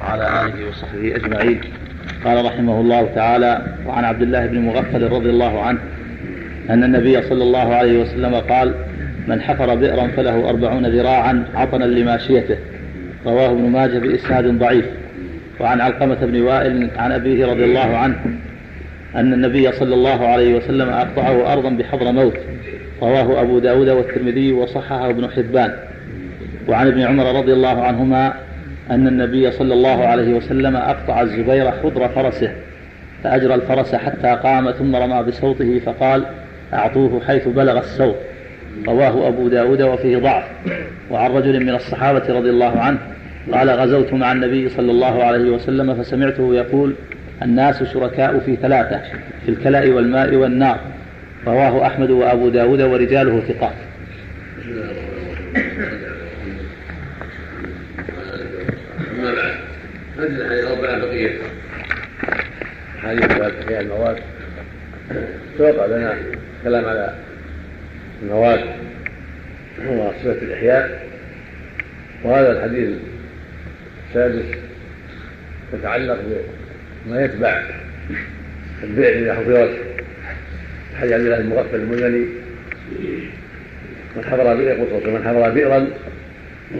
[0.00, 1.60] وعلى آله وصحبه أجمعين.
[2.24, 5.78] قال رحمه الله تعالى وعن عبد الله بن مغفل رضي الله عنه
[6.70, 8.74] أن النبي صلى الله عليه وسلم قال
[9.28, 12.56] من حفر بئرا فله أربعون ذراعا عطنا لماشيته.
[13.26, 14.84] رواه ابن ماجه بإسناد ضعيف.
[15.60, 18.16] وعن علقمة بن وائل عن أبيه رضي الله عنه
[19.16, 22.36] أن النبي صلى الله عليه وسلم أقطعه أرضا بحضر موت.
[23.02, 25.72] رواه أبو داود والترمذي وصححه ابن حبان.
[26.70, 28.34] وعن ابن عمر رضي الله عنهما
[28.90, 32.52] أن النبي صلى الله عليه وسلم أقطع الزبير خضر فرسه
[33.24, 36.24] فأجرى الفرس حتى قام ثم رمى بصوته فقال
[36.72, 38.16] أعطوه حيث بلغ الصوت.
[38.86, 40.44] رواه أبو داود وفيه ضعف.
[41.10, 42.98] وعن رجل من الصحابة رضي الله عنه
[43.52, 46.94] قال غزوت مع النبي صلى الله عليه وسلم فسمعته يقول
[47.42, 49.00] الناس شركاء في ثلاثة
[49.44, 50.80] في الكلاء والماء والنار.
[51.46, 53.74] رواه أحمد وأبو داود ورجاله ثقات
[59.20, 59.54] أما بعد
[60.20, 61.38] هذه الحديث أربعة بقية.
[63.02, 64.16] حديث المواد.
[65.58, 66.16] سبق لنا
[66.64, 67.14] كلام على
[68.22, 68.60] المواد
[69.86, 71.08] وصفة الإحياء.
[72.24, 72.88] وهذا الحديث
[74.08, 74.44] السادس
[75.74, 76.18] يتعلق
[77.06, 77.62] بما يتبع
[78.82, 79.70] البئر إذا حفرت
[81.00, 82.26] حديث عبد الله المغفل المزني
[84.16, 85.86] من حفر بئر قصص من حفر بئرا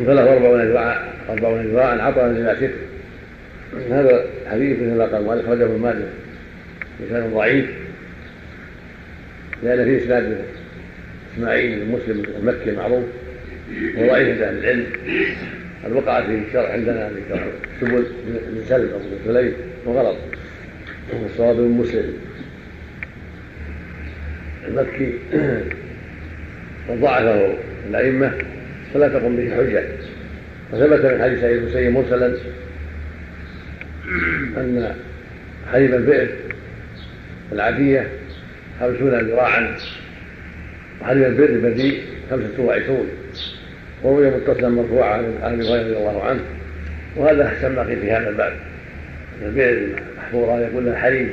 [0.06, 0.98] فله أربعون ذراعا
[1.30, 2.70] أربعون ذراعا عطرا لما شئت
[3.90, 6.06] هذا الحديث مثل ما قال مالك أخرجه ابن ماجه
[7.04, 7.70] بسند ضعيف
[9.62, 10.44] لأن فيه إسناد
[11.34, 13.04] إسماعيل المسلم المكي المعروف
[13.96, 14.86] وهو ضعيف عند أهل العلم.
[15.84, 17.10] قد وقع في الشرع عندنا
[17.80, 19.52] سبل بن سلم أو بن سليم
[19.86, 20.16] وغلط
[21.22, 22.14] والصواب بن مسلم.
[24.68, 25.14] المكي
[26.88, 27.54] وضعفه
[27.90, 28.32] الأئمة
[28.94, 29.84] فلا تقم به حجة.
[30.72, 32.36] وثبت من حديث سعيد المسيب مرسلا
[34.56, 34.94] أن
[35.72, 36.28] حليب البئر
[37.52, 38.08] العادية
[38.80, 39.76] خمسون ذراعا
[41.00, 43.08] وحليب البئر البديء خمسة وعشرون
[44.02, 46.40] وروي متصلا مرفوعا عن أبي هريرة رضي الله عنه
[47.16, 48.52] وهذا ما في هذا الباب.
[49.42, 51.28] البئر المحفورة يقول لها حليب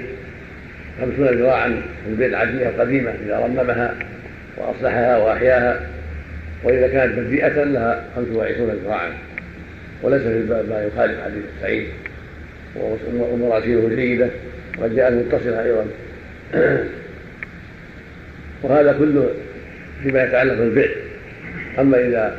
[1.02, 3.96] خمسون ذراعا في البئر العادية القديمة إذا رممها
[4.58, 5.88] وأصلحها وأحياها
[6.64, 9.12] وإذا كانت بديئة لها خمس وعشرون ذراعا
[10.04, 11.88] وليس في الباب ما يخالف حديث سعيد.
[13.14, 14.30] ومراسيله جيده
[14.78, 15.86] وقد جاءت متصلة أيضا.
[18.64, 19.30] وهذا كله
[20.04, 20.96] فيما يتعلق بالبئر
[21.80, 22.38] أما إذا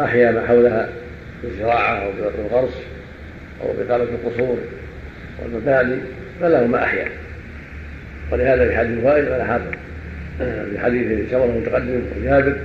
[0.00, 0.88] أحيا ما حولها
[1.42, 2.82] بالزراعة أو بالغرس
[3.62, 4.58] أو باقامه القصور
[5.42, 5.96] والمباني
[6.40, 7.08] فله ما أحيا.
[8.32, 9.60] ولهذا في حديث وائل ونحط
[10.38, 12.56] في حديث سمر المتقدم وجابر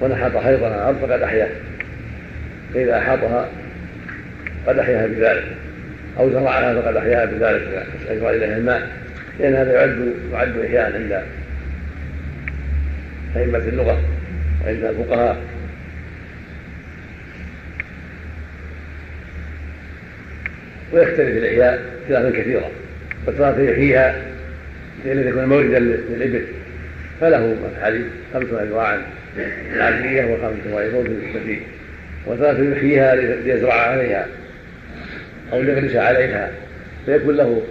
[0.00, 1.50] ونحط حيضها الأرض فقد احياها
[2.74, 3.48] فإذا أحاطها
[4.66, 5.44] قد أحياها بذلك.
[6.18, 8.88] أو زرعها فقد احياها بذلك اجرى اليها الماء.
[9.40, 11.22] لأن هذا يعد يعد إحياء عند
[13.36, 14.00] أئمة اللغة
[14.64, 15.36] وعند الفقهاء.
[20.92, 22.68] ويختلف الإحياء اختلافا كثيرا.
[23.26, 24.22] فترة يحييها
[25.04, 26.44] لأن يكون موردا للإبل.
[27.20, 29.02] فله الحديث خمسون ذراعا
[29.74, 31.62] العادية وخمسة وعشرون في البديل
[32.26, 34.26] وثلاثة يحييها ليزرع عليها.
[35.52, 36.50] أو ليغرس عليها
[37.06, 37.62] فيكون له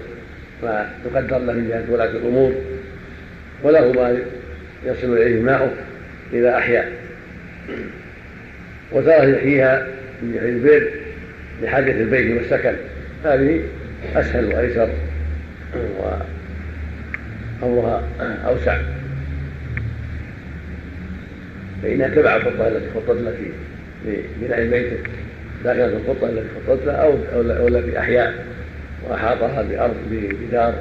[0.64, 2.54] ما يقدر له من جهة ولاة الأمور
[3.64, 4.18] وله ما
[4.86, 5.74] يصل إليه ماؤه
[6.34, 6.90] إذا أحيا.
[8.92, 9.88] وترى يحييها
[10.22, 10.90] من جهة البر
[11.62, 12.74] لحاجة البيت والسكن.
[13.26, 13.62] هذه
[14.16, 14.90] أسهل وأيسر
[17.62, 18.04] وأمرها
[18.46, 18.82] أوسع.
[21.84, 23.38] فإنها تبع الخطة التي خطت لك
[24.06, 25.10] لبناء بيتك.
[25.64, 28.46] داخلة الخطة التي خطت لها أو أو التي أحياء
[29.10, 30.74] وأحاطها بأرض بدار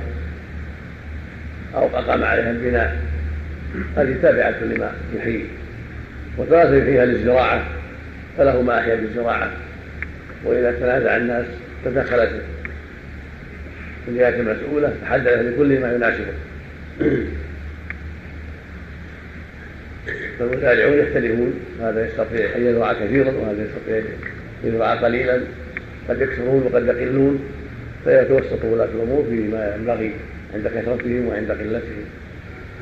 [1.75, 2.97] أو أقام عليها البناء.
[3.97, 5.45] هذه تابعة لما يحيي.
[6.39, 7.65] وثلاثة يحييها للزراعة.
[8.39, 9.51] فله ما أحيا بالزراعة.
[10.45, 11.47] وإذا تنازع الناس
[11.85, 12.31] تدخلت
[14.09, 16.33] الجهات المسؤولة تحدث لكل ما يناسبه
[20.39, 21.61] فالمتابعون يختلفون.
[21.83, 24.03] هذا يستطيع أن يزرع كثيرا وهذا يستطيع
[24.65, 25.41] يزرع قليلا
[26.09, 27.41] قد يكثرون وقد يقلون
[28.05, 30.13] فيتوسط ولاة الأمور فيما ينبغي
[30.55, 32.05] عند كثرتهم وعند قلتهم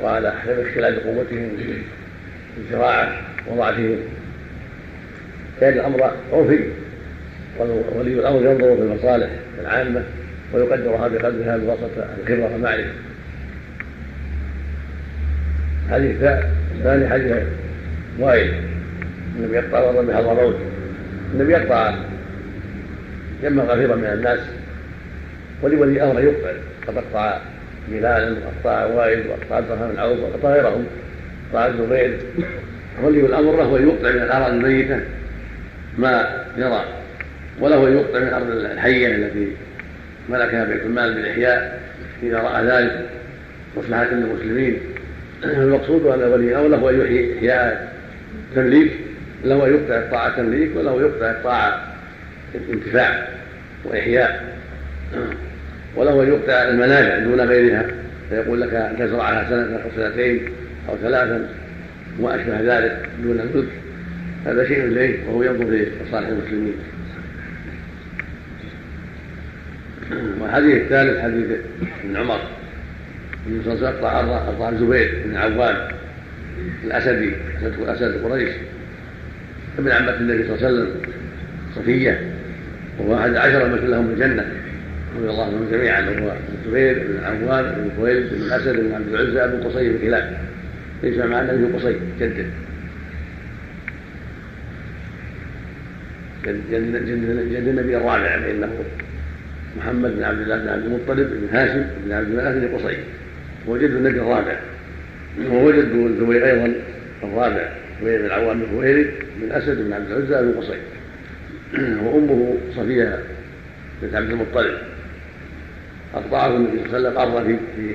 [0.01, 1.73] وعلى حسب اختلاف قوتهم في
[2.59, 3.99] الزراعه وضعفهم.
[5.61, 6.61] كان الأمر عرفي
[7.99, 9.31] ولي الأمر ينظر في المصالح
[9.61, 10.03] العامة
[10.55, 12.91] ويقدرها بقدرها بواسطة الخبرة والمعرفة.
[15.91, 16.17] حديث
[16.79, 17.37] الثاني حديث
[18.19, 18.55] وائل
[19.39, 20.57] النبي يقطع الأرض بحضرموت
[21.37, 21.95] النبي يقطع
[23.43, 24.39] جمع غفيرا من الناس.
[25.63, 26.51] ولولي أمر يقطع
[26.89, 27.39] قد أقطع
[27.89, 30.87] بلالا وأقطع وائل وأقطع عبد الرحمن بن عوف وأقطع غيرهم.
[31.51, 32.19] قطع الزبير.
[33.03, 35.01] ولي الأمر له أن يقطع من الاراضي الميتة.
[35.99, 36.85] ما يرى.
[37.61, 39.49] وله أن يقطع من الأرض الحية التي
[40.29, 41.81] ملكها بيت المال بالإحياء.
[42.23, 43.09] إذا رأى ذلك
[43.77, 44.81] مصلحه للمسلمين
[45.45, 47.93] المقصود أن ولي الامر له أن يحيي احياء
[48.55, 49.06] تمليك.
[49.45, 51.95] له ان يقطع الطاعه تمليك وله يقطع الطاعه
[52.71, 53.29] انتفاع
[53.85, 54.57] وإحياء.
[55.97, 57.87] وله ان يقطع المنافع دون غيرها
[58.31, 60.49] فيقول لك أن تزرعها سنة أو سنتين
[60.89, 61.49] أو ثلاثا
[62.21, 63.69] وأشبه ذلك دون الملك
[64.47, 66.75] هذا شيء إليه وهو ينظر في مصالح المسلمين.
[70.41, 71.47] والحديث الثالث حديث
[72.05, 72.41] ابن عمر.
[73.47, 75.77] النبي صلى الله عليه وسلم اقطع الزبير بن عوام
[76.85, 78.51] الأسدي اسد اسد قريش.
[79.79, 80.91] ابن عمة النبي صلى الله عليه وسلم
[81.77, 82.21] صفية
[82.99, 84.47] وهو احد عشر المشهور لهم بالجنه
[85.17, 86.33] رضي الله عنهم جميعا وهو
[86.65, 90.39] الزبير بن عوام بن خويلد بن اسد بن عبد العزى بن قصي بن كلاب.
[91.03, 92.45] ليس مع النبي قصي جده
[96.45, 98.73] جد النبي الرابع فإنه
[99.79, 102.97] محمد بن عبد الله بن عبد المطلب بن هاشم بن عبد الله بن قصي.
[103.69, 104.57] هو جد النبي الرابع.
[105.51, 106.73] وهو جد الزبير أيضا
[107.25, 107.69] الرابع.
[108.01, 109.11] زبير بن العوام بن خويلد
[109.41, 110.79] بن أسد بن عبد العزى بن قصي
[111.75, 113.19] وأمه صفية
[114.03, 114.79] بنت عبد المطلب.
[116.15, 117.95] أقطعه النبي صلى الله عليه وسلم ارضا في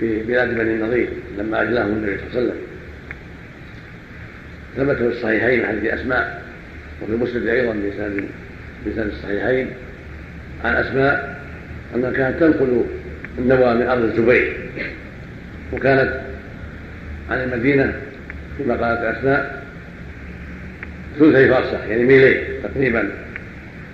[0.00, 2.56] في بلاد بني النضير لما أجلاه النبي صلى الله عليه وسلم.
[4.76, 6.42] ثبت في الصحيحين حديث أسماء
[7.02, 8.24] وفي مسلم أيضا بسند
[8.86, 9.70] بسند الصحيحين
[10.64, 11.42] عن أسماء
[11.94, 12.84] أنها كانت تنقل
[13.38, 14.56] النوى من أرض الزبير.
[15.72, 16.20] وكانت
[17.30, 17.94] عن المدينة
[18.58, 19.62] كما قالت اسماء
[21.18, 23.10] ثلثي فرسخ يعني ميلين تقريبا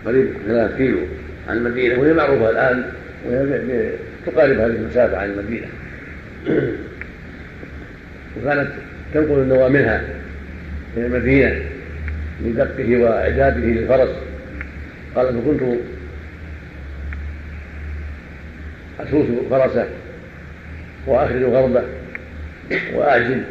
[0.06, 0.98] قريب ثلاث كيلو
[1.48, 2.84] عن المدينة وهي معروفة الآن
[3.26, 3.90] وهي
[4.26, 5.66] تقارب هذه المسافة عن المدينة.
[8.36, 8.68] وكانت
[9.14, 10.04] تنقل النوى منها
[10.96, 11.60] إلى المدينة
[12.44, 14.10] لدقه وإعداده للفرس.
[15.16, 15.78] قال فكنت
[19.00, 19.86] أسوس فرسه
[21.06, 21.82] وأخرج غربة
[22.94, 23.42] واعجل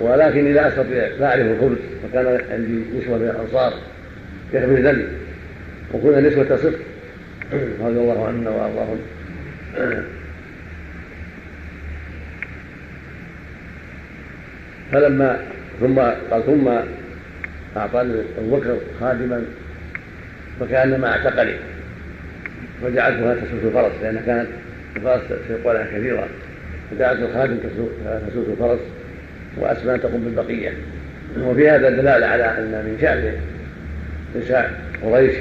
[0.00, 3.72] ولكني لا أستطيع لا اعرف الخبز وكان عندي نسوة من الأنصار
[4.52, 5.04] يخبزني
[5.94, 6.78] وكنا نسوة صدق.
[7.84, 8.98] رضي الله عننا وأرضاهم.
[14.92, 15.38] فلما
[15.80, 15.98] ثم
[16.30, 16.68] قال ثم
[17.76, 19.44] اعطاني أبو بكر خادما
[20.60, 21.54] فكانما اعتقني
[22.82, 24.48] فجعلتها تسوس الفرس لأن كانت
[24.96, 26.28] الفرس تسوق كثيرا
[26.90, 27.56] فجعلت الخادم
[28.28, 28.78] تسوس الفرس.
[29.56, 30.72] وأسماء تقوم بالبقية.
[31.38, 33.32] وفي هذا دلالة على أن من شأن
[34.36, 35.34] نساء قريش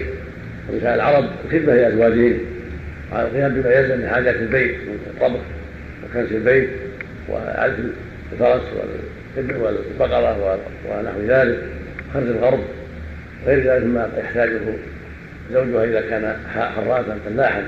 [0.69, 2.37] ونساء العرب الخدمه لازواجهم
[3.11, 5.39] على القيام بما يلزم من حاجات البيت من الطبخ
[6.03, 6.69] وكنس البيت
[7.29, 7.75] وعلف
[8.33, 8.61] الفرس
[9.37, 10.59] والبقرة
[10.89, 11.59] ونحو ذلك
[12.13, 12.59] خرج الغرب
[13.45, 14.59] غير ذلك ما يحتاجه
[15.53, 17.63] زوجها إذا كان حراثا فلاحا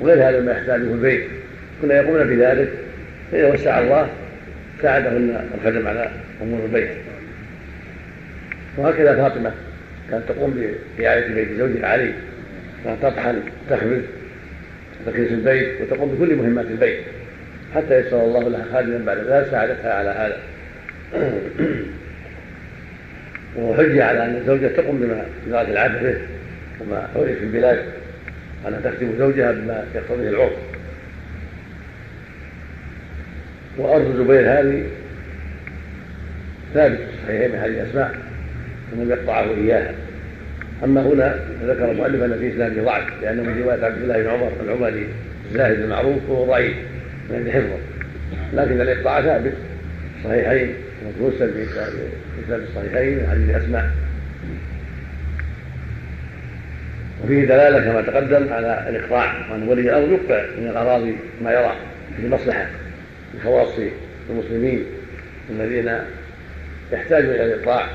[0.00, 1.24] وغير هذا ما يحتاجه البيت.
[1.82, 2.68] كنا يقومون بذلك
[3.32, 4.08] فإذا وسع الله
[4.82, 6.10] ساعدهن الخدم على
[6.42, 6.90] أمور البيت.
[8.76, 9.52] وهكذا فاطمة
[10.10, 10.64] كانت تقوم
[10.98, 12.12] برعايه بيت زوجها علي
[12.84, 14.02] كانت تطحن تخبز
[15.06, 16.98] وتكنس البيت وتقوم بكل مهمات البيت
[17.74, 20.38] حتى يسر الله لها خادما بعد ذلك ساعدتها على هذا.
[23.56, 26.16] وحجة على أن الزوجة تقوم بما بذات العبد به
[26.80, 27.78] وما حولي في البلاد
[28.68, 30.52] أنها تخدم زوجها بما يقتضيه العرف.
[33.78, 34.84] وأرض الزبير هذه
[36.74, 38.14] ثابت في الصحيحين من حديث أسماء
[38.92, 39.92] أنه يقطعه إياها.
[40.84, 44.52] أما هنا ذكر المؤلف أن في إسناده ضعف لأنه من رواية عبد الله بن عمر
[44.64, 45.08] العمري
[45.50, 46.76] الزاهد المعروف وهو ضعيف
[47.30, 47.78] من عند حفظه.
[48.54, 49.52] لكن الإقطاع ثابت
[50.18, 50.74] الصحيحين
[51.20, 51.66] ومرسل في
[52.46, 53.90] كتاب الصحيحين من حديث أسماء
[57.24, 61.76] وفيه دلالة كما تقدم على الإقطاع وأن ولي الأمر يقطع من الأراضي ما يرى
[62.16, 62.66] في مصلحة.
[63.34, 63.72] لخواص
[64.30, 64.84] المسلمين
[65.50, 65.98] الذين
[66.92, 67.86] يحتاجون إلى الإقطاع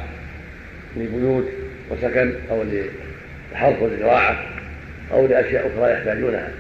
[0.98, 1.46] لبيوت
[1.92, 4.46] وسكن أو للحرث والزراعة
[5.12, 6.52] أو لأشياء أخرى يحتاجونها.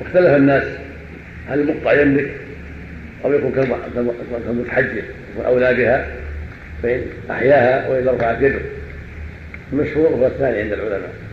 [0.00, 0.64] واختلف الناس
[1.48, 2.30] هل المقطع يملك
[3.24, 3.52] أو يكون
[4.46, 5.02] كالمتحجر
[5.32, 6.06] يكون أولى بها
[6.82, 8.60] فإن أحياها وإلا رفعت يده
[9.72, 11.25] المشهور هو الثاني عند العلماء.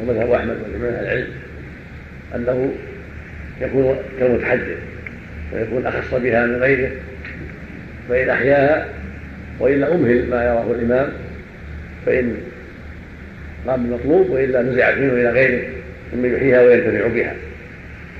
[0.00, 1.28] ومذهب أحمد وجميع العلم
[2.34, 2.72] أنه
[3.60, 4.76] يكون كالمتحجر
[5.52, 6.90] ويكون أخص بها من غيره
[8.08, 8.88] فإن أحياها
[9.60, 11.08] وإلا أمهل ما يراه الإمام
[12.06, 12.36] فإن
[13.66, 15.68] قام بالمطلوب وإلا نزعت منه إلى غيره
[16.12, 17.34] ممن يحييها وينتفع بها.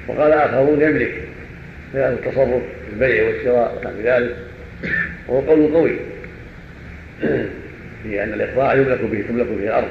[0.08, 1.14] وقال آخرون يملك
[1.94, 4.36] هذا التصرف في البيع والشراء ونحو ذلك
[5.28, 5.96] وهو قول قوي
[8.02, 9.88] في أن الإقراء يملك به تملك به الأرض.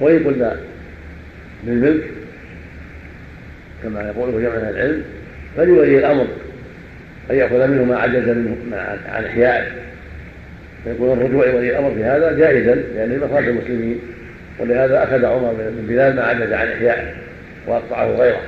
[0.00, 0.56] وإن قلنا
[1.64, 2.04] بالملك
[3.82, 5.04] كما يقوله جمع العلم
[5.56, 6.26] فلولي الأمر
[7.30, 8.56] أن يأخذ منه ما عجز منه
[9.08, 9.66] عن إحيائه
[10.84, 13.98] فيكون الرجوع ولي الأمر في هذا جائزا لأنه مصالح المسلمين
[14.58, 17.14] ولهذا أخذ عمر بن بلال ما عجز عن إحيائه
[17.66, 18.42] وأقطعه غيره.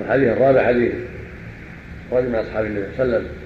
[0.00, 0.92] الحديث الرابع حديث
[2.12, 3.37] رجل من أصحاب النبي صلى الله عليه وسلم.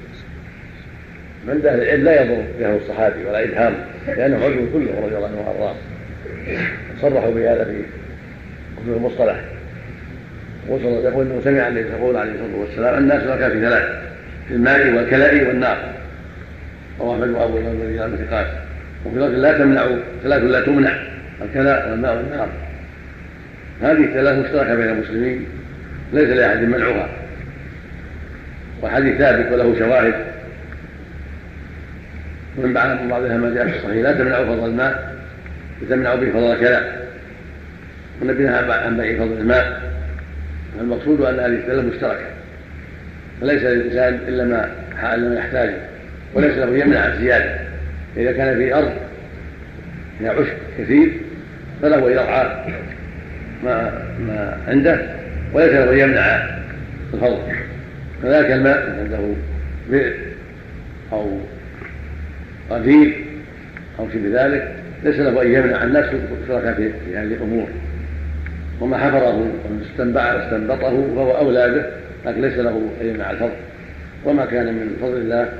[1.46, 3.74] من أهل العلم لا يضر به الصحابي ولا إبهام
[4.06, 5.74] لأنه عضو كله رضي الله عنه وأرضاه.
[7.00, 7.82] صرحوا بهذا في
[8.76, 9.40] كتب المصطلح.
[10.68, 13.82] يقول إنه سمع النبي يقول عليه الصلاة والسلام الناس لك في ثلاث
[14.48, 15.92] في الماء والكلاء والنار.
[17.00, 18.46] رواه أحمد وابو داود والرجال ثقات
[19.04, 19.86] وفي لفظ لا تمنع
[20.22, 20.96] ثلاث لا تمنع
[21.42, 22.48] الكلاء والماء والنار.
[23.82, 25.46] هذه الثلاث مشتركه بين المسلمين
[26.12, 27.08] ليس لأحد منعها
[28.82, 30.31] وحديث ثابت وله شواهد.
[32.58, 32.72] ومن
[33.08, 33.96] بعضها ما جاء في الصحيح.
[33.96, 35.16] لا تمنعوا فضل الماء
[35.88, 37.08] تمنع به فضل الكلاء
[38.20, 39.82] والنبي نهى عن بيع فضل الماء.
[40.80, 42.26] المقصود أن هذه الثلاث مشتركة.
[43.40, 44.70] فليس للإنسان إلا ما
[45.14, 45.74] إلا ما يحتاجه
[46.34, 47.60] وليس له يمنع عن زيادة.
[48.16, 48.92] إذا كان في أرض
[50.18, 51.12] فيها عشب كثير
[51.82, 52.64] فله ان يرعى
[53.64, 55.00] ما ما عنده
[55.52, 56.48] وليس له يمنع
[57.14, 57.38] الفضل.
[58.22, 59.18] كذلك الماء عنده
[59.90, 60.12] بئر
[61.12, 61.38] أو
[62.70, 63.24] غفير
[63.98, 66.04] أو شبه ذلك ليس له أن يمنع الناس
[66.48, 67.68] شركاء في هذه الأمور.
[68.80, 71.84] وما حفره واستنبع استنبطه فهو أولى به
[72.30, 73.52] لكن ليس له أن يمنع الفضل
[74.24, 75.52] وما كان من فضل الله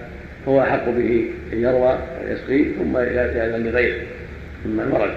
[0.47, 4.03] فهو أحق به أن يروى ويسقي ثم ياذن لغيره.
[4.67, 5.11] ممن ورد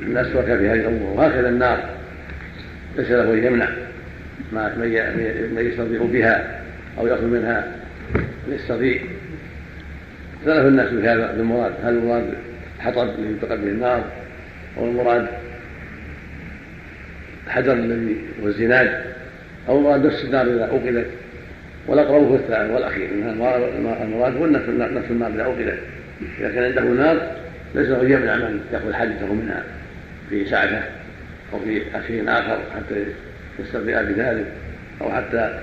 [0.00, 1.18] الناس شركاء في هذه الأمور.
[1.18, 1.78] وهكذا النار.
[2.98, 3.68] ليس له أن يمنع
[4.52, 4.74] ما
[5.54, 6.60] من يستضيع بها
[6.98, 7.66] أو يأخذ منها.
[8.48, 9.00] يستضيع
[10.44, 11.72] اختلف الناس في هذا المراد.
[11.84, 12.34] هل المراد
[12.80, 14.04] حطب يلتقى به النار
[14.78, 15.26] أو المراد
[17.46, 19.00] الحجر الذي هو الزناد
[19.68, 21.06] أو المراد نفس النار إذا أوقدت
[21.86, 23.08] والأقرب هو الثاني والأخير.
[24.02, 24.68] المراد هو نفس
[25.08, 25.78] النار إذا أوقدت.
[26.40, 27.30] إذا كان عنده نار
[27.74, 29.62] ليس له يمنع من يأخذ حاجته منها
[30.30, 30.82] في ساعته
[31.52, 33.04] أو في شيء آخر حتى
[33.58, 34.46] يسترضي بذلك
[35.00, 35.60] أو حتى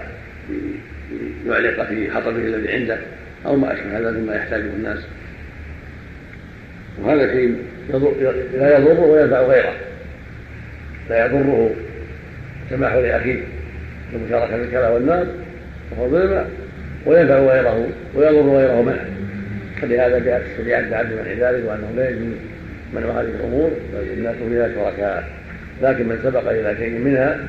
[1.47, 2.97] يعلق في حطبه الذي عنده.
[3.45, 4.99] أو ما أشبه هذا مما يحتاجه الناس.
[7.01, 7.55] وهذا شيء
[8.53, 9.73] لا يضر وينفع غيره.
[11.09, 11.75] لا يضره
[12.69, 13.43] سماح لاخيه
[14.13, 15.27] بالمشاركه في الكلى والنار
[15.91, 16.45] وفضل
[17.05, 19.05] وينفع غيره ويضر غيره معه.
[19.81, 22.33] فلهذا جاءت الشريعة بعد منع ذلك وأنه لا يجوز
[22.93, 25.29] منع هذه الأمور بل الناس فيها شركاء
[25.81, 27.39] لكن من سبق إلى شيء منها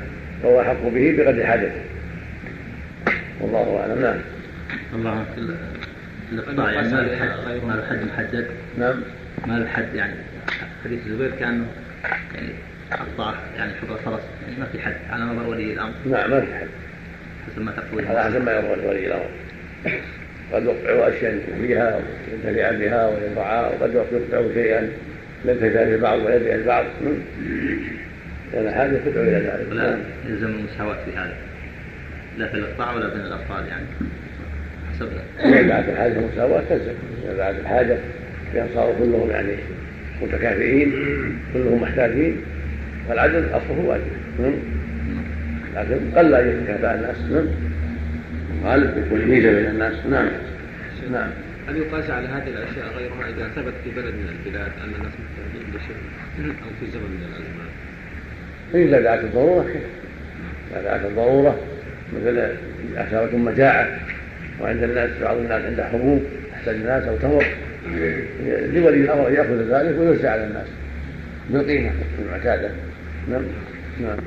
[0.42, 1.82] فهو احق به بقدر حاجته.
[3.40, 4.02] والله أعلم.
[4.02, 4.18] نعم.
[4.94, 5.24] الله
[6.34, 7.28] الاقطاع يعني ما له حد
[7.66, 8.46] ما له حد محدد؟
[8.78, 9.02] نعم.
[9.46, 10.14] ما له حد يعني
[10.84, 11.66] حديث الزبير كأنه
[12.34, 12.48] يعني
[12.90, 15.92] قطع يعني حب الفرس يعني ما في حد على نظر ولي الأمر.
[16.10, 16.68] نعم ما في حد.
[17.46, 19.30] حسب ما تقتضيه على حسب ما يرضى ولي الأمر.
[20.52, 24.88] قد يقطع أشياء فيها وينتفع بها وينفعها وقد يقطع شيئا
[25.44, 26.84] ينتفع البعض ويدعي البعض.
[28.52, 29.66] لأن حاجة تدعو إلى ذلك.
[29.70, 29.98] ولا
[30.28, 31.36] يلزم المساواة في هذا.
[32.38, 33.86] لا في الإقطاع ولا بين الاطفال يعني.
[35.00, 36.92] الحاجة المساواه تلزم
[37.24, 37.96] اذا دعت الحاجة
[38.54, 39.52] بان صاروا كلهم يعني
[40.22, 40.92] متكافئين
[41.54, 42.36] كلهم محتاجين
[43.08, 44.54] فالعدل أصله واجب.
[45.76, 47.16] لكن قل ان يتكافئ الناس.
[47.30, 47.46] نعم
[48.64, 49.94] غالب يكون ميزه بين الناس.
[50.10, 50.28] نعم.
[51.12, 51.30] نعم.
[51.68, 55.74] هل يقاس على هذه الأشياء غيرها إذا ثبت في بلد من البلاد أن الناس محتاجين
[55.74, 55.96] لشيء
[56.46, 57.68] أو في زمن من الأزمان؟
[58.88, 59.82] إذا دعت الضرورة كيف؟
[60.70, 61.58] إذا دعت الضرورة
[62.16, 62.38] مثل
[62.96, 63.98] اثارة مجاعة.
[64.60, 67.46] وعند الناس بعض الناس عنده حبوب يحتاج الناس أو تمر.
[68.72, 70.66] لولي الأمر أن يأخذ ذلك ويوزع على الناس.
[71.50, 71.90] بالقيمة.
[72.18, 72.70] المعتاده
[73.30, 73.42] نعم.
[74.00, 74.18] نعم.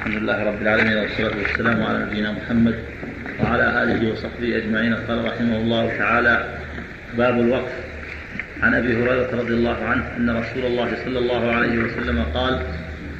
[0.00, 2.74] الحمد لله رب العالمين والصلاة والسلام على نبينا محمد
[3.40, 4.94] وعلى آله وصحبه أجمعين.
[4.94, 6.48] قال رحمه الله تعالى
[7.18, 7.72] باب الوقف.
[8.62, 12.62] عن أبي هريرة رضي الله عنه أن رسول الله صلى الله عليه وسلم قال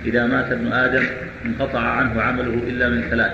[0.04, 1.02] إذا مات ابن آدم
[1.46, 3.32] انقطع عنه عمله إلا من ثلاث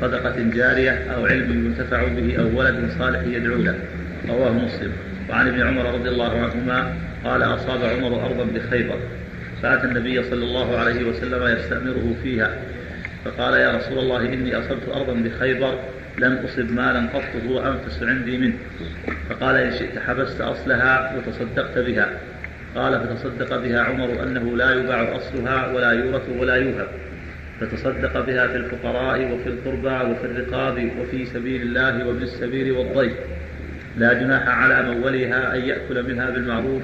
[0.00, 3.74] صدقة جارية أو علم ينتفع به أو ولد صالح يدعو له
[4.28, 4.92] رواه مسلم.
[5.30, 8.96] وعن ابن عمر رضي الله عنهما قال أصاب عمر أرضا بخيبر
[9.62, 12.50] فأتى النبي صلى الله عليه وسلم يستأمره فيها
[13.24, 15.78] فقال يا رسول الله إني أصبت أرضا بخيبر
[16.18, 18.54] لم أصب مالا قط هو أنفس عندي منه.
[19.30, 22.10] فقال إن شئت حبست أصلها وتصدقت بها.
[22.76, 26.88] قال فتصدق بها عمر أنه لا يباع أصلها ولا يورث ولا يوهب.
[27.60, 33.12] فتصدق بها في الفقراء وفي القربى وفي الرقاب وفي سبيل الله وابن السبيل والضيف.
[33.98, 36.82] لا جناح على مولها أن يأكل منها بالمعروف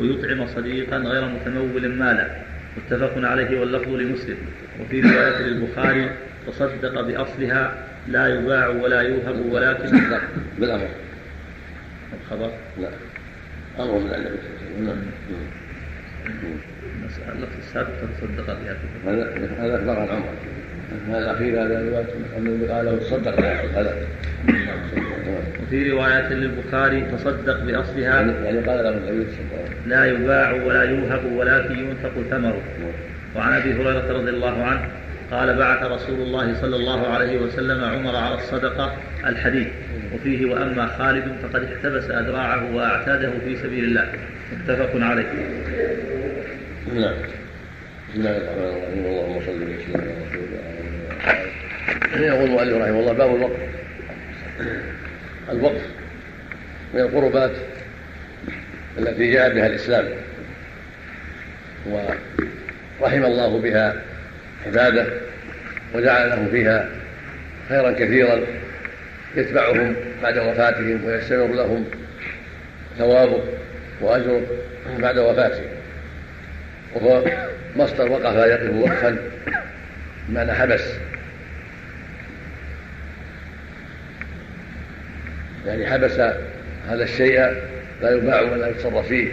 [0.00, 2.28] ويطعم صديقا غير متمول مالا.
[2.76, 4.36] متفق عليه واللفظ لمسلم.
[4.80, 6.10] وفي رواية للبخاري
[6.46, 7.74] تصدق بأصلها
[8.08, 10.00] لا يباع ولا يوهب ولكن
[10.58, 10.88] بالأمر.
[12.22, 12.88] الخبر؟ لا.
[13.78, 14.10] أمر من
[14.74, 15.06] وسلم
[17.02, 18.76] المسألة السابقة تصدق بها
[19.06, 20.34] هذا هذا أخبار عن عمر
[21.08, 22.06] هذا الأخير هذا رواية
[22.38, 24.06] النبي قال تصدق هذا
[25.62, 28.20] وفي رواية للبخاري تصدق بأصلها.
[28.20, 29.26] يعني قال له النبي
[29.86, 32.62] لا يباع ولا يوهب ولكن ينفق ثمره.
[33.36, 34.88] وعن أبي هريرة رضي الله عنه
[35.34, 39.68] قال بعث رسول الله صلى الله عليه وسلم عمر على الصدقة الحديث
[40.14, 44.12] وفيه وأما خالد فقد احتبس أذراعه وأعتاده في سبيل الله.
[44.52, 45.26] متفق عليه.
[46.94, 47.14] نعم.
[48.10, 50.44] بسم الله الرحمن الرحيم اللهم صل وسلم على رسول
[52.16, 53.60] الله يقول المؤلف رحمه الله باب الوقف.
[55.50, 55.82] الوقف
[56.94, 57.52] من القربات
[58.98, 60.04] التي جاء بها الإسلام.
[63.00, 64.13] ورحم الله بها
[64.66, 65.06] عبادة
[65.94, 66.88] وجعل لهم فيها
[67.68, 68.40] خيرا كثيرا
[69.36, 71.84] يتبعهم بعد وفاتهم ويستمر لهم
[72.98, 73.40] ثوابه
[74.00, 74.42] وأجره
[74.98, 75.64] بعد وفاتهم
[76.94, 77.24] وهو
[77.76, 79.16] مصدر وقف يقف وقفا
[80.28, 80.82] بمعنى حبس.
[85.66, 86.12] يعني حبس
[86.88, 87.40] هذا الشيء
[88.02, 89.32] لا يباع ولا يتصرف فيه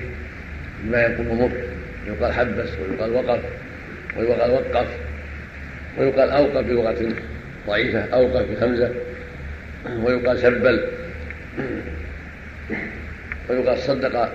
[0.83, 1.51] بما يكون مر
[2.07, 3.39] يقال حبس ويقال وقف
[4.17, 4.87] ويقال وقف.
[5.97, 7.13] ويقال أوقف بلغه
[7.67, 8.91] ضعيفة أوقف بخمزه
[10.03, 10.87] ويقال سبل.
[13.49, 14.31] ويقال صدق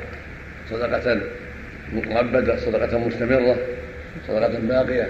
[0.71, 1.21] صدقة
[1.93, 3.57] مؤبدة صدقة مستمرة
[4.29, 5.09] صدقة باقية.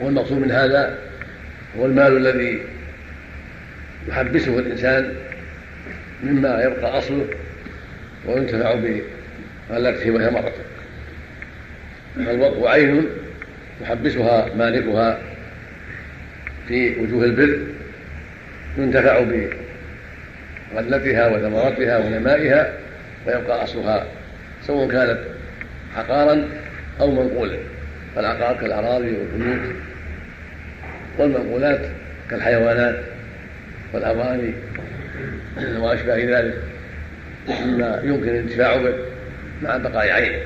[0.00, 0.98] والمقصود من هذا
[1.78, 2.62] هو المال الذي
[4.08, 5.14] يحبسه الإنسان
[6.22, 7.26] مما يبقى أصله
[8.26, 10.62] وينتفع بغلته وهي مرته
[12.16, 13.06] فالوقف عين
[13.80, 15.18] يحبسها مالكها
[16.68, 17.58] في وجوه البر
[18.78, 19.20] ينتفع
[20.74, 22.72] بغلتها وثمرتها ونمائها
[23.26, 24.06] ويبقى أصلها
[24.66, 25.18] سواء كانت
[25.96, 26.48] عقارا
[27.00, 27.56] أو منقولا.
[28.16, 29.74] فالعقار كالأراضي والبيوت
[31.18, 31.80] والمنقولات
[32.30, 33.00] كالحيوانات
[33.92, 34.54] والأواني
[35.76, 36.54] وأشباه ذلك
[37.48, 38.94] مما يمكن الانتفاع به
[39.62, 40.38] مع بقاء عينه.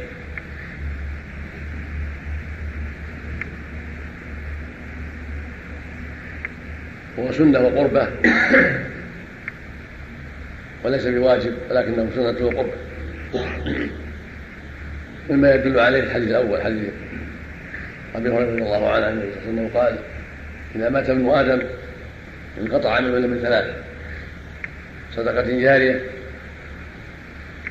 [7.18, 8.08] هو سنة وقربة.
[10.84, 12.72] وليس بواجب ولكنه سنة وقربة.
[15.30, 16.88] مما يدل عليه الحديث الأول حديث
[18.14, 19.98] أبي هريرة رضي الله عنه النبي صلى الله قال
[20.74, 21.62] إذا مات ابن آدم
[22.60, 23.74] انقطع عمله من ثلاث
[25.16, 26.00] صدقة جارية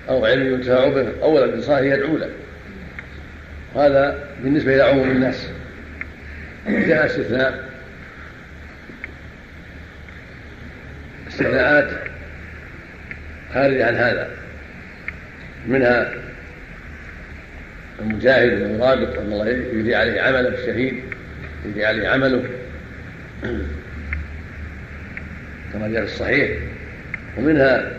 [0.09, 2.29] أو علم ينتفع به أو ولد صالح يدعو له.
[3.75, 5.49] وهذا بالنسبة إلى عموم الناس.
[6.67, 7.63] جاء استثناء
[11.35, 11.89] استثناءات
[13.53, 14.29] خارجه عن هذا.
[15.67, 16.13] منها
[17.99, 21.03] المجاهد والمرابط ان الله يجري عليه عمله الشهيد
[21.65, 22.43] يجري عليه عمله.
[25.73, 26.51] كما جاء في الصحيح.
[27.37, 27.91] ومنها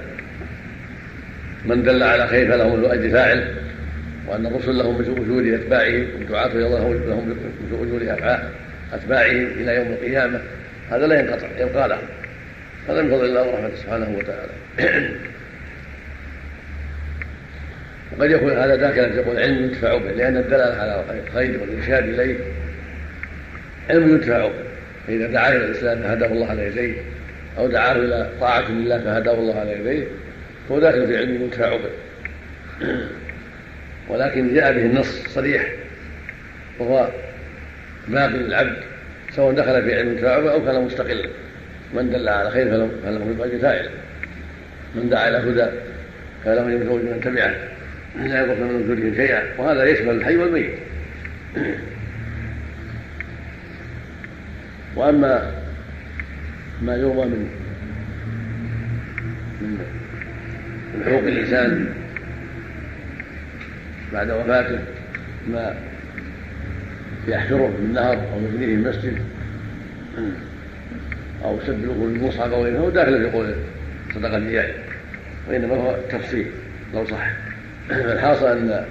[1.64, 3.54] من دل على خير فلهم أجر فاعل
[4.28, 8.02] وأن الرسل لهم مثل اجور اتباعهم والدعاة إلى الله لهم مثل أجور
[8.92, 10.40] اتباعهم إلى يوم القيامة.
[10.90, 12.15] هذا لا ينقطع يبقى لهم.
[12.88, 14.52] هذا من فضل الله ورحمته سبحانه وتعالى.
[18.12, 22.36] وقد يكون هذا داخلا في يقول علم ينتفع به لأن الدلالة على الخير والإرشاد إليه
[23.90, 24.52] علم ينتفع به.
[25.06, 26.94] فإذا دعا إلى الإسلام فهداه الله على يديه
[27.58, 30.06] أو دعاه إلى طاعة لله فهداه الله على يديه
[30.68, 31.90] فهو داخل في علم ينتفع به.
[34.08, 35.72] ولكن جاء به النص صريح
[36.78, 37.08] وهو
[38.08, 38.76] باقي للعبد
[39.36, 41.28] سواء دخل في علم ينتفع به أو كان مستقلا.
[41.94, 42.66] من دل على خير
[43.04, 43.88] فله من أجر فاعل.
[44.94, 45.70] من دعا إلى هدى
[46.44, 47.54] فله مثل من تبعه.
[48.28, 49.42] لا يضرب من وجودهم شيئا.
[49.58, 50.74] وهذا يشمل الحي والميت.
[54.96, 55.52] وأما
[56.82, 57.48] ما يروى من
[59.60, 59.78] من
[60.94, 61.94] من حقوق الإنسان
[64.12, 64.78] بعد وفاته
[65.48, 65.74] ما
[67.28, 69.18] يحفره من نهر أو يبنيه مسجد
[71.44, 73.54] أو يسد له المصحف أو غيره هو داخل في قول
[74.14, 74.74] صدقة الجارية
[75.48, 76.46] وإنما هو تفصيل
[76.94, 77.30] لو صح.
[77.88, 78.86] فالحاصل أن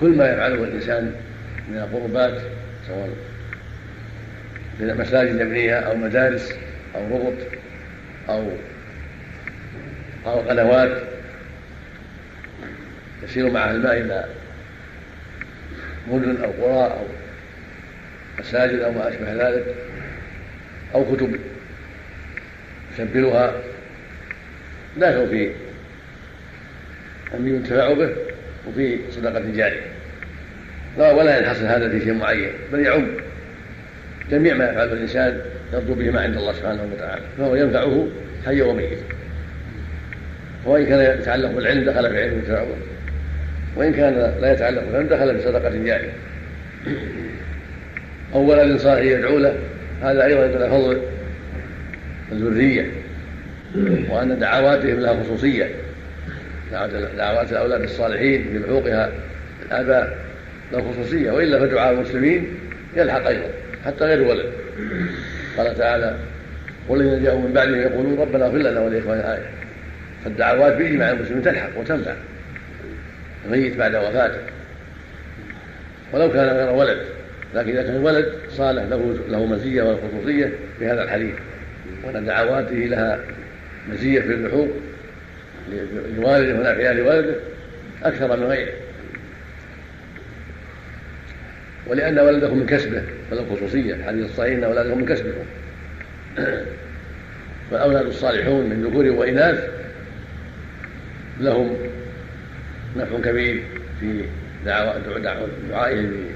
[0.00, 1.14] كل ما يفعله الإنسان
[1.70, 2.42] من القربات
[2.88, 3.08] سواء
[4.80, 6.54] من مساجد يبنيها أو مدارس
[6.96, 7.38] أو ربط
[8.28, 8.48] أو
[10.26, 11.02] أو قنوات
[13.22, 14.24] يسير معها الماء إلى
[16.08, 17.04] مدن أو قرى أو
[18.38, 19.74] مساجد أو ما أشبه ذلك
[20.94, 21.40] أو كتب.
[22.94, 23.52] يسبلها
[24.96, 25.50] داخل في
[27.34, 28.10] أن ينتفع به
[28.68, 29.80] وفي صدقة جارية
[30.98, 33.06] لا ولا ينحصر هذا في شيء معين بل يعم.
[34.30, 35.40] جميع ما يفعله الإنسان
[35.72, 38.08] يرجو به ما عند الله سبحانه وتعالى فهو ينفعه
[38.46, 39.02] حيا وميتا
[40.64, 42.66] وإن كان يتعلق بالعلم دخل في علم ينفعه
[43.76, 46.12] وإن كان لا يتعلق بالعلم دخل في صدقة جارية
[48.34, 49.54] أو ولد صالح يدعو له
[50.02, 51.00] هذا أيضا يدل فضل
[52.34, 52.90] الذرية.
[54.10, 55.70] وأن دعواتهم لها خصوصية.
[57.16, 59.10] دعوات الأولاد الصالحين في حقوقها
[59.66, 60.18] الآباء
[60.72, 61.30] له خصوصية.
[61.30, 62.46] وإلا فدعاء المسلمين
[62.96, 63.48] يلحق أيضا
[63.84, 64.46] حتى غير ولد
[65.58, 66.16] قال تعالى
[66.88, 69.34] والذين جاءوا من بعدهم يقولون ربنا اغفر لنا ولإخواننا.
[69.34, 69.50] آية.
[70.24, 72.14] فالدعوات بإجماع المسلمين تلحق وتنفع
[73.46, 74.38] الميت بعد وفاته.
[76.12, 76.98] ولو كان غير ولد
[77.54, 81.34] لكن إذا كان ولد صالح له له مزية والخصوصية في هذا الحديث.
[82.06, 83.20] وأن دعواته لها
[83.88, 84.68] مزية في اللحوق
[86.16, 87.34] لوالده ونافعها لوالده
[88.02, 88.72] أكثر من غيره.
[91.86, 95.44] ولأن ولدكم من كسبه فله خصوصية الحديث الصحيح أن أولادكم من كسبكم.
[97.70, 99.70] فالأولاد الصالحون من ذكور وإناث
[101.40, 101.76] لهم
[102.96, 103.62] نفع كبير
[104.00, 104.24] في
[105.70, 106.26] دعائهم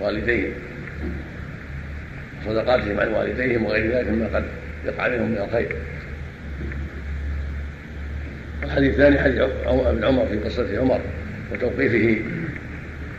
[0.00, 0.52] لوالديهم
[2.46, 4.44] وصدقاتهم عن والديهم وغير ذلك مما قد
[4.86, 5.76] يقع منهم من الخير.
[8.62, 11.00] الحديث الثاني حديث ابن عمر في قصة عمر
[11.52, 12.22] وتوقيفه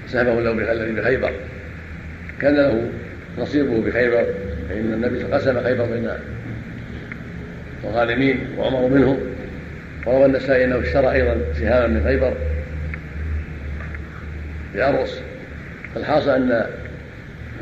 [0.07, 1.31] سهمه له الذي بخيبر.
[2.41, 2.89] كان له
[3.37, 4.25] نصيبه بخيبر
[4.69, 6.09] فإن النبي قسم خيبر بين
[7.83, 9.19] الغانمين وعمر منهم
[10.05, 12.33] وروى النسائي أنه اشترى أيضا سهاما من خيبر
[14.73, 15.21] بأرس
[15.95, 16.65] فالحاصل أن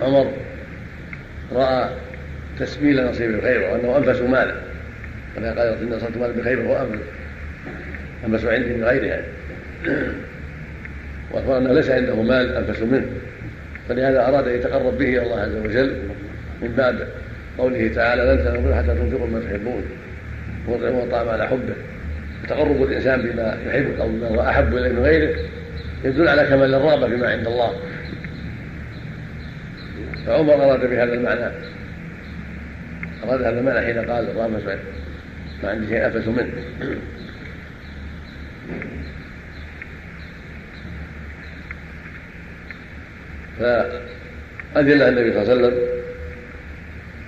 [0.01, 0.31] عمر
[1.53, 1.89] رأى
[2.61, 4.55] تسبيل نصيب الخيبر وأنه أنفس ماله.
[5.35, 7.03] كما قال إن نصرت مال بخيبر هو أنفس.
[8.27, 9.25] أنفس عندي من غيره يعني
[11.31, 13.05] وأخبر أنه ليس عنده مال أنفس منه.
[13.89, 15.95] فلهذا أراد أن يتقرب به إلى الله عز وجل
[16.61, 17.07] من باب
[17.57, 19.83] قوله تعالى لن تنظروا حتى تنفقوا ما تحبون.
[20.67, 21.73] ويطعموا الطعام على حبه.
[22.49, 25.35] تقرب الإنسان بما يحب أو بما هو أحب إليه من غيره
[26.03, 27.73] يدل على كمال الرغبة فيما عند الله.
[30.27, 31.51] فعمر أراد بهذا المعنى.
[33.23, 34.63] أراد هذا المعنى حين قال الرامس
[35.63, 36.51] ما عندي شيء أفس منه
[43.59, 45.77] فأذن النبي صلى الله عليه وسلم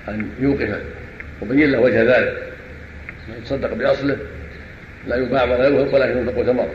[0.09, 0.79] أن يوقفه
[1.41, 2.53] وبين له وجه ذلك.
[3.37, 4.17] يتصدق بأصله
[5.07, 6.71] لا يباع ولا يوهب ولكن ينفق ثمره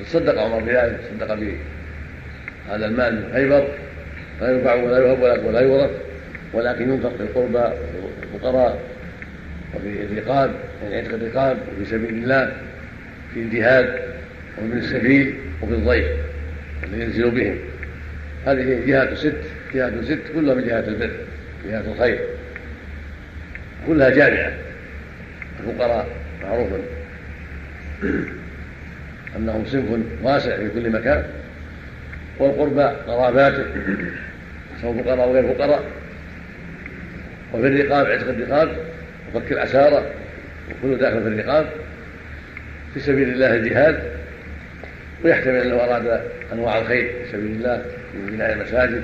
[0.00, 3.68] تصدق عمر بذلك تصدق بهذا المال من خيبر
[4.40, 5.90] لا يباع ولا يوهب ولا يورث
[6.52, 7.74] ولكن ينفق في القربى
[8.32, 8.80] والفقراء
[9.74, 10.50] وفي الرقاب
[10.82, 12.52] يعني عتق الرقاب وفي سبيل الله
[13.34, 14.00] في الجهاد
[14.58, 16.06] ومن السبيل وفي الضيف
[16.84, 17.56] الذي ينزل بهم.
[18.46, 19.34] هذه جهات ست
[19.74, 21.10] جهات ست كلها من جهات البر
[21.66, 22.18] جهات الخير.
[23.86, 24.52] كلها جامعة
[25.60, 26.08] الفقراء
[26.42, 26.68] معروف.
[29.36, 29.84] أنهم صنف
[30.22, 31.24] واسع في كل مكان
[32.38, 33.64] والقربى قراباته
[34.82, 35.97] سواء فقراء أو غير فقراء.
[37.54, 38.76] وفي الرقاب عتق الرقاب
[39.34, 40.10] وفك العسارة
[40.70, 41.66] وكل داخل في الرقاب.
[42.94, 44.02] في سبيل الله الجهاد
[45.24, 46.20] ويحتمل انه أراد
[46.52, 47.84] أنواع الخير في سبيل الله
[48.14, 49.02] من بناء المساجد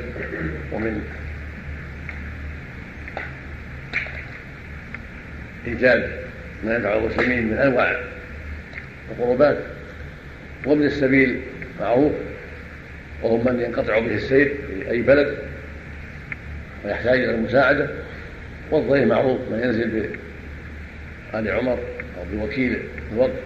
[0.73, 1.05] ومن
[5.67, 6.11] إيجاد
[6.65, 8.01] ما ينفع المسلمين من أنواع
[9.11, 9.59] القربات.
[10.67, 11.41] وابن السبيل
[11.81, 12.13] معروف
[13.23, 15.39] وهم من ينقطع به السير في أي بلد
[16.85, 17.89] ويحتاج إلى المساعدة.
[18.75, 20.09] والضيف معروف من ينزل
[21.33, 21.79] بآل عمر
[22.19, 22.79] أو بوكيل
[23.13, 23.41] الوقف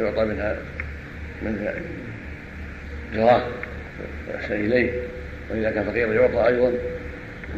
[0.00, 0.56] يعطى منها
[1.42, 1.68] من
[3.14, 3.42] جراه
[4.34, 4.92] يحسن إليه.
[5.50, 6.72] وإذا كان فقيرا يعطى أيضا.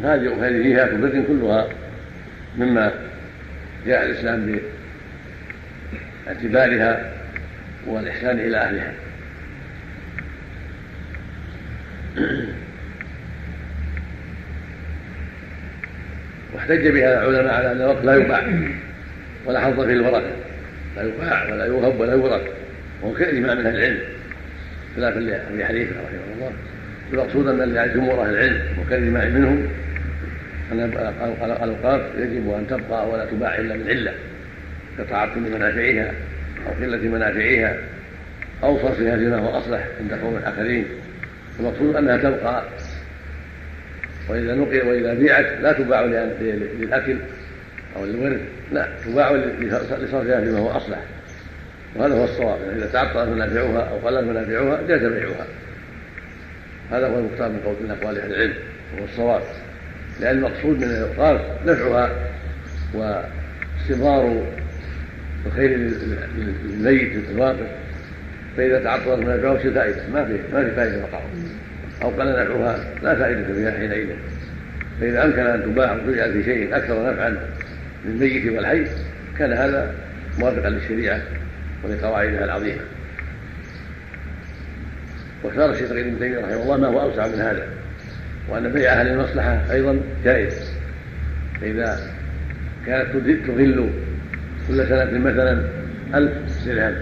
[0.02, 0.46] هذه
[0.84, 1.68] هذه بر كلها
[2.58, 2.92] مما
[3.86, 4.58] جاء الإسلام
[6.28, 7.12] اعتبارها
[7.86, 8.94] والإحسان إلى أهلها.
[16.54, 18.42] واحتج بها العلماء على أن الوقت لا يباع
[19.46, 20.30] ولا حظ في الورثة
[20.96, 22.42] لا يباع ولا يوهب ولا يورث
[23.02, 23.98] وهو كإجماع من أهل العلم
[24.96, 26.52] خلافا لأبي حنيفة رحمه الله.
[27.12, 29.68] المقصود أن جمهور أهل العلم وكالإجماع منهم.
[30.72, 30.80] أن
[31.42, 34.12] الأوقاف يجب أن تبقى ولا تباع إلا من علة
[34.98, 36.12] كتعطل منافعها
[36.66, 37.76] أو قلة منافعها
[38.62, 40.84] أو صرفها فيما هو أصلح عند قوم آخرين.
[41.60, 42.62] المقصود أنها تبقى
[44.28, 46.00] وإذا نقل وإذا بيعت لا تباع
[46.80, 47.16] للأكل
[47.96, 48.40] أو للورث
[48.72, 50.98] لا تباع لصرفها فيما هو أصلح.
[51.96, 55.46] وهذا هو الصواب يعني إذا تعطلت منافعها أو قلت منافعها جاز بيعها.
[56.90, 58.54] هذا هو المختار من قول من أقوال أهل العلم
[58.94, 59.42] وهو الصواب.
[60.20, 62.10] لأن المقصود من الأوقاف نفعها
[62.94, 64.46] واستمرار
[65.46, 67.66] الخير للميت الواقف
[68.56, 71.22] فإذا تعطلت منافعه فائدة ما في ما في فائدة وقعه.
[72.02, 74.08] أو قل نفعها لا فائدة فيها حينئذ.
[75.00, 77.36] فإذا أمكن أن تباع وتجعل في شيء أكثر نفعا
[78.04, 78.86] للميت والحي
[79.38, 79.94] كان هذا
[80.38, 81.20] موافقا للشريعة
[81.84, 82.80] ولقواعدها العظيمة.
[85.42, 87.66] واختار الشيخ ابن تيمية رحمه الله ما هو أوسع من هذا
[88.48, 90.72] وأن بيعها للمصلحة أيضا جائز.
[91.60, 92.00] فإذا
[92.86, 93.90] كانت تغل
[94.68, 95.68] كل سنة مثلا
[96.14, 96.32] ألف
[96.66, 96.94] درهم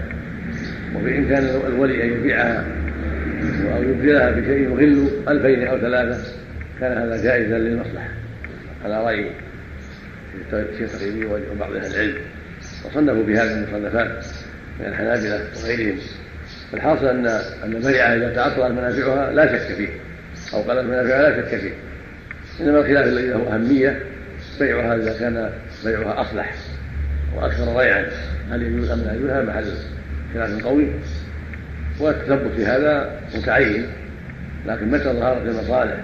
[0.95, 2.65] وبإمكان الولي أن يبيعها
[3.71, 6.23] أو يبدلها بشيء يغل ألفين أو ثلاثة
[6.79, 8.09] كان هذا جائزا للمصلحة.
[8.85, 9.31] على رأي
[10.53, 12.17] الشيخ التقييمي وبعض أهل العلم.
[12.85, 14.25] وصنفوا بهذه المصنفات
[14.79, 15.99] من الحنابلة وغيرهم.
[16.73, 17.25] الحاصل أن
[17.63, 19.89] أن البيعة إذا تعطلت منافعها لا شك فيه
[20.53, 21.73] أو قلت منافعها لا شك فيه.
[22.59, 23.99] إنما الخلاف الذي له أهمية
[24.59, 25.49] بيعها إذا كان
[25.85, 26.55] بيعها أصلح
[27.35, 28.05] وأكثر ضيعا
[28.51, 29.73] هل يجوز أم لا يجوز؟ هذا محل
[30.33, 30.87] خلاف قوي.
[31.99, 33.85] والتثبت في هذا متعين
[34.67, 35.97] لكن متى ظهرت المصالح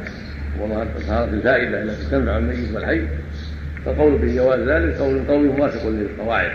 [0.60, 0.88] وظهرت
[1.34, 3.02] الفائدة التي تنفع الميت والحي؟
[3.86, 6.52] فالقول بجواز ذلك قول قوي موافق للقواعد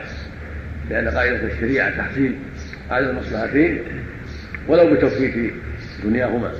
[0.90, 2.34] لأن قاعدة الشريعة تحصيل
[2.90, 3.82] أعلى المصلحتين
[4.68, 5.52] ولو بتفويت
[6.04, 6.52] دنياهما.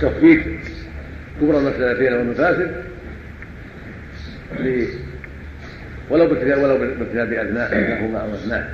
[0.00, 0.40] تفويت
[1.40, 2.70] كبرى المسألتين والمفاسد
[6.10, 6.24] ولو
[6.62, 8.64] ولو بارتكاب ادناهما أو اثنان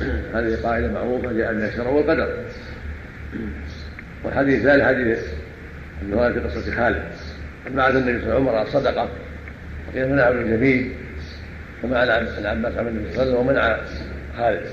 [0.34, 2.36] هذه قاعدة معروفة بها الشرع والقدر.
[4.24, 5.18] والحديث الثالث حديث
[6.02, 7.02] النوال في قصة خالد.
[7.70, 9.08] بعد النبي صلى الله عليه وسلم الصدقه
[9.88, 10.92] وقيل منع ابن الجميل
[11.84, 13.78] ومع العباس عن النبي صلى الله عليه وسلم ومنع
[14.38, 14.66] خالد.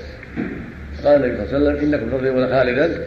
[1.04, 3.06] قال النبي صلى الله عليه وسلم إنكم تضربون خالدا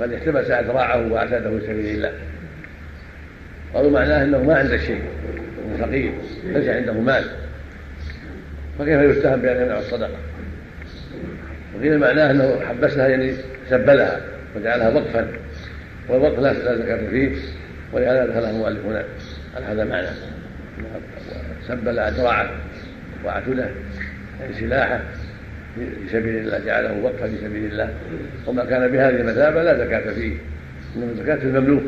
[0.00, 2.12] قد احتبس ذراعه وأعتاده في سبيل الله.
[3.74, 5.02] قالوا معناه إنه ما عنده شيء.
[5.80, 6.12] فقير
[6.44, 7.24] ليس عنده مال.
[8.78, 10.33] فكيف يتهم بأن يمنع الصدقة؟
[11.78, 13.34] وقيل معناه أنه حبسها يعني
[13.70, 14.20] سبلها
[14.56, 15.28] وجعلها وقفا.
[16.08, 17.36] والوقف لا زكاة فيه
[17.92, 19.04] ولهذا دخلها المؤلف هنا.
[19.56, 20.08] على هذا معنى؟
[21.68, 22.50] سبل أدراعه
[23.24, 23.70] وعتله
[24.40, 25.00] يعني سلاحه
[25.74, 27.94] في سبيل الله جعله وقفا في سبيل الله.
[28.46, 30.36] وما كان بهذه المثابة لا زكاة فيه
[30.96, 31.82] إنما الزكاة في المملوك.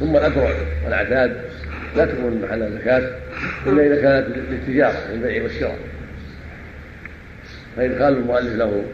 [0.00, 0.50] ثم الأدرع
[0.84, 1.36] والأعداد
[1.96, 3.10] لا تكون محل زكاة
[3.66, 5.78] إلا إذا كانت للتجارة للبيع والشراء.
[7.76, 8.84] فإن قال المؤلف له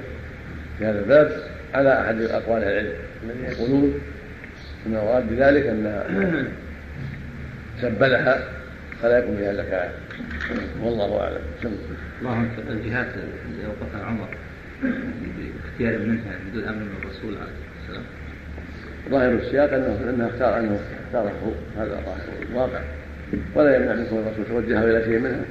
[0.79, 1.33] في هذا الباب
[1.75, 2.93] على أحد أقوال العلم
[3.25, 4.01] الذين يقولون
[4.87, 6.49] أن المراد بذلك أن
[7.81, 8.49] سبلها
[9.03, 9.91] فلا يكون فيها زكاة
[10.83, 11.41] والله أعلم.
[12.21, 14.29] اللهم الجهات اللي أوقفها عمر
[15.63, 18.05] باختيار منها بدون أمر من الرسول عليه السلام
[19.11, 21.55] ظاهر السياق انه أنه اختار أنه اختاره.
[21.79, 22.81] هذا ظاهر الواقع.
[23.55, 25.45] ولا يمنع منكم الرسول توجه إلى شيء منها.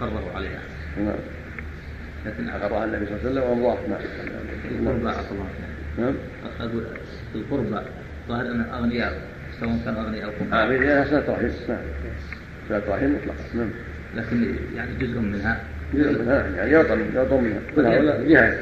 [0.00, 0.60] وقرروا عليها.
[1.04, 1.14] نعم.
[2.26, 3.98] لكن اقرها النبي صلى الله عليه وسلم وامضاه نعم.
[5.98, 6.14] نعم.
[6.60, 6.84] أقول
[7.34, 7.86] القربى
[8.28, 9.12] ظاهر ان أغنياء
[9.60, 11.78] سواء كانوا أغنياء أو فقراء أغنياء صلاه رحم نعم.
[12.68, 13.70] صلاه رحم مطلقا نعم.
[14.16, 15.60] لكن يعني جزء منها.
[15.94, 17.60] جزء منها يعني يعطى يعطى منها.
[17.76, 18.54] كل هؤلاء جهة.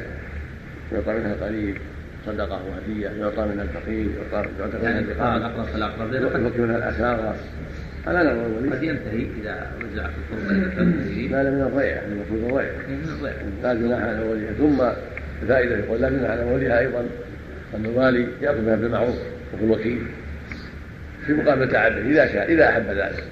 [0.91, 1.77] يعطى منها قليل
[2.25, 4.49] صدقة وهدية يعطى منها الفقير يعطى
[4.81, 7.35] منها الفقراء الاقرب فالاقرب يفك منها الاسارى
[8.13, 13.03] لا الولي قد ينتهي إذا رجع في القربى لا لا من الضيعه المفروض الضيعه من
[13.03, 14.53] الضيعه لا جناح على وليها.
[14.53, 14.81] ثم
[15.43, 17.05] الفائده يقول لا جناح على وليها أيضا
[17.75, 19.15] أن الوالي يأخذ بها بالمعروف
[19.53, 20.01] وفي الوكيل.
[21.25, 23.23] في مقابل تعبه إذا شاء إذا أحب ذلك.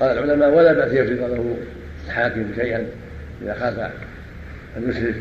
[0.00, 1.56] قال العلماء ولا بأس يفرض له
[2.06, 2.86] الحاكم شيئا
[3.42, 3.78] إذا خاف
[4.76, 5.16] أن يسرف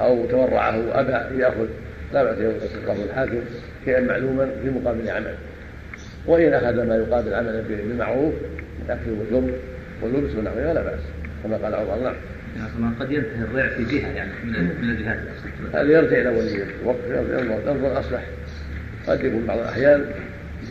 [0.00, 1.66] أو تورعه أبى يأخذ.
[2.14, 3.40] لا بأس يلقاه الحاكم
[3.84, 5.34] شيئا معلوما في مقابل عمل.
[6.26, 8.34] وإن أخذ ما يقابل عملا بالمعروف
[8.78, 9.50] من أكل وشرب
[10.02, 11.00] واللبس ونحوها لا بأس
[11.42, 12.14] كما قال عمر
[12.56, 14.30] نعم يعني قد ينتهي الريع في جهة يعني
[14.82, 15.18] من الجهات
[15.74, 16.98] هذا يرجع إلى ولي الوقت؟
[17.66, 18.24] ينظر اصلح
[19.06, 20.04] قد يكون بعض الأحيان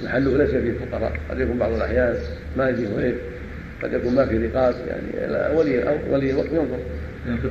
[0.03, 1.11] محله ليس فيه فقراء.
[1.29, 2.15] قد يكون بعض الأحيان
[2.57, 3.15] ما يجيه غير.
[3.83, 4.75] قد يكون ما في رقاص.
[4.87, 6.79] يعني ولي أو ولي الوقت ينظر.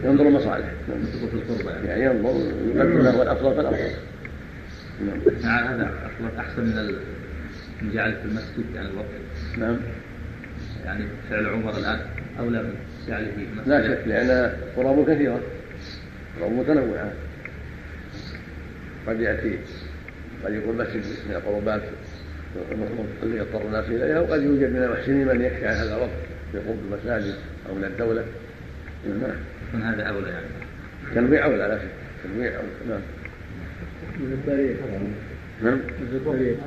[0.04, 1.88] ينظر المصالح يعني.
[1.88, 2.04] يعني.
[2.04, 2.40] ينظر
[2.74, 3.90] يقدم له الأفضل فالأفضل.
[5.42, 5.90] نعم هذا
[6.38, 6.94] أحسن من
[7.90, 9.06] جعل في المسجد يعني الوقت.
[9.58, 9.76] نعم.
[10.84, 12.00] يعني فعل عمر الآن
[12.38, 12.74] أولى من
[13.08, 13.32] فعله
[13.66, 15.40] لا شك لأن قراب كثيرة.
[16.40, 17.12] قراب متنوعة.
[19.06, 19.58] قد يأتي
[20.44, 21.82] قد يكون مسجد من القربات
[23.22, 26.10] اللي يضطر الناس إليها وقد يوجد من المحسنين من يحكي عن هذا الوقت
[26.52, 27.34] في قرب المساجد
[27.68, 28.24] أو من الدولة.
[29.06, 29.36] نعم.
[29.68, 30.46] يكون هذا أولى يعني.
[31.14, 31.88] تنويع أولى لا شك.
[32.24, 32.68] تنويع أولى.
[32.88, 33.00] نعم.
[34.20, 34.76] من الطريق
[35.62, 35.76] نعم.
[35.76, 36.58] من الطريق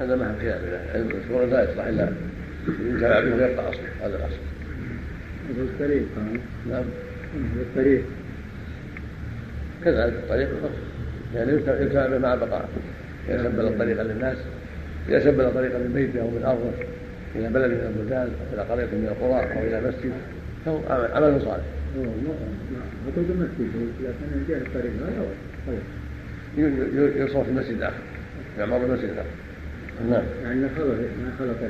[0.00, 2.12] هذا ما في خلاف علم الشغل لا يصلح إلا
[2.68, 4.38] ينتفع به ويبقى اصله هذا الأصل.
[5.50, 6.02] مثل الطريق
[6.70, 6.84] نعم.
[7.34, 8.04] مثل الطريق.
[9.84, 10.48] كذلك الطريق.
[11.34, 12.68] يعني ينتفع به مع بقاء
[13.28, 14.36] إذا سبل طريقا للناس
[15.08, 16.70] إذا سبل طريقا من بيته أو من أرضه
[17.36, 20.12] إلى بلد من البلدان أو إلى قرية من القرى أو إلى مسجد
[20.64, 21.64] فهو عمل صالح.
[21.98, 22.02] هو
[23.16, 25.26] المسجد لكن جهة الطريق هذا
[25.66, 25.78] طيب.
[26.58, 28.02] يصرف في المسجد الآخر
[28.58, 29.30] يعمر المسجد الآخر.
[30.10, 30.24] نعم.
[30.44, 30.68] يعني ما
[31.38, 31.68] خلى ما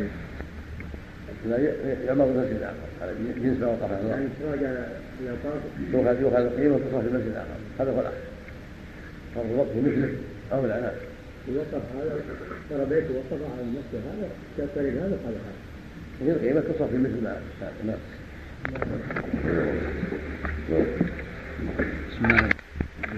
[1.47, 1.59] لا
[2.07, 2.77] يعمر المسجد الآخر.
[3.03, 4.71] على جنس ما وقف الله يعني تراجع
[5.21, 7.59] الأوقاف يؤخذ يؤخذ القيمة وتصرف في المسجد الآخر.
[7.81, 8.19] هذا هو الأحسن
[9.35, 10.13] صرف الوقت مثله
[10.53, 10.95] أو لا نعم.
[11.49, 12.21] الوقف هذا
[12.71, 15.69] ترى بيته وقف على المسجد هذا كالطريق هذا هذا هذا.
[16.23, 17.41] هي القيمة تصرف في مثل ما
[17.87, 17.97] نعم.
[22.11, 22.68] بسم الله.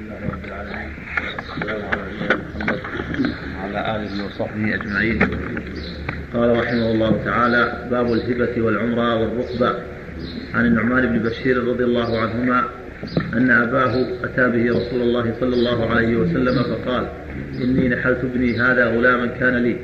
[0.01, 0.93] لله رب العالمين
[1.37, 2.81] والسلام على محمد
[3.57, 5.19] وعلى آله وصحبه أجمعين.
[6.35, 9.75] قال رحمه الله تعالى باب الهبة والعمرة والرقبة.
[10.55, 12.65] عن النعمان بن بشير رضي الله عنهما
[13.35, 17.09] أن أباه أتى به رسول الله صلى الله عليه وسلم فقال
[17.63, 19.77] إني نحلت ابني هذا غلاما كان لي.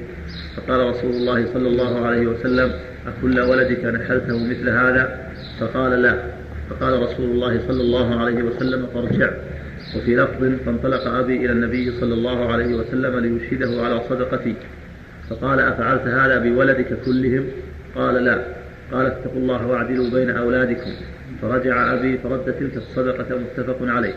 [0.57, 2.73] فقال رسول الله صلى الله عليه وسلم
[3.07, 6.15] أكل ولدك نحلته مثل هذا؟ فقال لا.
[6.71, 9.31] فقال رسول الله صلى الله عليه وسلم فارجع.
[9.97, 14.55] وفي لفظ فانطلق أبي إلى النبي صلى الله عليه وسلم ليشهده على صدقتي.
[15.31, 17.45] فقال أفعلت هذا بولدك كلهم؟
[17.95, 18.43] قال لا.
[18.93, 20.91] قال اتقوا الله واعدلوا بين أولادكم.
[21.43, 24.15] فرجع أبي فرد تلك الصدقة متفق عليه.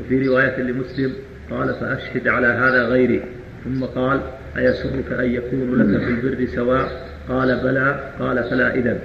[0.00, 1.12] وفي رواية لمسلم
[1.50, 3.22] قال فأشهد على هذا غيري.
[3.64, 4.20] ثم قال
[4.56, 8.12] أيسرك أن يكون لك في البر سواء؟ قال بلى.
[8.18, 8.98] قال فلا إذن.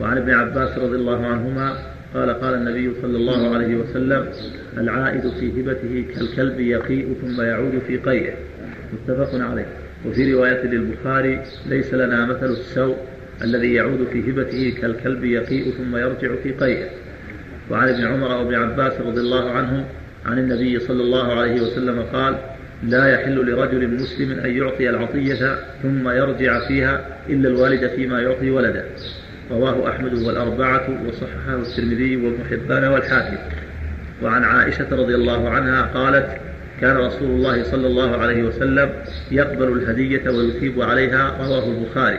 [0.00, 1.76] وعن ابن عباس رضي الله عنهما
[2.14, 4.28] قال قال النبي صلى الله عليه وسلم
[4.78, 8.34] العائد في هبته كالكلب يقيء ثم يعود في قيئه.
[8.92, 9.66] متفق عليه.
[10.06, 12.96] وفي رواية للبخاري ليس لنا مثل السوء
[13.42, 16.88] الذي يعود في هبته كالكلب يقيء ثم يرجع في قيئه.
[17.70, 19.84] وعن ابن عمر وابن عباس رضي الله عنهم
[20.26, 22.38] عن النبي صلى الله عليه وسلم قال
[22.82, 28.84] لا يحل لرجل مسلم أن يعطي العطية ثم يرجع فيها إلا الوالد فيما يعطي ولده.
[29.50, 33.36] رواه أحمد والأربعة وصححه الترمذي وابن حبان والحاكم.
[34.22, 36.26] وعن عائشة رضي الله عنها قالت
[36.80, 38.90] كان رسول الله صلى الله عليه وسلم
[39.30, 42.18] يقبل الهدية ويثيب عليها رواه البخاري.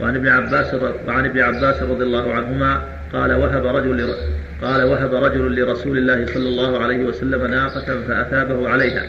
[0.00, 0.74] وعن ابن عباس
[1.08, 4.14] وعن ابن عباس رضي الله عنهما قال وهب رجل
[4.62, 9.06] قال وهب رجل لرسول الله صلى الله عليه وسلم ناقة فأثابه عليها.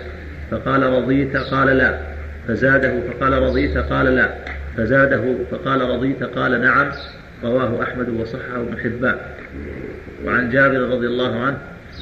[0.52, 1.98] فقال رضيت؟ قال لا.
[2.48, 4.30] فزاده فقال رضيت؟ قال لا.
[4.78, 6.92] فزاده فقال رضيت قال نعم
[7.44, 9.18] رواه أحمد وصححه ابن حبان.
[10.26, 11.58] وعن جابر رضي الله عنه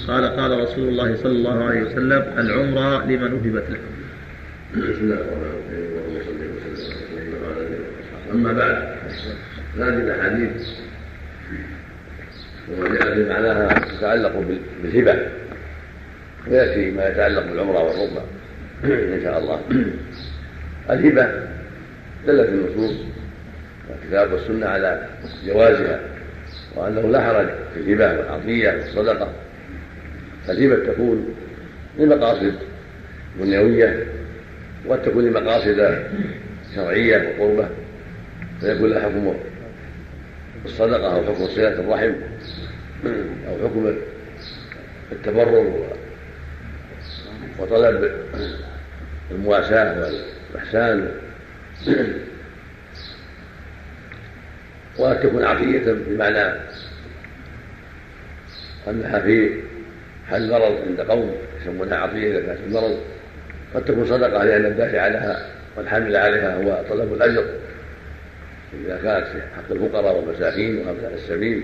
[0.08, 3.80] قال قال رسول الله صلى الله عليه وسلم العمرة لمن وهبت له.
[4.74, 5.90] بسم الله الرحمن الرحيم
[8.34, 8.78] أما بعد
[9.78, 10.68] هذه الأحاديث
[12.72, 14.44] وما جاء في معناها تتعلق
[14.84, 15.20] بالهبة.
[16.48, 18.22] ويأتي ما يتعلق بالعمرة والركبة
[18.84, 19.62] إن شاء الله.
[20.90, 21.50] الهبة
[22.28, 22.96] دلت النصوص
[23.90, 25.08] والكتاب والسنة على
[25.46, 26.00] جوازها
[26.76, 29.34] وأنه لا حرج في الهبة والعطية والصدقة.
[30.48, 31.36] فالهبة تكون
[31.98, 32.54] لمقاصد
[33.40, 34.06] دنيوية
[34.86, 36.04] وقد تكون لمقاصد
[36.76, 37.70] شرعية وقربة.
[38.62, 39.34] فيكون لها حكم
[40.65, 42.12] الصدقة أو حكم صلة الرحم
[43.48, 43.94] أو حكم
[45.12, 45.88] التبرر
[47.60, 48.12] وطلب
[49.32, 50.12] المواساة
[50.54, 51.12] والإحسان
[54.98, 56.60] وقد تكون عطية بمعنى
[58.88, 59.62] أنها في
[60.30, 63.00] حل مرض عند قوم يسمونها عطية إذا كانت المرض.
[63.75, 65.46] قد تكون صدقة لأن الدافع لها
[65.77, 67.46] والحامل عليها هو طلب الأجر.
[68.86, 71.63] إذا كانت في حق الفقراء والمساكين وأبناء السبيل.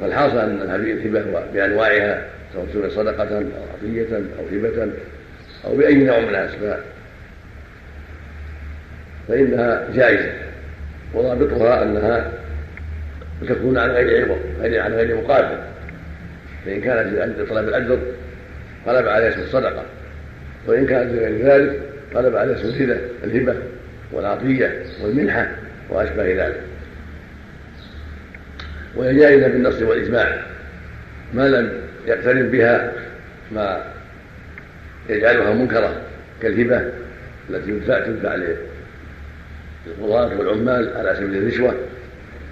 [0.00, 3.44] فالحاصل أن الهبة بأنواعها سواء صدقة أو
[3.74, 4.92] عطية أو هبة
[5.64, 6.80] أو بأي نوع من الأسباب
[9.28, 10.32] فإنها جائزة
[11.14, 12.32] وضابطها أنها
[13.48, 14.38] تكون عن غير عوض
[14.80, 15.58] عن غير مقابل.
[16.64, 17.98] فإن كانت لطلب الأجر
[18.86, 19.84] طلب عليه اسم الصدقة
[20.66, 21.80] وإن كانت لغير ذلك
[22.14, 23.54] طلب عليه اسم الهبة الهبة
[24.12, 25.48] والعطية والمنحة
[25.90, 26.60] وأشبه ذلك.
[28.96, 30.38] وهي جائزة بالنص والإجماع.
[31.34, 31.72] ما لم
[32.06, 32.92] يقترن بها
[33.52, 33.84] ما
[35.08, 36.00] يجعلها منكرة
[36.42, 36.82] كالهبة
[37.50, 38.36] التي تدفع تدفع
[39.88, 41.74] للقضاة والعمال على سبيل الرشوة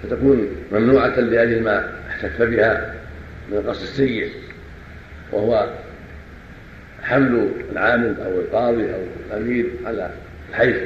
[0.03, 2.93] فتكون ممنوعة لأجل ما احتف بها
[3.51, 4.31] من القصد السيء
[5.31, 5.69] وهو
[7.03, 10.09] حمل العامل أو القاضي أو الأمير على
[10.49, 10.77] الحيف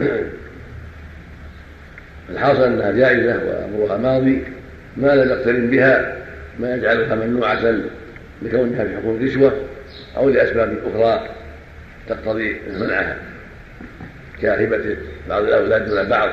[2.30, 4.42] الحاصل أنها جائزة وأمرها ماضي
[4.96, 6.16] ما لم يقترن بها
[6.60, 7.74] ما يجعلها ممنوعة
[8.42, 9.52] لكونها في حكم الرشوة
[10.16, 11.28] أو لأسباب أخرى
[12.08, 13.16] تقتضي منعها.
[14.42, 14.96] كهبة
[15.28, 16.30] بعض الأولاد دون بعض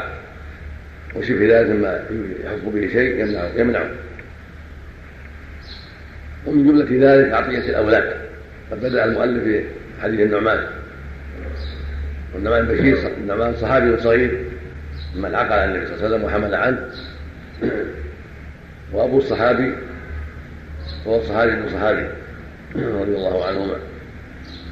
[1.15, 2.03] وشبه ذلك مما
[2.45, 3.89] يحق به شيء يمنعه يمنعه
[6.45, 8.13] ومن جملة ذلك عطية الأولاد.
[8.71, 9.63] قد بدأ المؤلف في
[10.01, 10.67] حديث النعمان.
[12.33, 14.45] والنعمان بشير النعمان صحابي صغير
[15.15, 16.89] ممن عقل النبي صلى الله عليه وسلم وحمل عنه.
[18.93, 19.73] وأبو الصحابي
[21.07, 22.07] هو الصحابي ابن صحابي
[22.75, 23.75] رضي الله عنهما.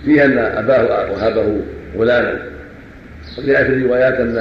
[0.05, 1.61] فيها أن أباه وهبه
[1.97, 2.39] غلاما.
[3.37, 4.37] وجاء في الروايات أن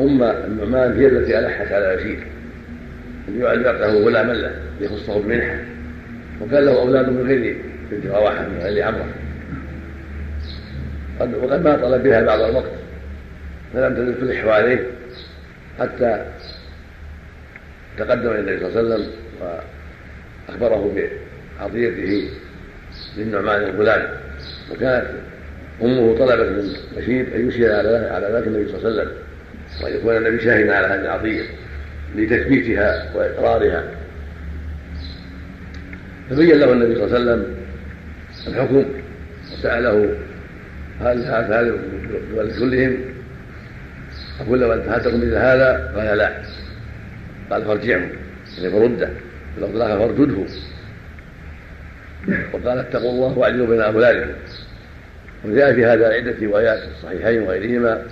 [0.00, 2.18] أم النعمان هي التي ألحت على يزيد
[3.28, 5.58] أن يعلقه غلاما له ليخصه بمنحة.
[6.40, 7.56] وكان له أولاد من غير
[7.90, 9.14] بنت رواحة من غير عمرة.
[11.20, 12.70] وقد ما طلب بها بعض الوقت.
[13.74, 14.86] فلم تزل تلح عليه
[15.78, 16.24] حتى
[17.98, 19.10] تقدم إلى النبي صلى الله عليه وسلم
[20.48, 20.94] وأخبره
[21.58, 22.30] بعطيته
[23.16, 24.08] للنعمان الغلام.
[24.70, 25.06] وكانت
[25.82, 29.12] أمه طلبت من بشير أن يشير على على ذلك النبي صلى الله عليه وسلم.
[29.82, 31.42] وأن يكون النبي شاهدا على هذه العطيه
[32.16, 33.84] لتثبيتها وإقرارها.
[36.30, 37.54] فبين له النبي صلى الله عليه وسلم
[38.46, 38.84] الحكم
[39.52, 40.14] وسأله
[41.00, 41.78] هل هذا
[42.58, 42.96] كلهم؟
[44.40, 46.42] أقول له أنت هاتكم مثل هذا؟ قال لا.
[47.50, 48.00] قال فارجعه.
[48.58, 49.10] يعني فرده.
[49.56, 50.46] في الآخر فارجده.
[52.52, 54.30] وقال اتقوا الله واعدلوا بين أولادكم.
[55.44, 58.02] وجاء في هذا عدة روايات في الصحيحين وغيرهما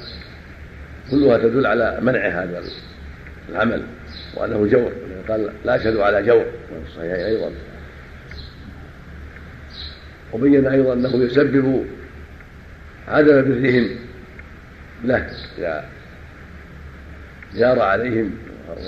[1.11, 2.63] كلها تدل على منع هذا
[3.49, 3.83] العمل
[4.37, 4.93] وأنه جور
[5.29, 7.51] قال لا أشهد على جور في الصحيحين أيضا.
[10.33, 11.87] وبين أيضا أنه يسبب
[13.09, 13.89] عدم برهم
[15.05, 15.85] له إذا
[17.57, 18.31] جار عليهم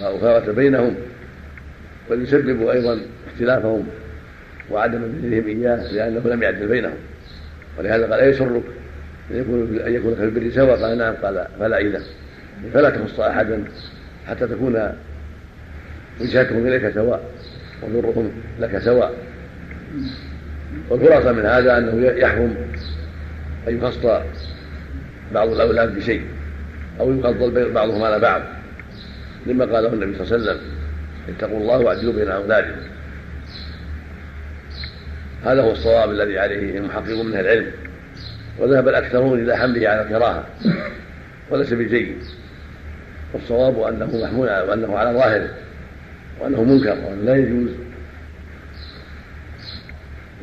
[0.02, 0.94] وفارت بينهم
[2.10, 3.00] بل يسبب أيضا
[3.32, 3.86] اختلافهم
[4.70, 6.94] وعدم برهم إياه لأنه لم يعدل بينهم.
[7.78, 8.62] ولهذا قال ايسرك
[9.30, 11.14] أن يكون أن يكون في البر سواء؟ قال نعم.
[11.14, 12.02] قال فلا إذا.
[12.74, 13.64] فلا تخص أحدا
[14.26, 14.92] حتى تكون
[16.20, 17.22] وجهتهم إليك سواء
[17.82, 19.14] ونورهم لك سواء.
[20.90, 22.56] والخلاصه من هذا أنه يحرم
[23.68, 23.98] أن يخص
[25.34, 26.22] بعض الأولاد بشيء
[27.00, 28.42] أو يفضل بعضهم على بعض
[29.46, 30.60] لما قاله النبي صلى الله عليه وسلم
[31.28, 32.80] اتقوا الله واعدلوا بين أولادكم.
[35.44, 37.66] هذا هو الصواب الذي عليه المحققون من العلم
[38.58, 40.46] وذهب الأكثرون إلى حمله على الكراهة
[41.50, 42.16] وليس بجيد.
[43.34, 45.50] والصواب أنه محمول وأنه على ظاهره
[46.40, 47.70] وأنه منكر وأنه لا يجوز.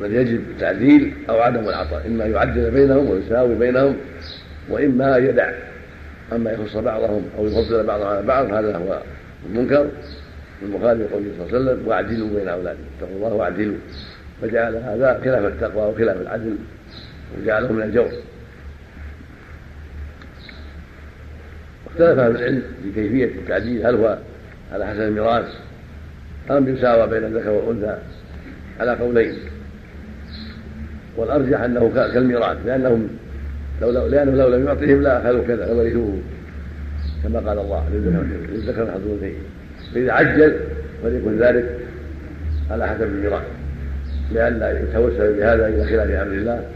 [0.00, 3.96] بل يجب التعديل أو عدم العطاء إما يعدل بينهم ويساوي بينهم
[4.68, 5.52] وإما يدع.
[6.32, 9.00] أما يخص بعضهم أو يفضل بعضهم على بعض هذا هو
[9.46, 9.90] المنكر
[10.62, 13.76] المخالف لقوله صلى الله عليه وسلم واعدلوا بين أولادكم اتقوا الله واعدلوا.
[14.42, 16.56] فجعل هذا خلاف التقوى وخلاف العدل
[17.38, 18.08] وجعله من الجور.
[21.86, 24.18] اختلف أهل العلم في كيفية التعديل هل هو
[24.72, 25.46] على حسب الميراث؟
[26.50, 27.98] أم يساوى بين الذكر والأنثى
[28.80, 29.34] على قولين؟
[31.16, 33.08] والأرجح أنه كالميراث لأنهم
[33.82, 36.18] لو لأنه لو لم يعطهم لا أخذوا كذا ورثوه
[37.22, 39.30] كما قال الله للذكر حظ
[39.94, 40.60] فإذا عجل
[41.02, 41.78] فليكن ذلك
[42.70, 43.57] على حسب الميراث.
[44.32, 46.70] لئلا يتوسل بهذا إلى خلاف أمر الله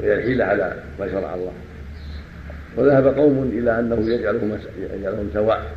[0.00, 1.52] ويحيل على ما شرع الله.
[2.76, 4.58] وذهب قوم إلى أنه يجعلهم
[4.94, 5.72] يجعلهم سواء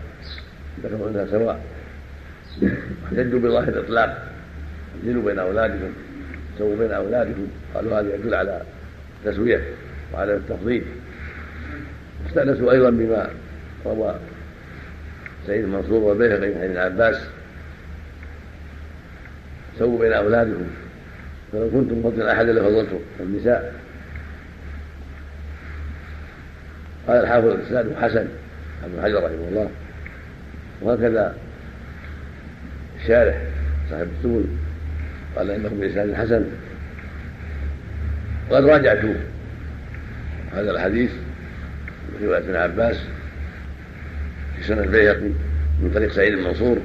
[0.84, 1.60] ذكر أنها سواء.
[3.06, 4.28] احتجوا بظاهر الإطلاق.
[4.98, 5.94] اعدلوا بين أولادكم.
[6.58, 7.48] سووا بين أولادكم.
[7.76, 8.62] قالوا هذا يدل على
[9.26, 9.62] تسوية
[10.14, 10.84] وعلى التفضيل.
[12.28, 13.30] استأنسوا أيضا بما
[13.86, 14.16] روى
[15.48, 17.28] سعيد المنصور والبيهقي من ابن عباس.
[19.80, 20.68] سووا بين أولادكم.
[21.52, 23.74] فلو كنتم فضل احدا لفضلتم النساء.
[27.08, 28.28] قال الحافظ الإسناد حسن.
[28.86, 29.70] ابن حجر رحمه الله.
[30.82, 31.36] وهكذا
[33.02, 33.42] الشارح
[33.90, 34.46] صاحب السبل.
[35.36, 36.46] قال إنه بإسناد حسن.
[38.50, 39.06] وقد راجعت
[40.54, 41.12] هذا الحديث
[42.10, 42.98] من رواية ابن عباس
[44.58, 45.30] في سنن البيهقي
[45.82, 46.78] من طريق سعيد المنصور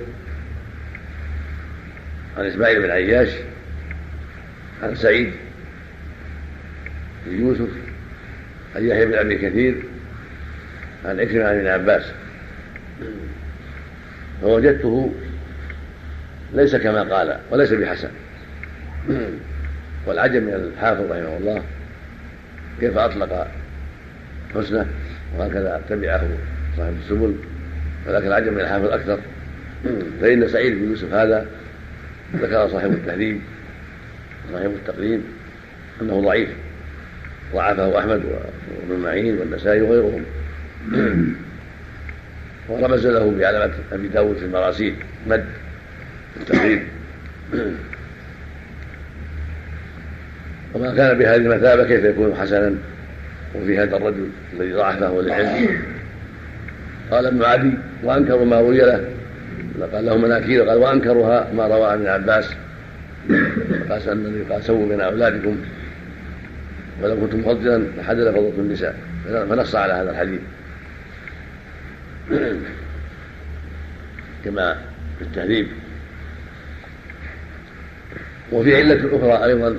[2.38, 3.28] عن إسماعيل بن عياش
[4.82, 5.32] عن سعيد
[7.26, 7.68] بن يوسف
[8.76, 9.82] عن يحيى بن أبي كثير
[11.04, 12.04] عن عكرمه عن ابن عباس.
[14.42, 15.12] فوجدته
[16.54, 18.08] ليس كما قال وليس بحسن.
[20.06, 21.62] والعجب من الحافظ رحمه الله
[22.80, 23.48] كيف أطلق
[24.54, 24.86] حسنه
[25.38, 26.28] وهكذا تبعه
[26.76, 27.34] صاحب السبل.
[28.06, 29.20] ولكن العجب من الحافظ أكثر.
[30.20, 31.46] فإن سعيد بن يوسف هذا
[32.34, 33.40] ذكر صاحب التهذيب.
[34.52, 35.20] صاحب التقريب
[36.02, 36.48] أنه ضعيف
[37.54, 40.24] ضعفه أحمد وابن معين والنسائي وغيرهم.
[42.68, 44.94] ورمز له بعلامة أبي داود في المراسيل
[45.26, 45.44] مد
[46.40, 46.82] التقريب
[50.74, 52.74] وما كان بهذه المثابة كيف يكون حسنا
[53.54, 55.68] وفي هذا الرجل الذي ضعفه للعلم
[57.10, 57.72] قال ابن عدي
[58.02, 59.04] وأنكروا ما روي له.
[59.92, 62.50] قال له مناكير قال وأنكرها ما روى ابن عباس.
[63.90, 65.56] قال النبي قال سووا بين أولادكم
[67.02, 68.98] ولو كنتم مفضلا لحد لفضلتم النساء.
[69.24, 70.40] فنص على هذا الحديث.
[74.44, 74.76] كما
[75.18, 75.66] في التهذيب.
[78.52, 79.76] وفي علة أخرى أيضا.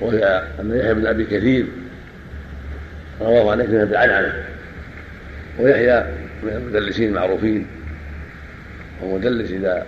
[0.00, 1.66] وهي أن يحيى بن أبي كثير
[3.20, 4.44] رواه عن أكرمة بالعنعنة
[5.58, 6.04] ويحيى
[6.42, 7.66] من المدلسين المعروفين.
[9.02, 9.86] ومدلس إذا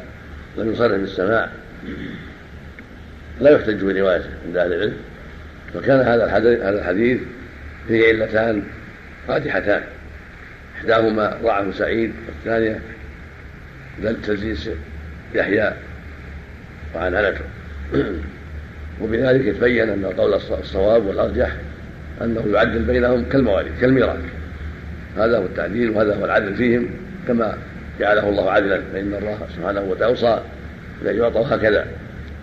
[0.59, 1.49] لم يصرح بالسماع
[3.41, 4.97] لا يحتج بروايته عند أهل العلم
[5.75, 7.21] فكان هذا هذا الحديث
[7.89, 8.63] فيه علتان
[9.29, 9.83] قادحتان.
[10.79, 12.81] إحداهما ضعف سعيد والثانية
[14.23, 14.71] تلزيز
[15.35, 15.73] يحيى
[16.95, 17.41] وعنعنته
[19.01, 21.57] وبذلك يتبين أن القول الصواب والأرجح
[22.23, 24.19] أنه يعدل بينهم كالمواليد كالميراث.
[25.17, 26.91] هذا هو التعديل وهذا هو العدل فيهم
[27.29, 27.59] كما
[28.01, 30.41] جعله الله عدلا فإن الله سبحانه وتعالى أوصى
[31.03, 31.87] بأن يعطى هكذا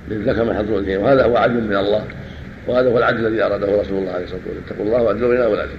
[0.10, 2.08] للذكر من حظ الأنثيين وهذا هو عدل من الله
[2.68, 4.64] وهذا هو العدل الذي أراده رسول الله عليه الصلاة والسلام.
[4.68, 5.78] اتقوا الله وعدلوا بين أولادكم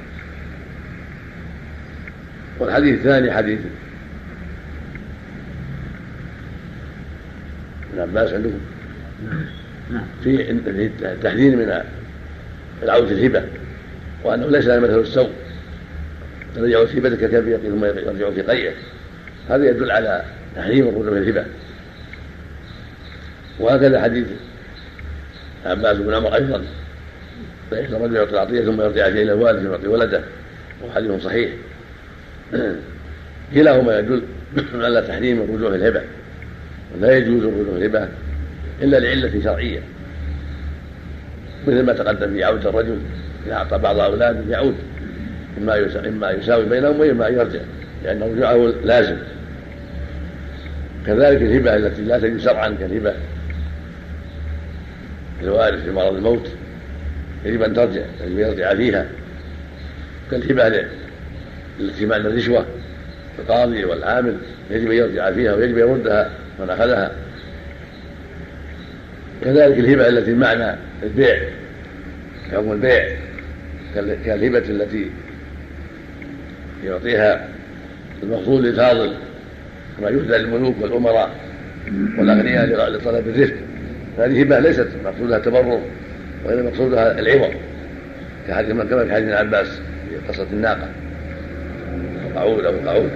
[2.59, 3.59] والحديث الثاني حديث.
[7.93, 8.61] ابن عباس عندكم
[10.23, 10.91] في
[11.23, 11.83] تحذير من
[12.83, 13.45] العودة الهبة
[14.25, 15.31] وأنه ليس مثل السوء.
[16.57, 18.73] ترجع في بدك كبير ثم يرجع في قيئه.
[19.49, 20.25] هذا يدل على
[20.57, 21.45] تحريم الرجوع في الهبة.
[23.61, 24.27] وهكذا حديث
[25.67, 26.65] عباس بن عمر أيضا.
[27.71, 30.23] فإن الرجل يعطي العطية ثم يرجع إلى الوالد يعطي ولده.
[30.83, 31.51] وهو حديث صحيح.
[33.55, 34.23] كلاهما يدل
[34.85, 36.03] على تحريم الرجوع في الهبة.
[36.95, 38.09] ولا يجوز الرجوع في الهبة
[38.83, 39.81] إلا لعلة شرعية.
[41.67, 42.99] مثل ما تقدم في عودة الرجل
[43.47, 44.75] إذا أعطى بعض أولاده يعود.
[45.59, 47.61] إما إما يساوي بينهم وإما يرجع.
[48.05, 49.17] لأن رجوعه لازم.
[51.07, 53.15] كذلك الهبة التي لا تجوز شرعا كالهبة.
[55.43, 56.49] الوارث في مرض الموت
[57.45, 59.07] يجب أن ترجع يجب أن يرجع فيها.
[60.31, 60.87] كالهبة
[61.81, 62.67] التي معنى الرشوة
[63.39, 64.37] القاضي والعامل
[64.71, 66.31] يجب أن يرجع فيها ويجب أن يردها
[66.61, 67.13] من أخذها.
[69.45, 71.39] كذلك الهبة التي معنى البيع
[72.53, 73.17] حكم البيع
[73.95, 75.11] كالهبة التي
[76.85, 77.49] يعطيها
[78.23, 79.13] المقصود للفاضل
[79.99, 81.31] كما يهدى للملوك والأمراء
[82.19, 83.55] والأغنياء لطلب الرفق.
[84.19, 85.81] هذه هبة ليست مقصودها التبرر
[86.45, 87.51] وإنما مقصودها العوض
[88.49, 89.67] كحديث كما في حديث ابن عباس
[90.09, 90.89] في قصة الناقة.
[92.37, 93.11] قعود أو قعود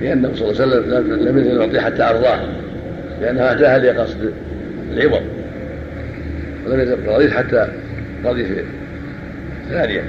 [0.00, 2.40] لأنه صلى الله عليه وسلم لم يزل يعطيه حتى أرضاه
[3.20, 4.32] لأنها أتاها لقصد
[4.92, 5.22] العوض
[6.66, 7.68] ولم يزل رضيت حتى
[8.24, 8.64] رضي في
[9.70, 10.02] ثانية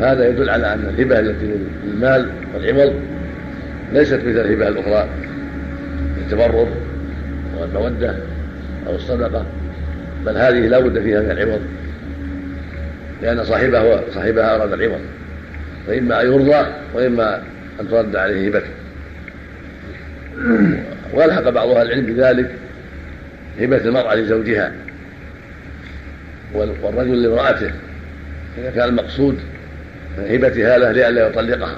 [0.00, 1.54] هذا يدل على أن الهبة التي
[1.86, 2.94] للمال والعوض
[3.92, 5.08] ليست مثل الهبة الأخرى
[6.18, 6.68] التبرر
[7.58, 8.16] والمودة
[8.86, 9.46] أو الصدقة
[10.26, 11.60] بل هذه لا بد فيها من العوض
[13.22, 15.00] لأن صاحبها صاحبها أراد العوض
[15.86, 17.42] فإما أن يرضى وإما
[17.80, 18.70] أن ترد عليه هبته
[21.12, 22.50] وألحق بعض أهل العلم بذلك
[23.60, 24.72] هبة المرأة لزوجها
[26.54, 27.70] والرجل لامرأته
[28.58, 29.38] إذا كان المقصود
[30.18, 31.76] هبتها له لئلا يطلقها.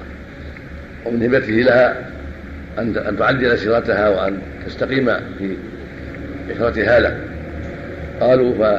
[1.05, 1.96] ومن هبته لها
[2.78, 5.07] أن أن تعدل سيرتها وأن تستقيم
[5.38, 5.57] في
[6.50, 7.16] إخرتها له.
[8.20, 8.78] قالوا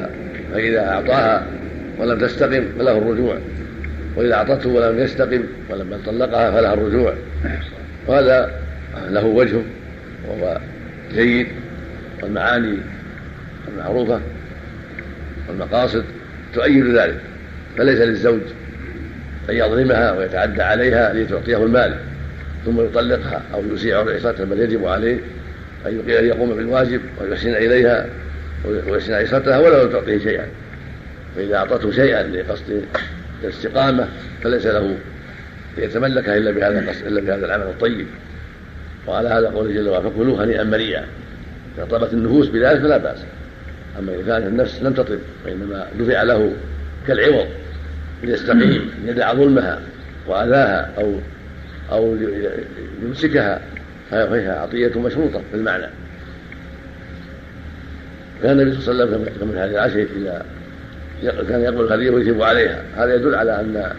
[0.54, 1.46] فإذا أعطاها
[1.98, 3.38] ولم تستقم فله الرجوع.
[4.16, 7.14] وإذا أعطته ولم يستقم ولما طلقها فلها الرجوع.
[8.08, 8.52] وهذا
[9.10, 9.58] له وجه
[10.28, 10.60] وهو
[11.16, 11.48] جيد
[12.24, 12.78] والمعاني
[13.68, 14.20] المعروفة
[15.50, 16.04] والمقاصد
[16.54, 17.18] تؤيد ذلك
[17.78, 18.42] فليس للزوج
[19.50, 21.96] أن يظلمها ويتعدى عليها لتعطيه المال.
[22.66, 25.20] ثم يطلقها أو يسيء عصرتها بل يجب عليه
[25.86, 28.10] أن يقوم بالواجب ويحسن إليها
[28.66, 30.48] ويحسن عصرتها ولو لم تعطيه شيئا.
[31.36, 32.82] فإذا أعطته شيئا لقصد
[33.44, 34.08] الاستقامة
[34.44, 34.98] فليس له
[35.78, 38.08] ليتملكها إلا بهذا إلا بهذا العمل الطيب.
[39.08, 41.06] وعلى هذا قوله جل وعلا فكلوا هنيئا مريئا
[41.78, 43.20] إذا طابت النفوس بذلك فلا بأس.
[44.00, 46.54] أما إذا كانت النفس لم تطب وإنما دفع له
[47.08, 47.48] كالعوض
[48.24, 49.82] ليستقيم يدع ظلمها
[50.28, 51.20] وأذاها أو
[51.92, 52.18] أو
[53.04, 53.62] يمسكها
[54.12, 55.88] فهي عطية مشروطة في المعنى.
[58.44, 60.08] كان النبي صلى الله عليه وسلم في هذه العشر
[61.24, 62.84] إذا كان يقبل الهدية ويثيب عليها.
[62.96, 63.92] هذا يدل على أن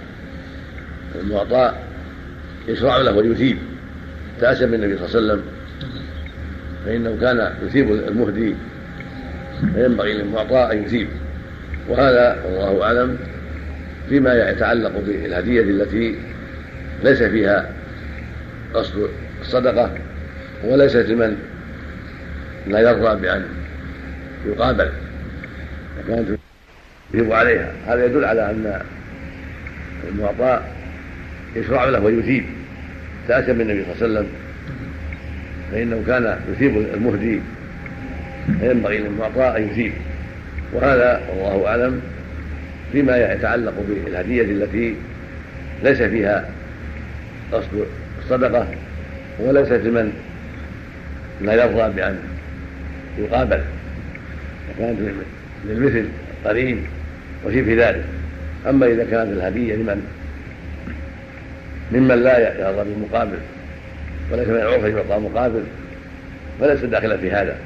[1.21, 1.73] المعطى
[2.69, 3.59] يشرع له ويثيب.
[4.41, 5.43] تأسى بالنبي صلى الله عليه وسلم.
[6.87, 8.55] فإنه كان يثيب المهدي
[9.75, 11.09] فينبغي للمعطى أن يثيب.
[11.89, 13.19] وهذا والله أعلم
[14.09, 16.19] فيما يتعلق بالهدية التي
[17.05, 17.76] ليس فيها
[18.75, 19.09] قصد
[19.41, 19.91] الصدقة
[20.65, 21.37] وليست لمن
[22.67, 23.47] لا يرضى بأن
[24.47, 24.91] يقابل.
[26.09, 26.39] كانت
[27.15, 27.73] يثيب عليها.
[27.87, 28.81] هذا يدل على أن
[30.09, 30.61] المعطى
[31.57, 32.45] يشرع له ويثيب.
[33.29, 34.29] تأتى بالنبي صلى الله عليه وسلم
[35.73, 37.41] فإنه كان يثيب المهدي
[38.61, 39.93] فينبغي للمعطى أن يثيب.
[40.73, 42.01] وهذا والله أعلم
[42.93, 44.97] فيما يتعلق بالهدية التي
[45.83, 46.51] ليس فيها
[47.53, 47.87] قصد
[48.27, 48.67] الصدقة
[49.39, 50.13] وليست لمن
[51.41, 52.19] لا يرضى بأن
[53.19, 53.61] يقابل.
[54.79, 54.99] كانت
[55.65, 56.09] للمثل
[56.45, 56.87] قرين
[57.45, 58.05] وشبه ذلك.
[58.69, 60.07] أما إذا كانت الهدية لمن؟
[61.93, 63.39] ممن لا يرضى بالمقابل
[64.33, 65.63] وليس من العرف يعطى مقابل
[66.61, 67.57] فليس داخلا في هذا.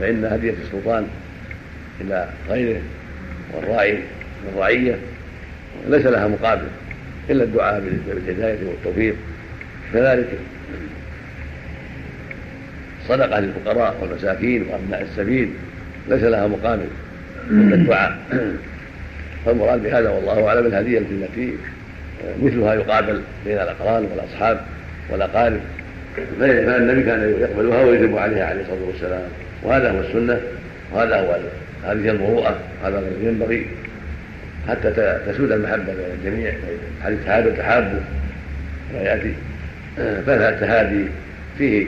[0.00, 1.06] فإن هدية السلطان
[2.00, 2.80] إلى غيره
[3.54, 3.98] والراعي
[4.46, 4.96] والرعية
[5.88, 6.66] ليس لها مقابل.
[7.30, 9.14] إلا الدعاء بالهداية والتوفيق.
[9.92, 10.28] كذلك
[13.08, 15.50] صدقة للفقراء والمساكين وأبناء السبيل
[16.08, 16.86] ليس لها مقابل
[17.50, 18.18] إلا الدعاء.
[19.44, 21.54] فالمراد بهذا والله أعلم الهدية التي
[22.42, 24.60] مثلها يقابل بين الأقران والأصحاب
[25.10, 25.60] والأقارب.
[26.40, 29.22] فالنبي كان يقبلها ويجب عليها عليه الصلاة والسلام.
[29.62, 30.40] وهذا هو السنة
[30.92, 31.38] وهذا هو
[31.84, 33.66] هذه المروءة هذا الذي ينبغي.
[34.68, 36.52] حتى تسود المحبة بين الجميع
[37.04, 38.00] حديث تهادوا تحابوا
[38.94, 39.34] ويأتي
[39.96, 41.04] فالتهادي
[41.58, 41.86] فيه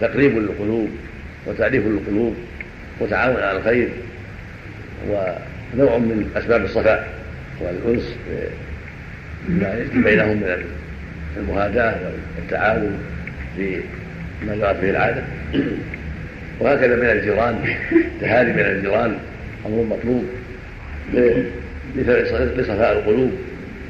[0.00, 0.90] تقريب للقلوب
[1.46, 2.36] وتأليف للقلوب
[3.00, 3.88] وتعاون على الخير
[5.08, 7.08] ونوع من أسباب الصفاء
[7.60, 8.16] والأنس
[9.94, 10.64] بينهم من
[11.36, 11.94] المهاداة
[12.36, 12.98] والتعاون
[13.56, 13.80] في
[14.46, 15.22] ما جرت به العادة.
[16.60, 19.16] وهكذا بين الجيران التهادي بين الجيران.
[19.66, 20.24] أمر مطلوب.
[22.56, 23.32] لصفاء القلوب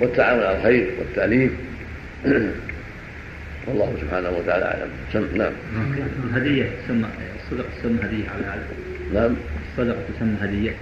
[0.00, 1.52] والتعاون على الخير والتأليف.
[3.66, 4.90] والله سبحانه وتعالى أعلم.
[5.12, 5.52] سم نعم.
[6.24, 7.08] الهدية تسمى
[7.44, 8.66] الصدقة تسمى هدية على هذا
[9.14, 9.36] نعم.
[9.72, 10.74] الصدقة تسمى هدية.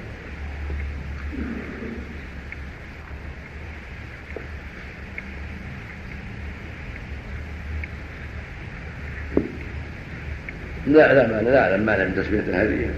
[10.87, 12.91] لا لا ما لا أعلم معنى من تسمية الهدية.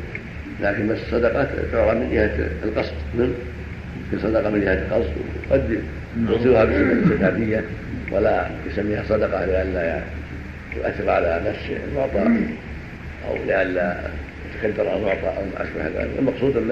[0.61, 3.35] لكن بس الصدقة تعرى من جهة القصد من؟
[4.11, 5.13] في صدقة من جهة القصد
[5.51, 5.79] قد
[6.31, 7.65] يصيرها بسمه الهديه
[8.13, 10.03] ولا يسميها صدقة لئلا
[10.77, 12.47] يؤثر على نفس المعطى
[13.29, 13.97] أو لئلا
[14.55, 16.11] يتكدر المعطى أو ما أشبه ذلك.
[16.19, 16.69] المقصود ان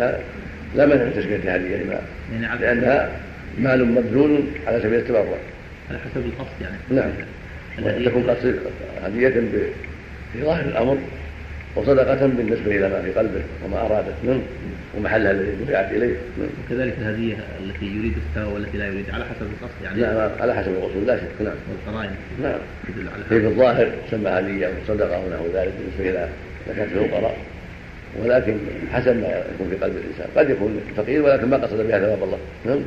[0.75, 2.01] لا مانع من تسميه الهديه لما
[2.33, 3.11] يعني لأنها
[3.59, 5.25] مال مبذول على سبيل التبرع.
[5.91, 6.77] على حسب القصد يعني.
[6.91, 8.05] نعم.
[8.05, 8.59] تكون قصد
[9.05, 9.29] هدية
[10.33, 10.99] في ظاهر الأمر
[11.77, 14.43] وصدقة بالنسبة إلى ما في قلبه وما أرادت منه
[14.97, 16.17] ومحلها الذي دفعت إليه.
[16.39, 20.01] وكذلك الهدية التي يريد الثواب والتي لا يريد على حسب القصد يعني.
[20.01, 21.55] نعم على حسب القصد لا شك نعم.
[21.87, 22.11] والقرائن.
[22.43, 22.59] نعم.
[23.15, 26.29] على في الظاهر تسمى هدية وصدقة ونحو ذلك بالنسبة إلى
[26.69, 27.37] زكاة الفقراء
[28.19, 28.57] ولكن
[28.93, 30.27] حسب ما يكون في قلب الإنسان.
[30.37, 32.39] قد يكون فقير ولكن ما قصد بها ثواب الله.
[32.65, 32.81] نعم.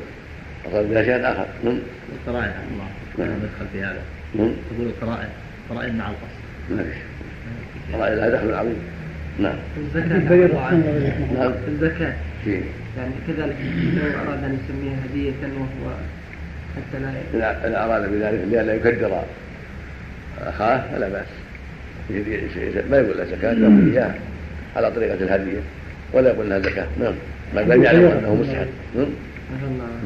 [0.65, 1.45] قصد بها شيئا آخر.
[1.63, 1.79] نعم.
[2.27, 2.87] القرائن الله.
[3.17, 3.37] نعم.
[3.37, 4.01] ندخل في هذا.
[4.35, 4.53] نعم.
[4.69, 5.29] تقول القرائن
[5.69, 6.45] القرائن مع القصد.
[6.69, 7.14] ماشي
[7.93, 8.75] قرائن لها دخل عظيم
[9.39, 9.55] نعم.
[9.77, 10.73] الزكاة
[11.33, 11.51] نعم.
[11.67, 12.13] الزكاة.
[12.97, 13.55] يعني كذلك
[13.95, 15.93] لو أراد أن يسميها هدية وهو
[16.75, 16.99] حتى
[17.39, 19.21] لا إذا أراد بذلك لئلا يكدر
[20.41, 21.27] أخاه فلا بأس.
[22.89, 24.13] ما يقول له زكاة يقول إياه
[24.75, 25.59] على طريقة الهدية.
[26.13, 26.87] ولا يقول لها زكاة.
[26.99, 27.13] نعم.
[27.55, 28.67] ما لم يعلم أنه مستحب.
[28.95, 29.07] نعم.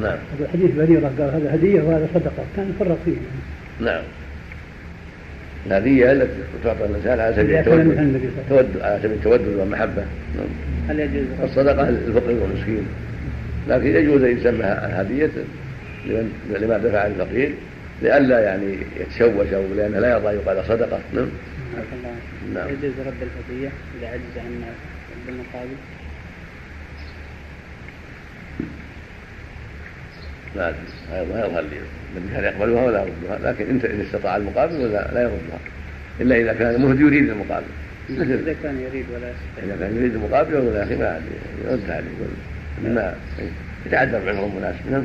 [0.02, 0.18] نعم.
[0.38, 2.44] هذا حديث بريرة قال هذا هدية وهذا صدقة.
[2.56, 3.16] كان يفرق فيه.
[3.84, 4.02] نعم.
[5.66, 6.32] الهدية التي
[6.64, 10.04] تعطى الإنسان على سبيل التودد تودد على سبيل التودد والمحبة.
[10.88, 12.86] هل يجوز الصدقة للفقير والمسكين.
[13.68, 15.30] لكن يجوز أن يسمى هدية
[16.06, 17.54] لمن لما دفع الفقير
[18.02, 21.00] لئلا يعني يتشوش أو لأنه لا يرضى يقال صدقة.
[21.14, 21.28] نعم.
[22.54, 22.68] نعم.
[22.68, 24.62] يجوز رد الهدية إذا عجز عن
[25.28, 25.34] رد
[30.56, 30.72] لا
[31.12, 31.76] ما يظهر لي.
[32.16, 33.52] النبي كان يقبلها ولا يردها.
[33.52, 35.58] لكن انت ان استطاع المقابل ولا لا يردها.
[36.20, 37.66] إلا إذا كان المهدي يريد المقابل.
[38.10, 39.64] إذا مثل كان يريد ولا يستطيع.
[39.64, 41.20] إذا كان يريد المقابل يقول يا أخي ما
[41.64, 43.14] يردها لي يقول ما
[43.86, 45.04] يتعذر بعذر مناسب نعم.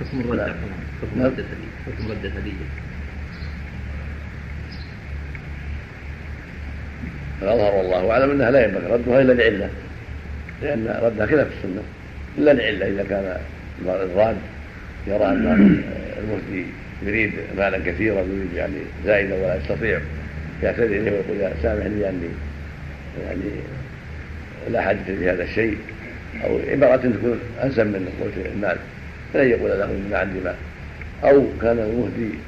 [0.00, 0.54] حكم الرد نعم.
[1.02, 1.26] حكم نعم.
[1.26, 2.66] رد الهدية حكم رد الهدية
[7.40, 9.68] فالاظهر والله أعلم أنها لا ينبغي ردها إلا لعلة.
[10.62, 11.82] لأن ردها خلاف السنة.
[12.38, 13.36] إلا لعلة إذا كان
[13.86, 14.36] الراد
[15.06, 15.82] يرى أن
[16.18, 16.66] المفتي
[17.02, 20.00] يريد مالا كثيرا يريد يعني زائدا ولا يستطيع.
[20.62, 22.28] يعتذر اليه ويقول سامحني أني
[23.24, 23.50] يعني
[24.70, 25.78] لا حاجة في هذا الشيء.
[26.44, 28.76] أو عباره تكون أنسب من قوت المال
[29.34, 30.54] فلن يقول له ما عندي مال.
[31.24, 32.38] أو كان المهدي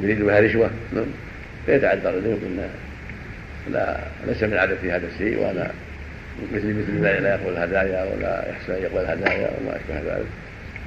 [0.00, 1.04] يريد بها رشوة نعم،
[1.66, 2.68] فيتعذر اليه ويقول
[3.72, 3.96] لا
[4.26, 5.70] ليس من عادتي هذا الشيء وأنا
[6.54, 10.26] مثل مثل لا يقبل هدايا ولا يحسن يقبل هدايا وما أشبه ذلك.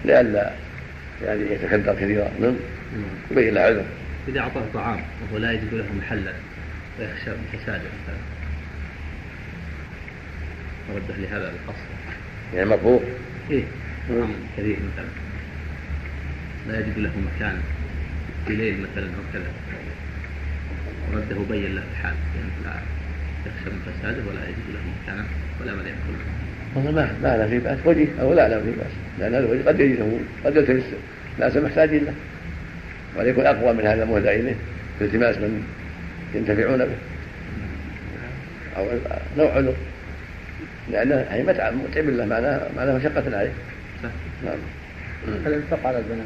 [0.06, 0.50] لئلا
[1.22, 2.32] يعني يتكدر كثيرا.
[2.42, 2.56] نعم.
[3.32, 3.86] يبين له عذر.
[4.28, 6.34] إذا أعطاه طعام وهو لا يجد له محلا
[7.00, 8.18] ويخشى من فساده مثلا.
[10.94, 11.88] ورده لهذا القصد.
[12.54, 13.02] يعني مطبوخ
[13.52, 13.64] إيه.
[14.10, 15.10] طعام كثير مثلا.
[16.68, 17.62] لا يجد له مكان
[18.48, 19.52] في ليل مثلا أو كذا.
[21.14, 22.16] ورده بين له الحال.
[22.36, 22.82] يعني لا
[23.46, 25.26] يخشى من فساده ولا يجد له مكانا
[25.62, 26.43] ولا من يأكل
[26.76, 27.78] والله ما ما لا في بأس.
[27.86, 28.94] وجه أو لا لا في بأس.
[29.20, 30.06] لأن هذا الوجه قد يجده
[30.46, 30.84] قد يلتمس
[31.40, 32.14] ناس محتاجين له.
[33.16, 34.56] وقد يكون أقوى من هذا المهدى إليه
[35.00, 35.64] في التماس من
[36.36, 36.96] ينتفعون به.
[38.78, 38.88] أو
[39.38, 39.74] نوع عذر
[40.92, 43.52] لأنه يعني متعب متعب له معناه معناه مشقة عليه.
[44.04, 44.10] صح.
[44.46, 44.58] نعم.
[45.46, 46.26] الانفاق على البنات.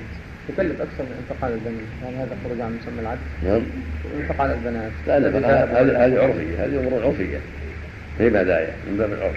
[0.49, 3.19] يكلف أكثر من الانفاق على البنين يعني هذا خروج عن مسمى العدل.
[3.43, 3.61] نعم.
[4.15, 4.91] الانفاق على البنات.
[5.07, 7.37] لا لا هذه عرفية هذه أمور عرفية.
[8.19, 9.35] هي هدايا من باب العرف.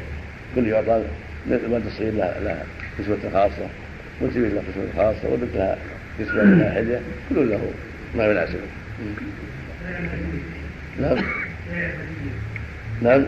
[0.54, 1.04] كل يعطى
[1.50, 2.64] ولد الصغير لها
[3.00, 3.68] نسبة خاصة.
[4.20, 5.78] والكبير له قسمة خاصة والبنت لها
[6.20, 7.70] نسبة لها حلية كل له
[8.16, 8.58] ما يناسبه
[11.00, 11.16] نعم.
[13.02, 13.24] نعم.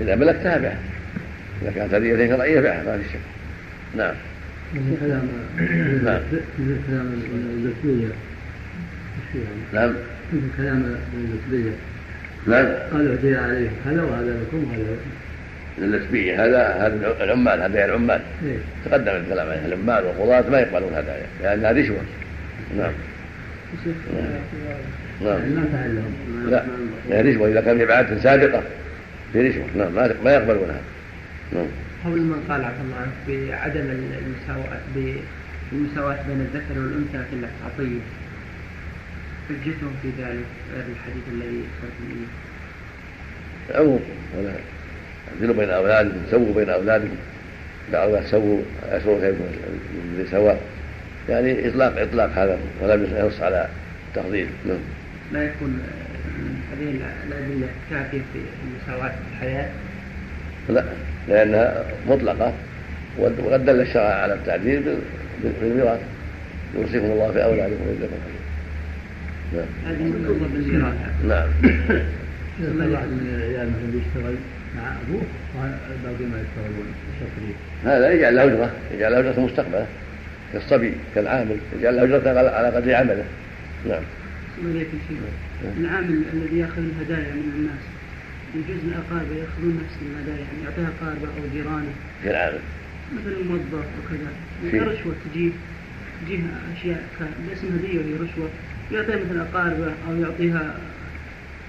[0.00, 0.78] إذا ملكتها بها
[1.62, 3.20] إذا كانت هدية شرعية بها ما في شك.
[3.96, 4.14] نعم.
[4.74, 5.28] من كلام
[6.04, 6.20] نعم.
[6.58, 7.22] من كلام
[7.54, 8.14] الزكية
[9.72, 9.94] نعم.
[10.56, 11.72] كلام الزكية
[12.46, 14.96] نعم قال اعطي عليه هذا وهذا لكم وهذا
[15.78, 18.20] لكم هذا هذا العمال هدايا العمال.
[18.44, 18.58] إيه.
[18.84, 19.66] تقدم الكلام عليه.
[19.66, 22.00] العمال والقضاة ما يقبلون هدايا لأنها رشوة
[22.76, 22.92] نعم.
[25.20, 25.38] نعم.
[25.74, 26.00] يعني
[26.50, 26.64] لا.
[27.10, 28.62] هي رشوة إذا كان في بعادة سابقة
[29.32, 29.92] في رشوة نعم.
[29.92, 30.80] ما ما يقبلونها
[31.52, 31.66] نعم.
[32.04, 38.00] قول من قال عفى الله عنك بعدم المساواة بالمساواة بين الذكر والأنثى في العطية
[39.48, 40.44] حجتهم في ذلك
[40.76, 42.26] الحديث الذي ذكرتم به
[43.70, 44.00] العموم
[44.38, 44.50] ولا
[45.34, 47.16] أعدلوا بين أولادكم سووا بين أولادكم.
[47.92, 49.44] دعوا سووا أسووا خيركم
[50.30, 50.60] سواء.
[51.28, 53.68] يعني إطلاق إطلاق هذا ولا ينص على
[54.08, 54.78] التفضيل نعم.
[55.32, 56.90] لا يكون آه، هذه
[57.28, 59.68] الأدلة كافية في المساواة في الحياة.
[60.68, 60.84] لا
[61.28, 62.52] لأنها مطلقة
[63.18, 66.00] وقد دل الشرع على التعديل بال- بالميراث.
[66.76, 68.37] يوصيكم الله في أولادكم ويجزاكم نعم
[69.86, 70.94] هذه مطلوبة بالميراث
[71.24, 71.48] نعم.
[72.92, 74.34] واحد من العيال مثلا يشتغل
[74.76, 75.22] مع أبوه
[75.56, 76.86] والباقي ما يشتغلون
[77.84, 79.86] هذا يجعل له أجرة يجعل له أجرة مستقبله
[80.52, 83.24] كالصبي كالعامل يجعل له أجرة على- قدر عمله.
[83.88, 84.02] نعم.
[85.08, 85.18] شيء
[85.80, 87.82] العامل الذي يأخذ الهدايا من الناس
[88.54, 91.92] يجوز الأقاربة يأخذون نفس الهدايا يعني يعطيها أقاربه أو جيرانه.
[92.24, 92.58] كالعامل
[93.16, 94.30] مثلا موظف وكذا
[94.70, 95.50] في- رشوة تجيه
[96.26, 98.48] تجيها أشياء ك- باسم هدية وهي رشوة
[98.92, 100.74] يعطيها مثلا أقاربه أو يعطيها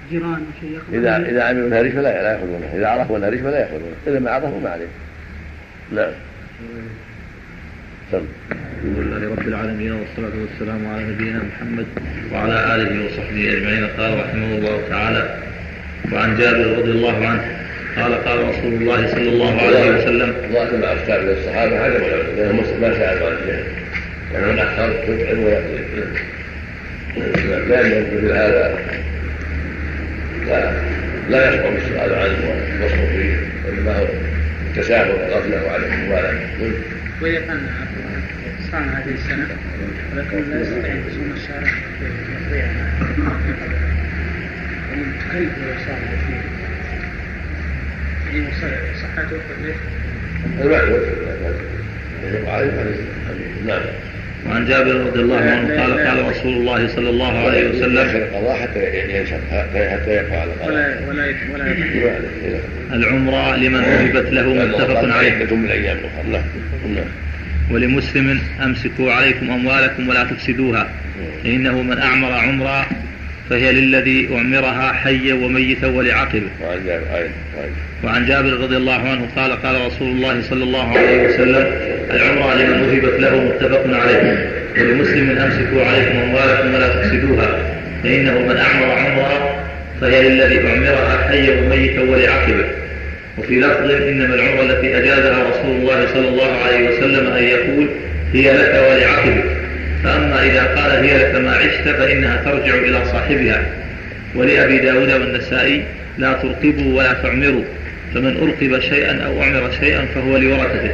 [0.10, 2.76] جيران أو شيء إذا إذا عملوا أنها رشوة لا لا يأخذونها.
[2.76, 3.96] إذا عرفوا أنها رشوة لا يأخذونها.
[4.08, 4.88] إذا ما عرفوا ما عليه
[5.96, 6.12] نعم
[8.12, 11.86] سم الحمد لله رب العالمين والصلاة والسلام على نبينا محمد
[12.34, 13.88] وعلى آله وصحبه أجمعين.
[13.88, 15.40] قال رحمه الله تعالى
[16.12, 17.60] وعن جابر رضي الله عنه
[17.96, 22.00] قال قال رسول الله صلى الله عليه وسلم الله مع أفتاء من الصحابة هذا
[22.80, 23.64] ما عن الجهل
[24.34, 25.40] يعني من أحسن تدعم
[27.18, 28.80] ويقضي لأن مثل هذا
[30.48, 30.72] لا
[31.30, 34.06] لا يشعر بالسؤال عنه والنصر فيه وإنما هو
[34.70, 36.40] التساهل والغفلة وعدم المبالاة
[37.22, 37.62] وإذا كان
[38.72, 39.48] صام هذه السنة
[40.14, 41.74] ولكن لا يستطيع أن يصوم الشهر
[42.48, 42.66] يضيع
[45.32, 45.50] كيف
[45.88, 46.60] صام فيه؟
[48.32, 48.48] يعني
[49.02, 49.76] صحته ليش؟
[50.62, 51.00] المعلوم
[53.68, 53.82] نعم
[54.46, 58.80] وعن جابر رضي الله عنه قال قال رسول الله صلى الله عليه وسلم القضاء حتى
[59.90, 61.76] حتى يقع ولا ولا ولا
[62.94, 65.46] العمرة لمن وهبت له متفق عليه
[66.32, 66.44] نعم
[66.96, 67.06] نعم
[67.72, 70.90] ولمسلم امسكوا عليكم اموالكم ولا تفسدوها
[71.44, 72.86] فانه من اعمر عمرا
[73.50, 77.30] فهي للذي أعمرها حيا وميتا ولعقبه وعن جابر
[78.04, 81.72] وعن جابر رضي الله عنه قال قال رسول الله صلى الله عليه وسلم
[82.12, 84.50] العمرة لمن وهبت له متفق عليه.
[84.78, 87.60] ولمسلم أمسكوا عليكم أموالكم ولا تفسدوها.
[88.04, 89.66] فإنه من أعمر عمرا
[90.02, 92.66] فهي للذي أعمرها حيا وميتا ولعقبه
[93.38, 97.88] وفي لفظ إنما العمرة التي أجازها رسول الله صلى الله عليه وسلم أن يقول
[98.34, 99.59] هي لك ولعقبك.
[100.04, 103.66] فأما إذا قال هي لك ما عشت فإنها ترجع إلى صاحبها.
[104.36, 105.84] ولأبي داود والنسائي
[106.18, 107.64] لا ترقبوا ولا تعمروا.
[108.14, 110.92] فمن أرقب شيئا أو أعمر شيئا فهو لورثته.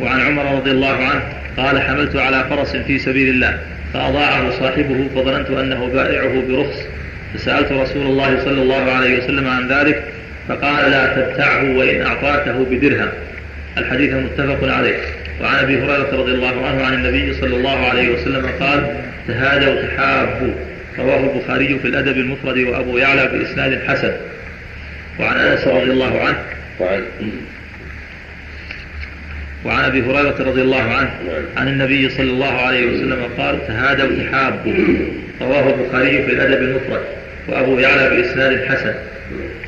[0.00, 1.22] وعن عمر رضي الله عنه
[1.56, 3.58] قال حملت على فرس في سبيل الله
[3.94, 6.86] فأضاعه صاحبه فظننت أنه بائعه برخص.
[7.34, 10.02] فسألت رسول الله صلى الله عليه وسلم عن ذلك
[10.48, 13.08] فقال لا تبتعه وإن أعطاته بدرهم.
[13.78, 14.98] الحديث متفق عليه.
[15.40, 18.96] وعن أبي هريرة رضي الله عنه عن النبي صلى الله عليه وسلم قال
[19.28, 20.52] تهادوا تحابوا
[20.98, 24.12] رواه البخاري في الأدب المفرد وأبو يعلى بإسناد حسن.
[25.20, 26.38] وعن أنس رضي الله عنه
[26.80, 27.02] وعن
[29.64, 31.10] وعن أبي هريرة رضي الله عنه
[31.56, 34.72] عن النبي صلى الله عليه وسلم قال تهادوا تحابوا
[35.40, 37.02] رواه البخاري في الأدب المفرد
[37.48, 38.94] وأبو يعلى بإسناد حسن.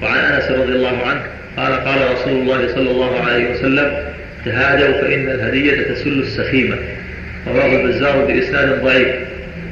[0.02, 1.22] وعن أنس رضي الله عنه
[1.56, 4.12] قال قال رسول الله صلى الله عليه وسلم
[4.44, 6.76] تهادوا فان الهدية تسل السخيمة.
[7.48, 9.08] رواه البزار بإسناد ضعيف.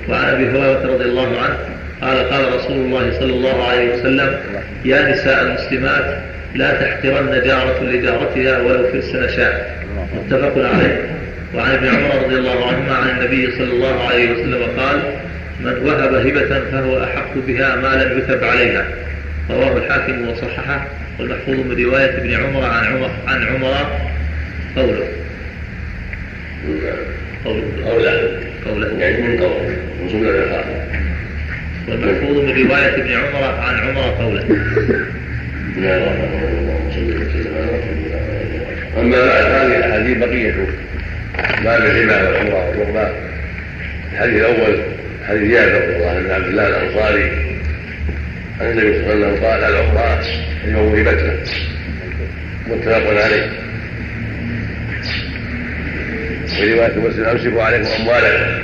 [0.09, 1.57] وعن أبي هريرة رضي الله عنه
[2.03, 4.37] قال قال رسول الله صلى الله عليه وسلم
[4.85, 6.19] يا نساء المسلمات
[6.55, 9.53] لا تحقرن جارة لجارتها ولو في السنة
[10.17, 11.01] متفق عليه.
[11.55, 15.01] وعن ابن عمر رضي الله عنهما عن النبي صلى الله عليه وسلم قال
[15.61, 18.85] من وهب هبة فهو أحق بها ما لم يثب عليها.
[19.51, 20.87] رواه الحاكم وصححه
[21.19, 23.87] والمحفوظ من رواية ابن عمر عن عمر عن عمر
[24.77, 25.09] قوله
[27.45, 30.91] قوله قوله قوله يعني من قوله وصول الرخاء
[31.89, 34.45] والمحفوظ من رواية ابن عمر عن عمر قوله.
[38.99, 40.55] أما بعد هذه الأحاديث بقية.
[41.65, 43.13] ما الربا والعمرة والرغبة
[44.13, 44.83] الحديث الأول
[45.29, 47.31] حديث جابر رضي الله بن عبد الله الأنصاري.
[48.61, 50.25] عن النبي صلى الله عليه وسلم قال العمرة
[50.77, 51.37] وهبت له
[52.67, 53.47] متفق عليه.
[56.57, 58.63] في رواية مسلم أمسكوا عليكم أموالكم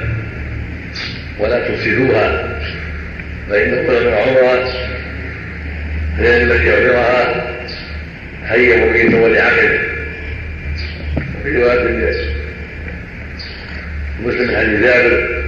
[1.38, 2.58] ولا تفسدوها
[3.50, 4.64] فإن كل من عمرها
[6.18, 7.44] هي التي يعبرها
[8.48, 9.78] حيا مميتا ولعقل
[11.40, 12.14] وفي رواية
[14.24, 15.42] مسلم حديث جابر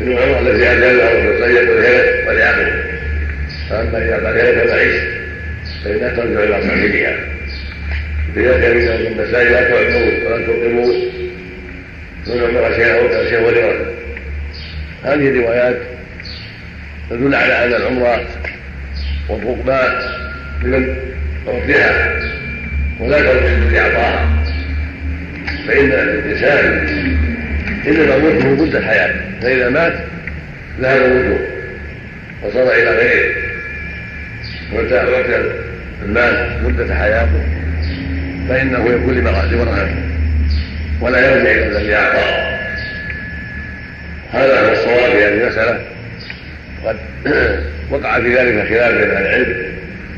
[0.00, 2.82] من عمر التي أجازها وتصيد الهلك ولعقل
[3.70, 4.94] فأما إذا قال هلك فعيش
[5.84, 7.16] فإنها ترجع إلى صاحبها.
[8.36, 10.94] لذلك من النسائي لا تعلمون ولا تقيمون
[12.26, 13.00] من عمر شيئا
[13.40, 13.86] ولورثه
[15.04, 15.76] هذه الروايات
[17.10, 18.24] تدل على أن العمره
[19.28, 20.04] والركبات
[20.62, 20.96] لمن
[21.46, 22.20] ربها
[23.00, 24.44] ولا ترد لاعطاها
[25.68, 26.88] فإن الإنسان
[27.86, 29.94] انما موته مدة حياته فإذا مات
[30.80, 31.38] ذهب موته
[32.42, 33.34] وصار إلى غيره.
[34.72, 35.02] وانتهى
[36.02, 37.44] المال مدة حياته
[38.48, 39.14] فإنه يكون
[39.52, 40.11] لورثته
[41.02, 42.52] ولا يرجع إلى الذي أعطاه.
[44.32, 45.92] هذا هو الصواب في هذه المسألة.
[46.84, 46.96] وقد
[47.92, 49.72] وقع في ذلك خلاف بين أهل العلم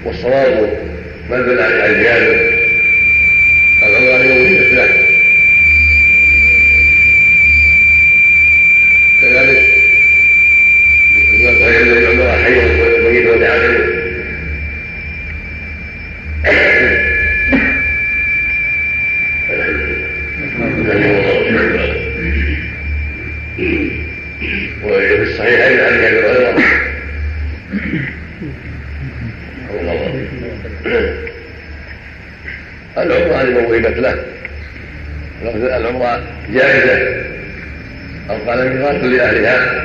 [0.05, 0.79] والصواب
[1.31, 2.55] ما دل على جابر
[3.83, 4.89] العمر يوم مثله
[9.21, 9.65] كذلك
[11.83, 13.95] الذي عمر حي وميت ولعقله
[24.85, 26.59] وفي الصحيحين عن ابي هريره
[32.97, 34.25] العمره لمن وهبت له
[35.77, 36.23] العمرة
[36.53, 37.25] جائزة
[38.31, 39.85] أو قال ميقات لأهلها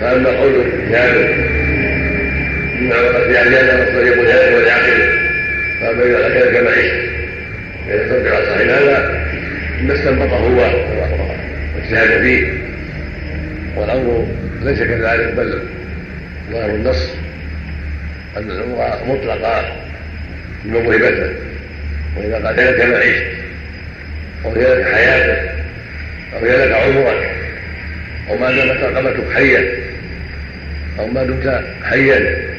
[0.00, 1.63] فأما قول جابر
[2.92, 5.24] الرسول يقول هذا هو العاقل
[5.80, 6.70] فأما إذا غير كما
[7.88, 9.24] إذا ترجع صحيح هذا
[9.82, 10.70] ما استنبطه هو.
[11.76, 12.52] واجتهد فيه.
[13.76, 14.26] والأمر
[14.62, 15.62] ليس كذلك بل
[16.52, 17.08] ظاهر النص
[18.36, 19.76] أن العمر مطلقة
[20.64, 21.32] بموهبته
[22.16, 23.24] وإذا قال ما عشت
[24.44, 25.54] أو لك حياتك
[26.34, 27.30] أو لك عمرك
[28.30, 29.64] أو ما دامت رقبتك حيا
[30.98, 32.53] أو ما دمت حيا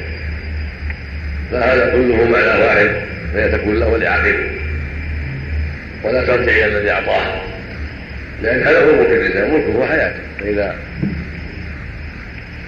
[1.52, 2.90] فهذا كله معنى واحد
[3.34, 4.52] فهي تكون له لعاقبه
[6.04, 7.42] ولا ترجع إلى الذي أعطاه.
[8.44, 10.20] لأن هذا هو ملك الإنسان ملكه هو حياته.
[10.40, 10.76] فإذا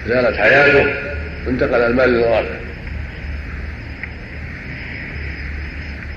[0.08, 0.94] زالت حياته
[1.48, 2.58] انتقل المال للورثة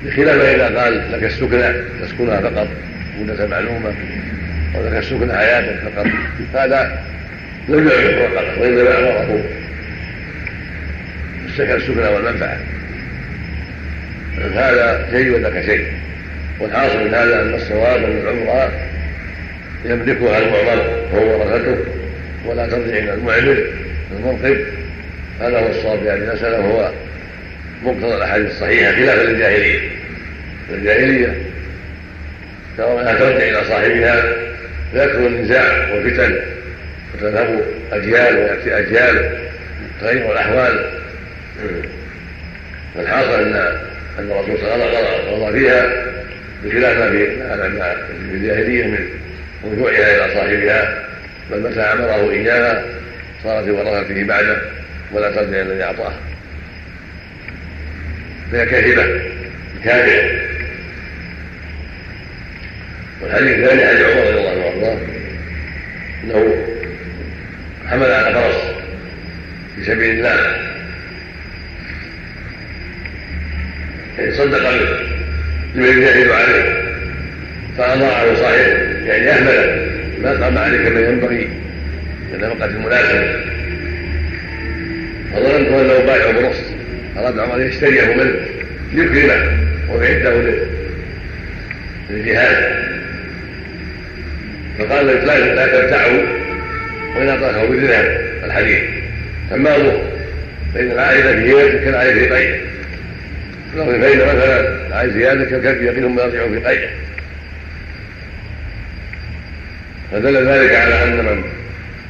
[0.05, 2.67] بخلاف إذا قال لك السكنى تسكنها فقط
[3.19, 3.93] مدة معلومة
[4.75, 6.07] أو لك السكنى حياتك فقط
[6.53, 7.03] هذا
[7.69, 9.60] لم يعرف وإنما أمره.
[11.51, 12.57] السكن السكنى والمنفعة.
[14.53, 15.85] هذا شيء وذاك شيء.
[16.59, 18.71] والحاصل من هذا أن الصواب أن العمرة
[19.85, 21.77] يملكها المعمر وهو ورثته
[22.45, 23.57] ولا ترجع إلى المعمر
[24.11, 24.57] المنقذ.
[25.41, 26.91] هذا هو الصواب في هذه المسألة وهو
[27.83, 29.79] مقتضى الأحاديث الصحيحة خلافا للجاهلية.
[30.73, 31.35] الجاهلية
[32.77, 34.23] ترى ترجع إلى صاحبها
[34.93, 36.35] فيكثر النزاع والفتن
[37.13, 39.39] وتذهب أجيال ويأتي أجيال
[40.01, 41.00] تغير الأحوال.
[42.95, 43.55] فالحاصل أن
[44.19, 46.05] أن الرسول صلى الله عليه وسلم قضى فيها
[46.63, 47.11] بخلاف ما
[48.07, 49.09] في الجاهلية من
[49.63, 51.07] رجوعها إلى صاحبها
[51.51, 52.83] بل متى أمره إياها
[53.43, 54.61] صارت ورثته بعده
[55.11, 56.13] ولا ترجع الذي أعطاه.
[58.51, 59.21] فهي كاذبة
[59.83, 60.41] كاذبة
[63.21, 64.99] والحديث الثاني حديث عمر رضي الله عنه
[66.23, 66.65] إنه
[67.87, 68.61] حمل على فرس
[69.75, 70.70] في سبيل الله.
[74.19, 74.69] يعني صدق
[75.75, 76.81] لمن يجاهد عليه.
[77.77, 78.91] فأضاعه صاحبه.
[79.05, 79.87] يعني أهمله
[80.23, 81.47] ما قام عليه كما ينبغي.
[82.33, 83.41] من الوقت المناسب
[85.33, 86.59] فظننت أنه بايع برخص
[87.17, 88.33] أراد عمر أن يشتريه منه
[88.93, 89.57] ليكرمه
[89.89, 90.33] ويعده
[92.09, 92.81] للجهاد.
[94.79, 96.23] فقال لا لا تبتعه
[97.15, 98.05] وإن أعطاكه بدرهم
[98.43, 98.79] الحديث.
[99.49, 100.01] سماه
[100.73, 102.70] فإن العائدة في هيبته كالعائدة في
[103.75, 106.89] قيده فإن مثلا عايز زيادة كالكلب يقينهم يرجع في قيده
[110.11, 111.43] فدل ذلك على أن من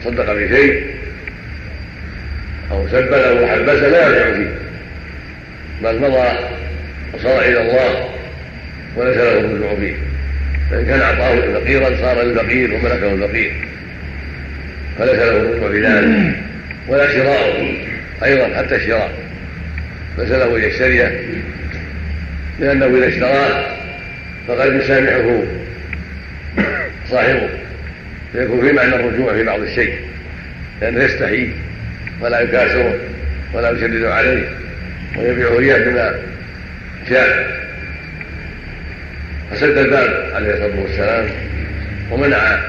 [0.04, 0.84] صدق بشيء
[2.72, 4.56] أو سبل أو حبس لا يرجع فيه.
[5.84, 6.30] بل مضى
[7.14, 8.10] وصار إلى الله
[8.96, 9.94] وليس له الرجوع فيه.
[10.72, 13.54] فإن كان أعطاه فقيرا صار للفقير وملكه الفقير.
[15.00, 16.36] فليس له الرجوع في ذلك.
[16.88, 17.76] ولا شراء
[18.24, 19.12] أيضا حتى الشراء.
[20.18, 21.22] ليس له أن يشتريه
[22.60, 23.66] لأنه إذا اشتراه
[24.48, 25.42] فقد يسامحه
[27.10, 27.50] صاحبه
[28.34, 29.94] فيكون في معنى الرجوع في بعض الشيء
[30.82, 31.50] لأنه يستحي
[32.22, 33.00] ولا يكاسره
[33.54, 34.50] ولا يشدد عليه
[35.18, 36.16] ويبيعه إياه بما
[37.10, 37.62] شاء
[39.52, 41.26] فسد الباب عليه الصلاة والسلام
[42.12, 42.60] ومنع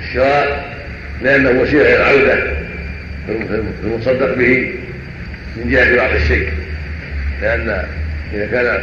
[0.00, 0.72] الشراء
[1.22, 2.34] لأنه وسيلة إلى العودة
[3.26, 4.74] في المصدق به
[5.56, 6.48] من جهة بعض الشيء
[7.42, 7.84] لأن
[8.34, 8.82] إذا كان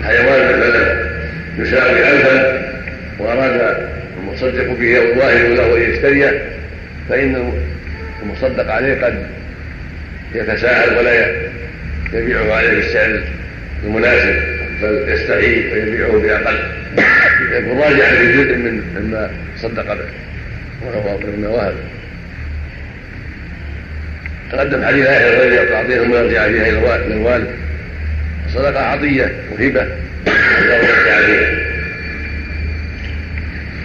[0.00, 1.10] الحيوان مثلا
[1.58, 2.70] يساوي ألفا
[3.18, 3.76] وأراد
[4.20, 6.42] المصدق به أو الواهب له أن يشتريه
[7.08, 7.52] فإن
[8.22, 9.26] المصدق عليه قد
[10.34, 11.26] يتساهل ولا
[12.12, 13.20] يبيعه عليه بالسعر
[13.84, 14.34] المناسب
[14.82, 16.58] بل يستحي ويبيعه بأقل.
[17.52, 20.04] يكون راجعا في جزء من مما صدق به.
[20.84, 21.74] وهب
[24.52, 26.78] تقدم حديث عائشه الرجل تعطيهم ويرجع فيها إلى
[27.12, 27.50] الوالد
[28.46, 29.86] الصدقه عطيه وهبه
[30.62, 31.70] يرجع فيها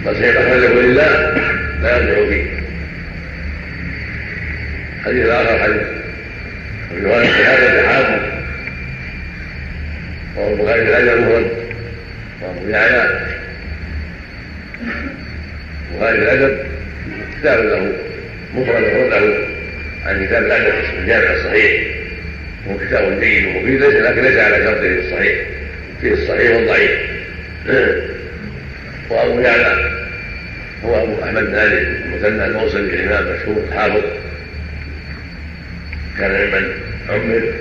[0.06, 1.34] بل شيء أخرجه لله
[1.82, 2.44] لا يرجع فيه.
[5.00, 5.82] الحديث الآخر حديث.
[7.04, 8.22] رواية هذا تحاكم
[10.36, 11.50] وهو البخاري في الأدب مفرد
[12.42, 13.20] وأبو يعلى
[15.92, 16.58] البخاري في الأدب.
[17.40, 17.92] كتاب له.
[18.54, 19.55] مفرد له
[20.06, 21.82] عن كتاب الادب الجامع الصحيح.
[22.66, 25.38] وهو كتاب جيد ومفيد ليس لكن ليس على شرطه الصحيح.
[26.00, 26.90] فيه الصحيح والضعيف
[29.10, 30.06] وأبو يعلى
[30.84, 34.02] هو أبو أحمد علي المثنى الموصلي الإمام مشهور الحافظ.
[36.18, 36.70] كان ممن
[37.08, 37.52] عمر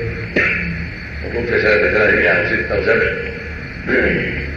[1.26, 3.02] وكنت سنة 306 أو 7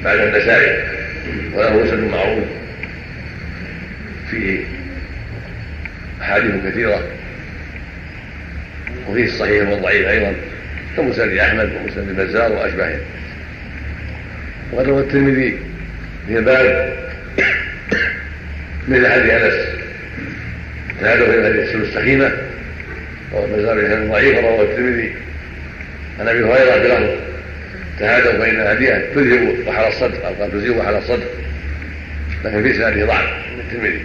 [0.04, 0.84] بعد النسائي.
[1.54, 2.44] وله مسند معروف.
[4.30, 4.58] فيه
[6.20, 7.17] أحاديث كثيرة.
[9.08, 10.34] وفيه الصحيح والضعيف أيضا
[10.96, 12.98] كمسند أحمد ومسند البزار وأشباهه.
[14.72, 15.58] وقد روى الترمذي
[16.26, 16.98] في الباب
[18.88, 19.54] مثل حديث أنس.
[21.00, 22.32] هذا في حديث السخيمة.
[23.32, 25.12] والبزار في ضعيف رواه الترمذي
[26.20, 27.20] عن أبي هريرة بلفظ
[27.98, 31.26] تهادوا فإن الهدية تذهب وحل الصدر أو قال تزيل وحل الصدر
[32.44, 34.00] لكن في سنده ضعف من الترمذي.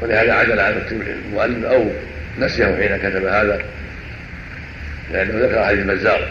[0.00, 1.90] ولهذا عدل عن المؤلف أو
[2.38, 3.62] نسيه حين كتب هذا
[5.12, 6.28] لأنه ذكر حديث البزار.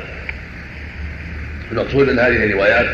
[1.72, 2.88] المقصود أن هذه الروايات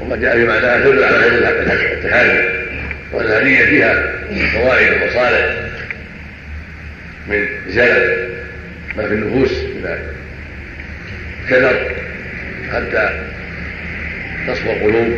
[0.00, 1.44] وما جاء في معناها تدل على فضل
[1.92, 2.66] التحالي
[3.12, 4.12] وأن الهدية فيها
[4.52, 5.56] فوائد ومصالح
[7.28, 8.28] من زلل
[8.96, 9.98] ما في النفوس من
[11.44, 11.90] الكدر
[12.72, 13.24] حتى
[14.46, 15.14] تصفو القلوب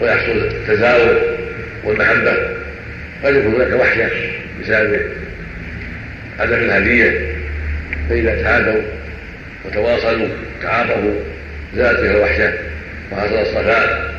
[0.00, 1.20] ويحصل التزاور
[1.84, 2.32] والمحبة.
[3.24, 4.10] قد يكون هناك وحشة
[4.60, 5.00] بسبب
[6.38, 7.34] عدم الهدية
[8.08, 8.82] فإذا تهادوا
[9.64, 10.28] وتواصلوا
[10.62, 11.14] تعاطفوا
[11.76, 12.52] زالت تلك الوحشة
[13.12, 14.14] وحصل الصفاء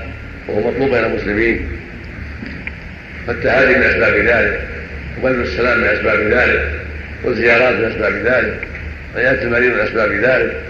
[0.47, 1.67] وهو مطلوب بين المسلمين.
[3.27, 4.67] فالتهادي من أسباب ذلك
[5.21, 6.71] وبذل السلام من أسباب ذلك
[7.23, 8.67] والزيارات من أسباب ذلك
[9.15, 10.61] عيادة المريض من أسباب ذلك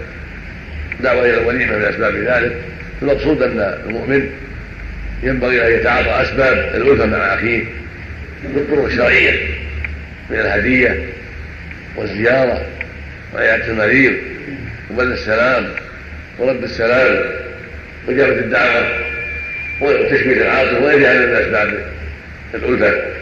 [1.00, 2.56] دعوة إلى الوليمة من أسباب ذلك.
[3.02, 4.30] المقصود أن المؤمن
[5.22, 7.64] ينبغي أن يتعاطى أسباب الألفة مع أخيه
[8.54, 9.32] بالطرق الشرعية
[10.30, 11.04] من الهدية
[11.96, 12.66] والزيارة
[13.34, 14.12] وعيادة المريض
[14.90, 15.68] وبذل السلام
[16.38, 17.24] ورد السلام
[18.06, 18.86] وإجابة الدعوة
[19.80, 21.86] وتشميت العاطف وغير هذا من أسباب
[22.54, 23.16] الألفة.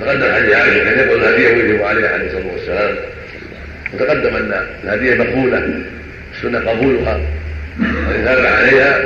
[0.00, 2.96] تقدم حديث عائشة كان يقول الهدية ويجب عليها عليه الصلاة والسلام.
[3.92, 5.82] وتقدم أن الهدية مقبولة
[6.36, 7.20] السنة قبولها.
[7.80, 9.00] وإن ثاب عليها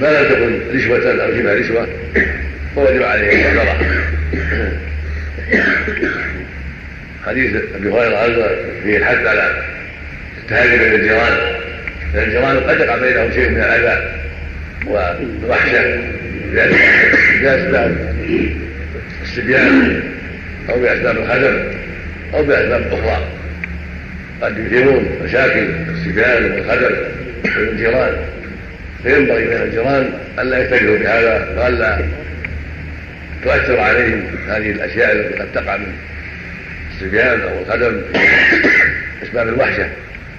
[0.00, 1.86] ما لم تكن رشوة أو شبه رشوة
[2.74, 3.76] فوجب عليه الصدقة
[7.26, 8.48] حديث أبي هريرة أيضا
[8.82, 9.62] فيه الحث على
[10.42, 11.38] التهادي بين الجيران.
[12.14, 14.12] لأن الجيران قد يقع بينهم شيء من الأذى
[14.86, 16.00] والوحشة.
[17.42, 18.14] بأسباب
[19.22, 20.02] الصبيان
[20.70, 21.56] أو بأسباب الخدم
[22.34, 23.26] أو بأسباب أخرى.
[24.42, 26.94] قد يثيرون مشاكل الصبيان والخدم
[27.44, 28.16] بين الجيران.
[29.02, 31.98] فينبغي بين الجيران ألا يتجهوا بهذا وألا
[33.44, 35.92] تؤثر عليهم هذه الأشياء التي قد تقع من
[36.94, 38.02] الصبيان أو الخدم
[39.22, 39.88] أسباب الوحشة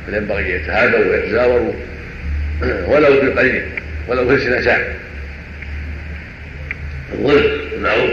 [0.06, 1.74] فينبغي يتهادوا ويتزاوروا
[2.62, 3.64] ولو بالقليل
[4.08, 4.78] ولو في سنة
[7.14, 8.12] الظلم المعروف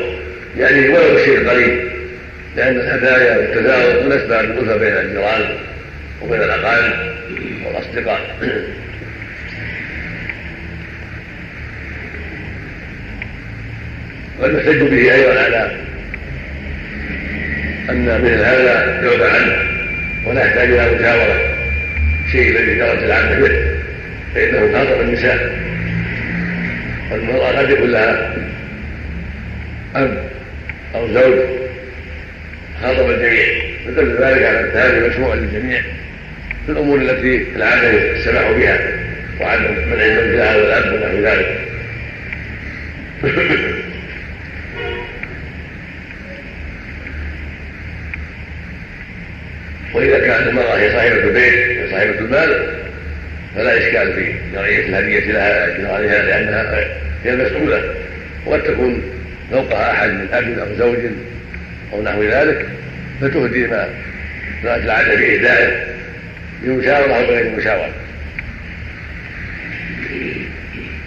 [0.59, 1.89] يعني ولو الشيء القليل
[2.57, 5.57] لأن الهدايا والتزاور من أسباب الألفة بين الجيران
[6.23, 6.93] وبين الأقارب
[7.65, 8.21] والأصدقاء.
[14.43, 15.71] قد يحتج به أيضا على
[17.91, 19.57] أن مثل هذا يعفى عنه
[20.27, 21.41] ولا يحتاج إلى مجاورة
[22.33, 23.79] شيء الذي جرت العادة به
[24.35, 25.59] فإنه خاطب النساء.
[27.11, 28.35] والمرأة قد يكون لها
[29.97, 30.31] أب
[30.95, 31.39] أو زوج.
[32.83, 33.47] خاطب الجميع.
[33.87, 35.81] فدل ذلك على أن هذه مشروع للجميع.
[36.67, 38.79] في الأمور التي العادة السماح بها
[39.41, 41.59] وعدم منع زوجها والأب ونحو ذلك.
[49.95, 52.75] وإذا كانت المرأة هي صاحبة البيت هي صاحبة المال
[53.57, 56.85] فلا إشكال في جرية الهدية لها عليها لأنها
[57.25, 57.95] هي المسؤولة.
[58.47, 59.03] وقد تكون
[59.51, 60.99] فوقها أحد من أب أو زوج
[61.93, 62.67] أو نحو ذلك
[63.21, 63.89] فتهدي ما
[64.65, 65.87] جرت العادة في إهدائه
[66.63, 67.93] بمشاورة أو بغير مشاورة.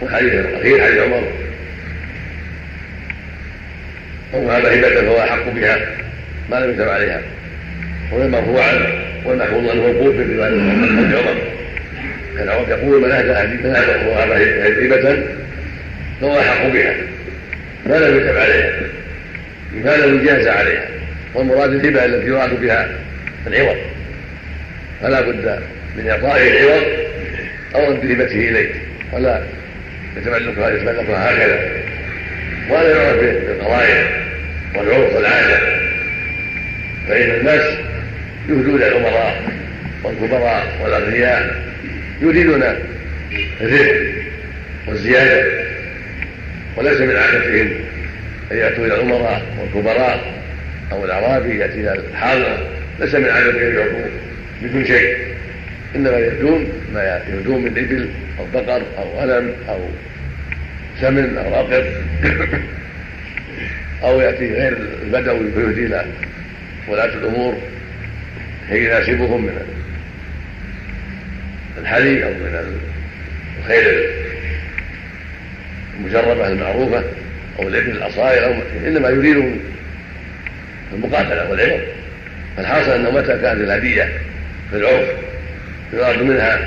[0.02, 1.32] والحديث الأخير حديث عمر.
[4.34, 5.80] وهذا هبة فهو أحق بها
[6.50, 7.22] ما لم يتب عليها.
[8.14, 8.88] عنه
[9.26, 11.36] والمحفوظ عنه موقوف في رواية عمر
[12.38, 14.36] كان يقول من أهدى من أهدى وهذا
[14.86, 15.24] هبة
[16.22, 16.94] فهو أحق بها.
[17.86, 18.72] ما لم يتب عليها؟
[19.84, 20.88] ما لم يجاز عليها؟
[21.34, 22.90] والمراد الهبة التي يراد بها
[23.48, 23.78] العوض.
[25.02, 25.60] فلا بد
[25.98, 26.84] من إعطائه العوض
[27.76, 28.70] أو رد هبته إليه.
[29.14, 29.44] ولا
[30.18, 31.60] يتملكها يتملكها هكذا.
[32.70, 34.08] ولا يعرف بالقضايا
[34.76, 35.60] والعرف والعادة.
[37.08, 37.78] فإن الناس
[38.50, 39.52] يهدون الأمراء
[40.04, 41.64] والكبراء والأغنياء
[42.22, 42.64] يريدون
[43.62, 43.96] الرزق
[44.88, 45.62] والزيادة.
[46.78, 47.70] وليس من عادتهم
[48.52, 50.42] أن يأتوا إلى الأمراء والكبراء
[50.92, 52.58] أو الأعرابي يأتي إلى الحاضرة
[53.00, 54.12] ليس من عدد يعطون
[54.62, 55.18] بدون شيء.
[55.96, 58.10] إنما يأتون ما يأتون من إبل
[58.40, 59.80] أو بقر أو غنم أو
[61.02, 61.86] سمن أو رقب.
[64.04, 66.06] أو يأتي غير البدوي فيهدي إلى
[66.88, 67.58] ولاة الأمور.
[68.72, 69.62] كي يناسبهم من
[71.78, 72.80] الحلي أو من
[73.60, 74.10] الخير
[76.00, 77.04] المجربة المعروفة
[77.60, 78.54] أو الابن الأصائر أو
[78.88, 79.60] إنما يريد
[80.94, 81.82] المقاتلة والعوض
[82.58, 84.10] فالحاصل أنه متى كانت الهدية
[84.72, 85.08] في العرف
[85.94, 86.58] يراد منها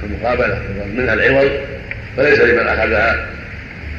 [0.00, 1.50] في المقابلة يراد منها العوض
[2.16, 3.28] فليس لمن أخذها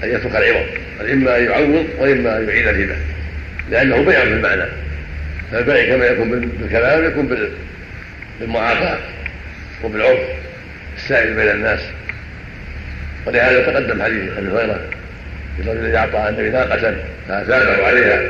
[0.04, 0.66] أن يترك العوض
[1.00, 2.96] بل إما يعوض وإما يعيد الهبة
[3.72, 4.85] لأنه بيع في المعنى.
[5.56, 7.38] فالبيع كما يكون بالكلام يكون
[8.40, 8.98] بالمعافاة
[9.84, 10.20] وبالعرف
[10.98, 11.80] السائل بين الناس.
[13.26, 14.80] ولهذا تقدم حديث أبي هريرة
[15.60, 16.96] الرجل أعطى النبي ناقه
[17.28, 18.22] فاثابه عليها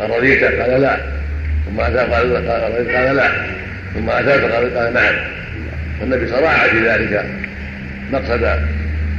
[0.00, 0.96] قال رضيت قال لا.
[1.66, 2.48] ثم اثاب قال
[2.96, 3.30] قال لا.
[3.94, 5.14] ثم اثاب قال قال نعم.
[6.00, 7.24] والنبي صراع في ذلك
[8.12, 8.58] مقصد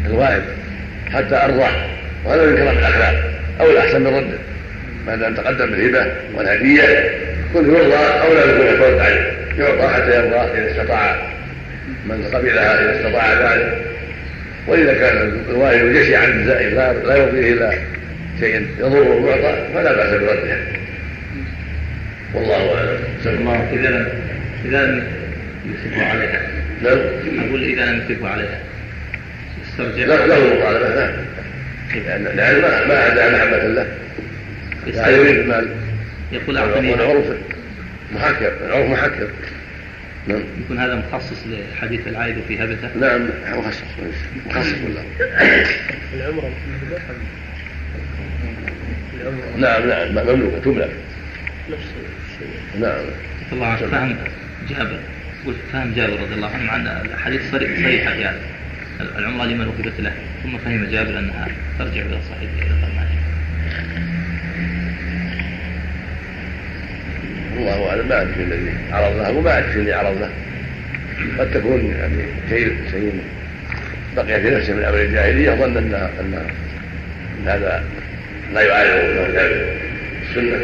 [0.05, 0.43] الوائد
[1.13, 1.71] حتى ارضاه
[2.25, 3.23] وهذا من كرم الأخلاق
[3.59, 4.37] أو الأحسن من رده
[5.07, 7.28] بعد أن تقدم بالهبة والهدية.
[7.53, 9.31] كن يرضى أو لا يكون يترد عليه.
[9.57, 11.29] يعطى حتى يرضى إذا استطاع
[12.05, 13.81] من قبلها إذا استطاع ذلك.
[14.67, 17.73] وإذا كان الوالد جشعا زائد لا يرضيه الا
[18.39, 20.57] شيء يضره المعطى فلا بأس برده.
[22.33, 22.99] والله أعلم.
[23.73, 24.11] اذا
[24.65, 25.03] إذا لم
[25.65, 26.41] يمسكوا عليها.
[26.83, 26.97] نعم.
[27.47, 28.59] أقول إذا لم يمسكوا عليها.
[29.69, 30.05] استرجع.
[30.05, 31.29] لا له مطالبه نعم
[32.35, 33.87] لأن ما ما ادى محبه له
[34.87, 35.67] لا يريد المال.
[36.31, 37.25] يقول أعطني والعرف
[38.11, 39.29] محكر العرف محكر
[40.27, 40.41] نعم.
[40.65, 43.83] يكون هذا مخصص لحديث العائد في هبته؟ نعم مخصص
[44.45, 45.03] مخصص بالله
[46.13, 46.51] العمرة
[49.57, 50.91] نعم نعم مملوكة تملك.
[51.69, 51.83] نفس
[52.31, 53.05] الشيء نعم
[53.51, 54.17] الله عنه فهم
[54.69, 54.99] جابر
[55.45, 57.73] قلت فهم جابر رضي الله عنه مع الحديث صريحة
[58.13, 58.39] في هذا.
[59.17, 60.13] العمرة لمن وهبت له.
[60.43, 61.47] ثم فهم جابر أنها
[61.79, 63.18] ترجع إلى صاحبها إلى قرنها
[67.59, 70.29] الله اعلم ما ادري الذي عرض له وما ادري الذي عرض له
[71.39, 73.21] قد تكون يعني شيء شيء
[74.15, 76.45] بقي في نفسه من أمر الجاهلية ظن أن أن
[77.45, 77.83] هذا
[78.53, 79.29] لا يعارض
[80.29, 80.59] السنة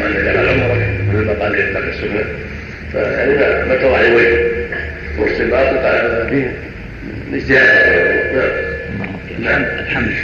[0.00, 0.74] وأن اذا قال عمره
[1.12, 2.24] مثل ما قال يتبع السنة.
[2.92, 3.34] فيعني
[3.68, 4.68] ما اتضح لوجهه
[5.18, 6.52] واستنباط قال فيه
[7.32, 8.52] اجتهاد
[9.40, 9.62] نعم.
[9.62, 10.14] الحمل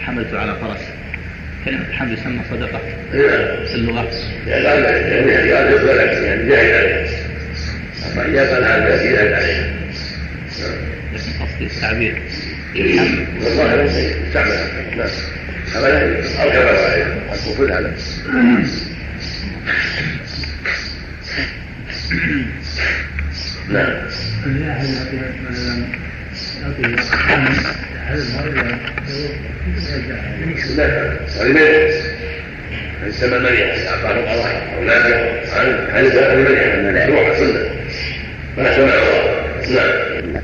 [0.00, 0.80] حملت على فرس.
[1.66, 2.80] كلمة الحمد يسمى صدقة.
[3.66, 4.10] في اللغة
[4.46, 4.64] يعني
[5.28, 7.08] يعني قال يقبل يعني جاهد عليها
[8.12, 9.74] أما إذا قال هذا يزيد عليها
[11.12, 12.22] لكن قصدي التعبير.
[13.42, 14.50] والظاهر استعمل
[14.96, 15.08] نعم.
[15.74, 16.50] حمله أو
[16.84, 17.92] عليها الكفر على
[23.68, 24.06] نعم.
[28.06, 28.50] عن سمى
[39.74, 40.42] نعم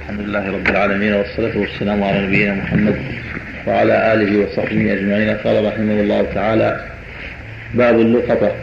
[0.00, 2.96] الحمد لله رب العالمين والصلاة والسلام على نبينا محمد
[3.66, 5.30] وعلى آله وصحبه أجمعين.
[5.36, 6.80] قال رحمه الله تعالى
[7.74, 8.56] باب اللقطة.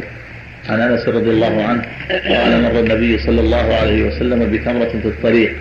[0.70, 5.56] عن أنس رضي الله عنه قال مر النبي صلى الله عليه وسلم بتمرة في الطريق.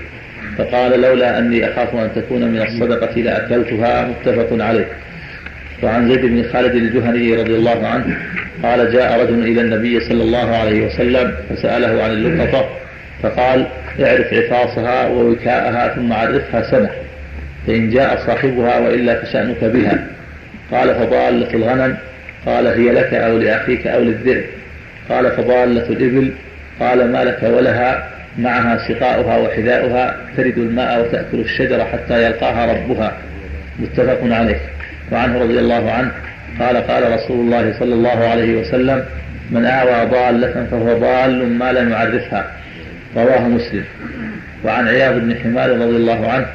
[0.59, 4.87] فقال لولا أني أخاف أن تكون من الصدقة لأكلتها متفق عليه.
[5.83, 8.17] وعن زيد بن خالد الجهني رضي الله عنه
[8.63, 12.69] قال جاء رجل إلى النبي صلى الله عليه وسلم فسأله عن اللقطة
[13.23, 13.67] فقال
[14.01, 16.91] اعرف عفاصها ووكاءها ثم عرفها سنة
[17.67, 20.07] فإن جاء صاحبها وإلا فشأنك بها.
[20.73, 21.97] قال فضالة الغنم
[22.47, 24.45] قال هي لك أو لأخيك أو للذئب؟
[25.09, 26.33] قال فضالة الإبل
[26.81, 33.13] قال ما لك ولها؟ معها سقاؤها وحذاؤها ترد الماء وتأكل الشجر حتى يلقاها ربها.
[33.79, 34.61] متفق عليه.
[35.13, 36.11] وعنه رضي الله عنه
[36.61, 39.05] قال قال رسول الله صلى الله عليه وسلم
[39.51, 42.51] من آوى ضالة فهو ضال ما لم يعرفها.
[43.17, 43.85] رواه مسلم.
[44.65, 46.47] وعن عياض بن حمار رضي الله عنه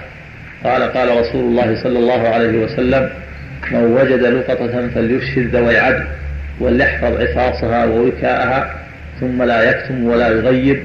[0.63, 3.09] قال قال رسول الله صلى الله عليه وسلم
[3.71, 6.03] من وجد لقطة فليفشل ذوي عدل
[6.59, 8.75] وليحفظ عفاصها ووكاءها
[9.19, 10.83] ثم لا يكتم ولا يغيب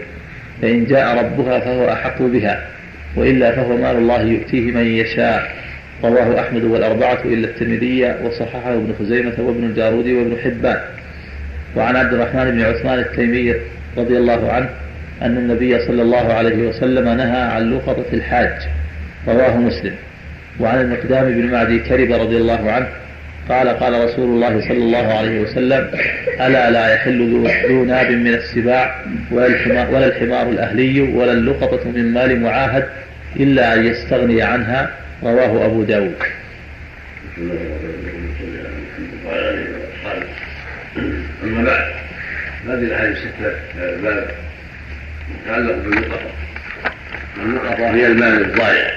[0.62, 2.66] فإن جاء ربها فهو أحق بها
[3.16, 5.52] وإلا فهو مال الله يؤتيه من يشاء.
[6.04, 10.80] رواه أحمد والأربعة إلا الترمذي وصححه ابن خزيمة وابن الجارود وابن حبان.
[11.76, 13.54] وعن عبد الرحمن بن عثمان التيمي
[13.96, 14.68] رضي الله عنه
[15.22, 18.52] أن النبي صلى الله عليه وسلم نهى عن لقطة الحاج
[19.28, 19.94] رواه مسلم.
[20.60, 22.86] وعن المقدام بن معدي كرب رضي الله عنه
[23.48, 25.90] قال قال رسول الله صلى الله عليه وسلم
[26.40, 32.12] ألا لا يحل ذو ناب من السباع ولا الحمار, ولا الحمار الأهلي ولا اللقطة من
[32.12, 32.84] مال معاهد
[33.36, 34.90] إلا أن يستغني عنها.
[35.22, 36.14] رواه أبو داود.
[41.42, 41.84] أما بعد
[42.66, 43.52] هذه الأحاديث الستة
[44.02, 44.30] باب
[45.46, 46.30] متعلق باللقطة.
[47.42, 48.90] اللقطة هي المال الضائع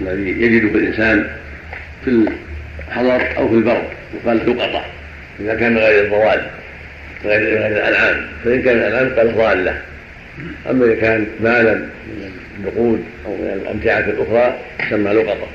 [0.00, 1.26] الذي يجده الإنسان
[2.04, 2.28] في
[2.88, 3.82] الحضر أو في البر
[4.14, 4.84] يقال لقطة
[5.40, 6.46] إذا كان غير الضوال
[7.24, 9.80] غير غير الأنعام فإن كان الأنعام قال ضالة.
[10.70, 15.46] أما إذا كان مالا من النقود أو من الأمتعة الأخرى تسمى لقطة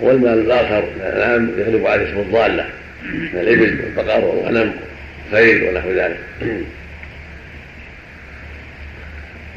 [0.00, 2.66] والمال الآخر من الأنعام يغلب عليه اسم الضالة
[3.04, 4.72] من الإبل والبقر والغنم
[5.32, 6.18] والخيل ونحو ذلك.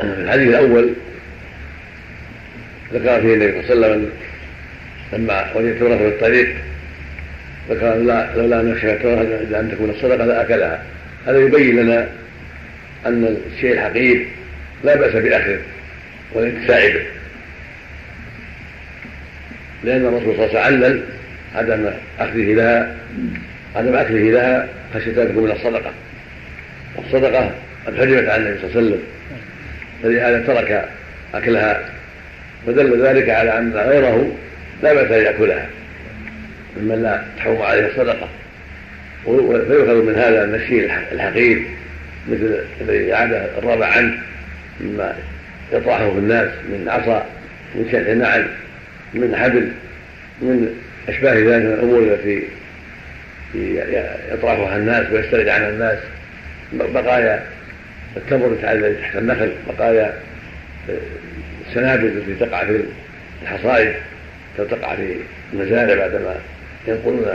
[0.03, 0.93] الحديث الأول
[2.93, 4.09] ذكر فيه النبي صلى الله عليه وسلم
[5.13, 6.55] لما وجد تمرة في الطريق
[7.69, 7.95] ذكر
[8.35, 8.91] لولا أن يخشى
[9.59, 10.83] أن تكون الصدقة لأكلها.
[11.27, 12.07] هذا يبين لنا
[13.05, 14.27] أن الشيء الحقير
[14.83, 15.59] لا بأس بأخذه
[16.33, 17.05] والانتفاع به.
[19.83, 21.03] لأن الرسول صلى الله عليه وسلم علل
[21.55, 22.95] عدم أخذه لها
[23.75, 25.91] عدم أكله لها خشيه ان تكون من الصدقة.
[26.95, 27.51] والصدقه
[27.87, 29.01] قد حرمت عن النبي صلى الله عليه وسلم.
[30.03, 30.89] فلهذا ترك
[31.33, 31.89] أكلها
[32.67, 34.35] فدل ذلك على أن غيره
[34.83, 35.67] لا بأس أن يأكلها.
[36.77, 38.29] ممن لا تحرم عليه الصدقة.
[39.25, 41.65] فيؤخذ من هذا الشيء الحقير
[42.29, 44.17] مثل الذي عاد الرابع عنه
[44.81, 45.15] مما
[45.73, 47.25] يطرحه في الناس من عصا
[47.75, 48.47] من شرح نعل
[49.13, 49.71] من حبل
[50.41, 50.75] من
[51.09, 52.43] أشباه ذلك من الأمور التي
[54.33, 55.97] يطرحها الناس ويسترد عنها الناس.
[56.73, 57.43] بقايا
[58.17, 60.13] التمر الذي تحت النخل بقايا
[61.69, 62.81] السنابل التي تقع في
[63.41, 63.93] الحصائد
[64.57, 65.15] تقع في
[65.53, 66.35] المزارع بعدما
[66.87, 67.25] ينقلون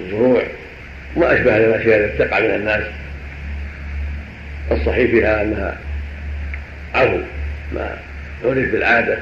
[0.00, 0.42] الزروع
[1.16, 2.82] وما أشبه الأشياء التي تقع من الناس.
[4.70, 5.78] الصحيح فيها أنها
[6.94, 7.20] عفو
[7.74, 7.96] ما
[8.44, 9.18] عرف بالعادة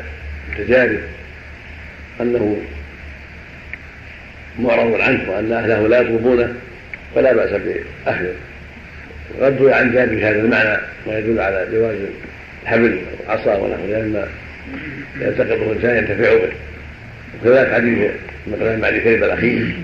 [0.53, 1.01] التجارب
[2.21, 2.63] أنه
[4.59, 6.55] معرض عنه وأن أهله لا يطلبونه
[7.15, 8.35] فلا بأس بأخذه
[9.41, 11.97] ردوا عن جابر هذا المعنى ما يدل على جواز
[12.63, 14.27] الحبل والعصا ونحو لأن
[15.21, 16.53] يلتقطه الإنسان ينتفع به.
[17.43, 18.11] وكذلك حديث
[18.47, 19.77] مثلا بعد كلمة الأخير.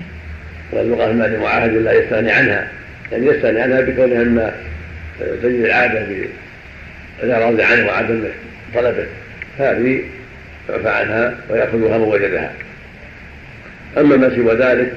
[0.71, 2.67] واللغة المال معاهد لا يستغني عنها.
[3.11, 4.55] يعني يستغني عنها بكونها مما
[5.19, 6.07] تجد العادة
[7.21, 8.23] بالإعراض عنه وعدم
[8.75, 9.05] طلبه.
[9.59, 10.01] هذه
[10.69, 12.51] يعفى عنها ويأخذها من وجدها
[13.97, 14.93] أما ما سوى ذلك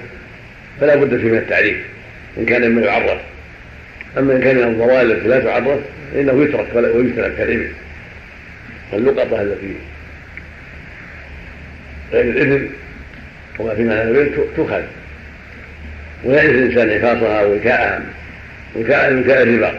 [0.80, 1.76] فلا بد فيه من التعريف
[2.39, 3.20] إن كان مما يعرف.
[4.18, 5.78] أما إن كان من الضوال التي لا تعرف
[6.12, 7.70] فإنه يترك ويجتنب كالإبل
[8.93, 9.74] واللقطة التي
[12.12, 12.68] غير الإبل
[13.59, 14.82] وما في معنى الإبل تؤخذ.
[16.24, 18.02] ويعرف الإنسان عفاصها ووكاءها
[18.76, 19.78] وكاء وكاء الربا.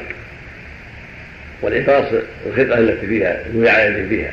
[1.62, 2.06] والعفاص
[2.48, 4.32] الخطأ التي فيها الوعاية فيها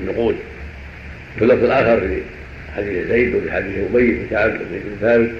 [0.00, 0.36] النقود.
[1.38, 2.18] في اللفظ الآخر في
[2.76, 5.30] حديث زيد وفي حديث أبي بن كعب بن ثابت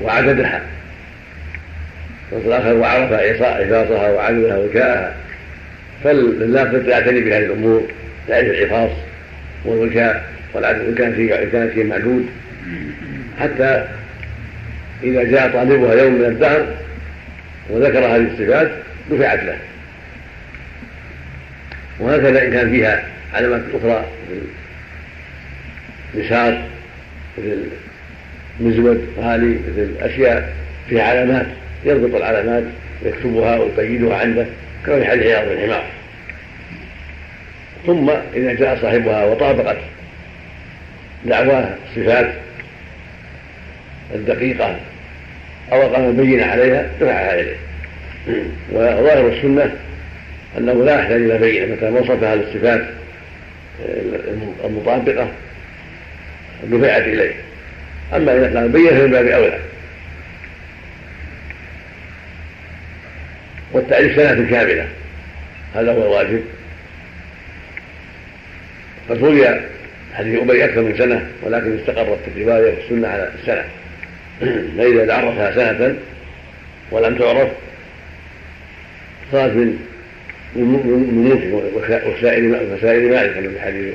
[0.00, 0.62] وعددها.
[2.32, 5.16] اللفظ الآخر وعرف عفاصها وعددها وكاءها
[6.04, 7.88] فالنافذ يعتني بهذه الأمور.
[8.28, 8.90] يعرف العفاص
[9.64, 10.24] والوكاء
[10.54, 12.26] والعدد إن كان في كان شيء معدود.
[13.40, 13.88] حتى
[15.02, 16.66] إذا جاء طالبها يوم من الدهر
[17.70, 18.70] وذكر هذه الصفات
[19.10, 19.58] دفعت له.
[22.00, 23.04] وهكذا إن كان فيها
[23.34, 24.04] علامات أخرى
[26.14, 26.62] مثل نسار
[27.38, 27.62] مثل
[28.60, 30.54] مزود غالي مثل أشياء
[30.88, 31.46] فيها علامات
[31.84, 32.64] يربط العلامات
[33.02, 34.46] يكتبها ويقيدها عنده
[34.86, 35.84] كما في حديث عياض الحمار
[37.86, 39.76] ثم إذا جاء صاحبها وطابقت
[41.24, 42.43] دعواه الصفات
[44.14, 44.76] الدقيقة
[45.72, 47.56] أو أقام البينة عليها دفعها إليه.
[48.72, 49.74] وظاهر السنة
[50.58, 52.84] أنه لا يحتاج إلى بينة متى وصفها للصفات
[54.64, 55.28] المطابقة
[56.64, 57.34] دفعت إليه.
[58.16, 59.58] أما إذا كان بينة فمن باب أولى.
[63.72, 64.88] والتعريف سنة كاملة.
[65.74, 66.42] هذا هو الواجب.
[69.10, 69.60] قد روي
[70.14, 73.64] حديث أبي أكثر من سنة ولكن استقرت الرواية والسنة على السنة
[74.78, 75.96] فإذا تعرفها سنة
[76.90, 77.48] ولم تعرف
[79.32, 79.78] صارت من
[80.56, 81.74] من ملك
[82.06, 83.94] وسائر وسائر مالك كما في حديث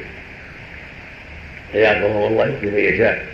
[1.75, 3.25] عياض رحمه الله يؤتي من يشاء.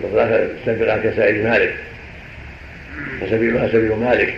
[0.00, 1.74] وقال سبقها كسائر مالك.
[3.22, 4.34] وسبيلها سبيل مالك.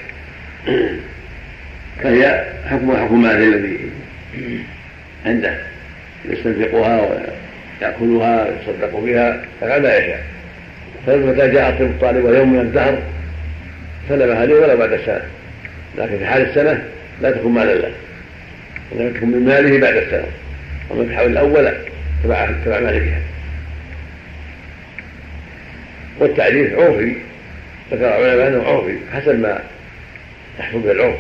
[2.03, 3.91] فهي حكمها حكم مالك الذي
[5.27, 5.59] عنده.
[6.25, 10.25] يستنفقها ويأكلها ويتصدق بها فعل ما يشاء.
[11.07, 13.03] فمتى جاء الطب الطالب يوم من الدهر
[14.09, 15.23] سلمها لي ولا بعد السنة
[15.99, 16.85] لكن في حال السنة
[17.21, 17.93] لا تكون مالا له.
[18.93, 20.27] إنما تكون من ماله بعد السنة
[20.91, 21.73] ومن في الحول الأول
[22.25, 23.21] تبع تبع مالكها
[26.19, 27.17] والتعريف عرفي.
[27.93, 28.99] ذكر العلماء أنه عرفي.
[29.13, 29.61] حسب ما
[30.61, 31.17] يحصل به العرف.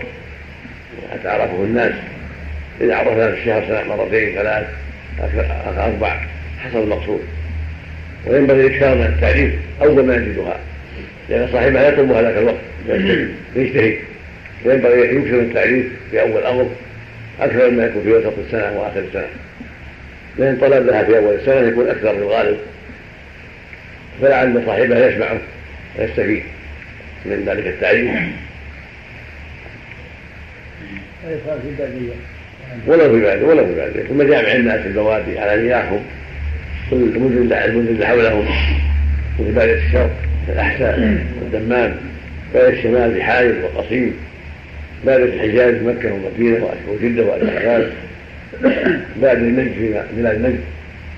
[1.12, 1.93] حتى عرفه الناس.
[2.81, 4.66] إذا عرفنا في الشهر سنة مرتين ثلاث
[5.78, 6.20] أربع
[6.65, 7.20] حسب المقصود.
[8.26, 9.52] وينبغي الاكثار من التعريف
[9.82, 10.60] أول ما يجدها.
[11.28, 12.60] لأن صاحبها يطلب هذاك الوقت.
[13.56, 13.98] يجتهد
[14.62, 16.70] فينبغي يكثر من التعريف في أول الامر
[17.40, 19.28] أكثر مما يكون في وسط السنة واخر السنة.
[20.38, 22.59] لأن طلب لها في أول السنة يكون أكثر في الغالب.
[24.22, 25.38] فلعل صاحبها يسمعه
[25.98, 26.42] ويستفيد
[27.24, 28.10] من ذلك التعريف
[32.86, 36.05] ولو في بعد ولو في بعد ثم جامع الناس البوادي على نياحهم.
[36.93, 38.45] المدن المدن حولهم
[39.39, 40.11] مثل بادية الشرق
[40.49, 41.97] الأحساء والدمام
[42.55, 44.15] بادية الشمال بحائل وقصيم
[45.07, 47.91] بادية الحجاز مكة والمدينة وجدة والأحزاب
[49.17, 50.61] بادية النجد في بلاد النجد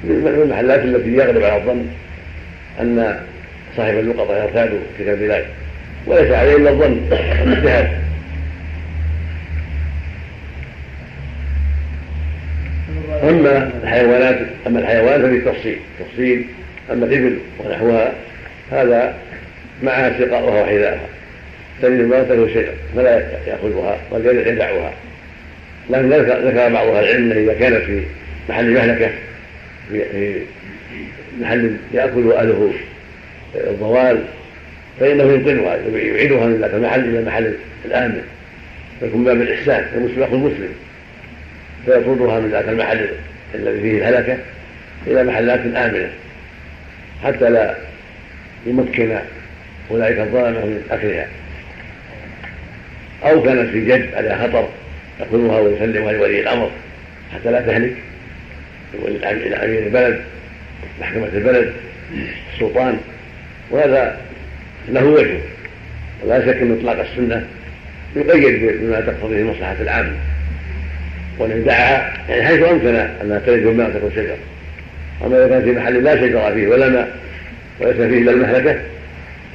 [0.05, 1.87] من المحلات التي يغلب على الظن
[2.81, 3.17] أن
[3.77, 5.45] صاحب اللقطة يرتاد تلك البلاد.
[6.07, 7.89] وليس عليه إلا الظن والإجتهاد.
[13.23, 16.45] أما الحيوانات أما الحيوان ففي تفصيل تفصيل
[16.93, 18.13] أما الإبل ونحوها
[18.73, 19.15] هذا
[19.83, 21.07] معها سقاؤها وحذاءها
[21.83, 24.93] تجد المرأة له شجر فلا يأخذها بل يدعها
[25.91, 28.03] لكن ذكر بعض أهل العلم إذا كانت في
[28.49, 29.11] محل مهلكة
[29.91, 30.43] في
[31.41, 32.73] محل يأكل أهله
[33.55, 34.25] الضوال
[35.01, 37.55] فإنه ينقلها يعيدها من ذاك المحل إلى المحل
[37.85, 38.23] الآمن
[39.01, 40.69] فيكون باب الإحسان المسلم أخو المسلم.
[41.87, 43.09] فيطردها من ذاك المحل
[43.55, 44.39] الذي فيه الهلكة
[45.07, 46.11] إلى محلات آمنة
[47.25, 47.77] حتى لا
[48.67, 49.19] يمكن
[49.91, 51.27] أولئك الظلمة من أكلها.
[53.25, 54.69] أو كانت في جد على خطر
[55.21, 56.71] يأخذها ويسلمها لولي الأمر
[57.35, 57.97] حتى لا تهلك
[59.25, 60.21] إلى أمير البلد
[61.01, 61.73] محكمة البلد
[62.55, 63.01] السلطان
[63.71, 64.21] وهذا
[64.89, 65.39] له وجه.
[66.25, 67.47] ولا شك إن إطلاق السنة
[68.17, 70.17] يقيد بما تقتضيه المصلحة العامة.
[71.39, 74.37] وإن دعا يعني حيث امكن انها تلد الماء وتكون شجر
[75.27, 77.17] أما إذا كان في محل لا شجر فيه ولا ماء
[77.81, 78.81] وليس فيه إلا المهلكة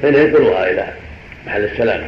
[0.02, 0.86] فإنه ينقلها إلى
[1.46, 2.04] محل السلامة.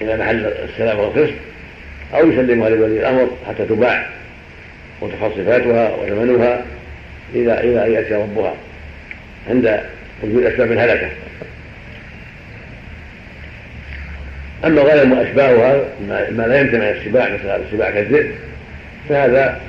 [0.00, 1.34] إلى محل السلامة والقسط
[2.14, 4.06] أو يسلمها لولي الأمر حتى تباع
[5.00, 6.62] وتحفظ صفاتها وثمنها
[7.34, 8.54] إلى إلى أن يأتي ربها
[9.50, 9.80] عند
[10.22, 11.08] وجود أسباب الهلكه
[14.66, 18.30] أما غنم واشباهها ما لا يمتنع السباع مثل السباع كالذئب
[19.08, 19.60] فهذا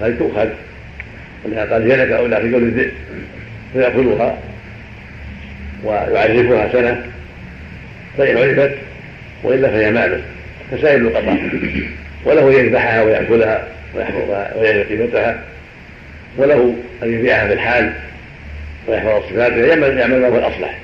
[0.00, 0.48] قد تؤخذ.
[1.46, 2.92] انها قد هلك أو لا في قول الذئب
[3.72, 4.38] فيأخذها
[5.84, 7.02] ويعرفها سنة
[8.18, 8.74] فإن عرفت
[9.42, 10.20] وإلا فهي ماله
[10.72, 11.36] كسائر القطع
[12.24, 15.40] وله يذبحها ويأكلها ويحفظها ويعرف قيمتها
[16.36, 17.92] وله أن يبيعها في الحال
[18.88, 20.78] ويحفظ صفاتها يعمل ما هو الأصلح.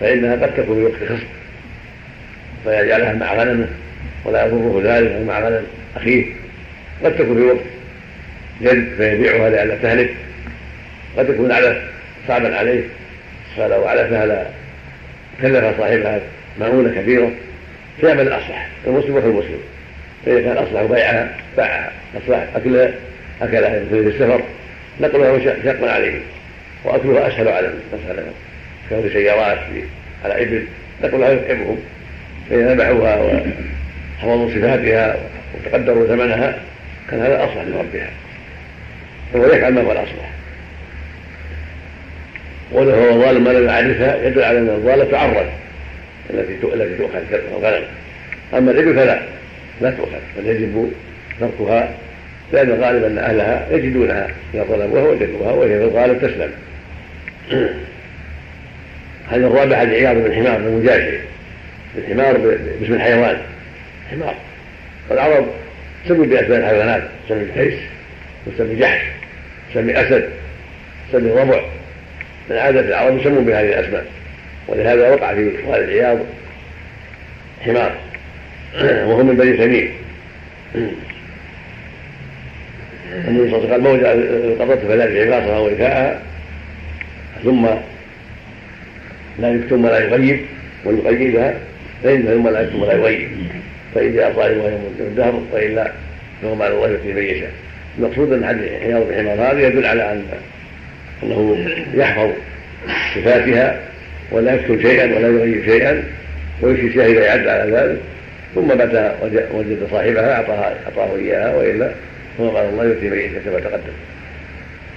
[0.00, 1.26] فإنها قد تكون في وقت خصب
[2.66, 3.68] فيجعلها مع غنمه
[4.24, 5.66] ولا يضره ذلك أو مع غنم
[5.96, 6.26] أخيه.
[7.04, 7.64] قد تكون في وقت
[8.62, 10.14] جد فيبيعها لئلا تهلك
[11.18, 11.82] قد تكون على
[12.28, 12.82] صعبا عليه.
[13.56, 14.46] فلو على فهلا
[15.42, 16.20] كلف صاحبها
[16.60, 17.30] مؤونة كبيرة.
[18.00, 19.60] فيعمل الأصلح المسلم وفي المسلم.
[20.26, 21.92] فإذا كان الأصلح بيعها باعها.
[22.24, 22.90] أصلح أكلها
[23.42, 24.42] أكلها في السفر.
[25.00, 26.20] نقلها شق عليه.
[26.84, 28.22] واكلها اسهل على مثلا
[28.88, 29.58] كون سيارات
[30.24, 30.66] على إبل.
[31.02, 31.78] نقلها يتعبهم
[32.50, 35.16] فاذا ذبحوها وحفظوا صفاتها
[35.54, 36.58] وتقدروا ثمنها
[37.10, 38.10] كان هذا أصلح لربها
[39.32, 40.30] فهو يفعل ما هو الأصلح.
[42.72, 45.46] ولو هو ظالم ما لم يعرفها يدل على أن الظالم تعرض.
[46.30, 47.84] التي التي تؤخذ كالغنم
[48.54, 49.20] أما الابل فلا
[49.80, 50.18] لا تؤخذ.
[50.38, 50.92] بل يجب
[51.40, 51.94] تركها
[52.52, 56.50] لأن الغالب أن أهلها يجدونها إذا طلبوها وجدوها وهي في الغالب تسلم.
[59.30, 61.18] هذا الرابع عن عياض بن حمار بن مجاشع
[61.98, 62.36] الحمار
[62.80, 63.36] باسم الحيوان.
[64.10, 64.34] حمار.
[65.10, 65.46] والعرب
[66.08, 67.02] سموا بأسماء الحيوانات.
[67.28, 67.74] سمي الحيس
[68.46, 69.02] وسمي جحش
[69.74, 70.28] سمي أسد
[71.12, 71.60] سمي ربع.
[72.50, 74.06] من عادة العرب يسمون بهذه الأسماء.
[74.68, 76.18] ولهذا وقع في وادي العياض
[77.60, 77.92] حمار.
[79.06, 79.90] وهو من بني تميم.
[83.12, 86.20] النبي صلى الله عليه وسلم قال موجع القبضة فلا عباصها ووكاءها
[87.44, 87.66] ثم
[89.38, 90.40] لا يكتم ولا يغيب
[90.84, 91.54] ويقيدها
[92.04, 93.28] لا يكتم ولا يغيب
[93.94, 95.92] فإن جاء صائم ويوم الدهر وإلا
[96.42, 97.50] فهو على الله يكفي من يشاء
[97.98, 100.24] المقصود أن حديث عياض بن حمار هذا يدل على أن
[101.22, 102.30] أنه يحفظ
[103.14, 103.80] صفاتها
[104.30, 106.04] ولا يكتب شيئا ولا يغير شيئا
[106.62, 108.00] ويمشي شاهد يعد على ذلك.
[108.54, 109.14] ثم متى
[109.54, 111.90] وجد صاحبها اعطاها أعطاه إياها وإلا
[112.38, 113.92] ثم قال الله يؤتي من يشاء كما تقدم.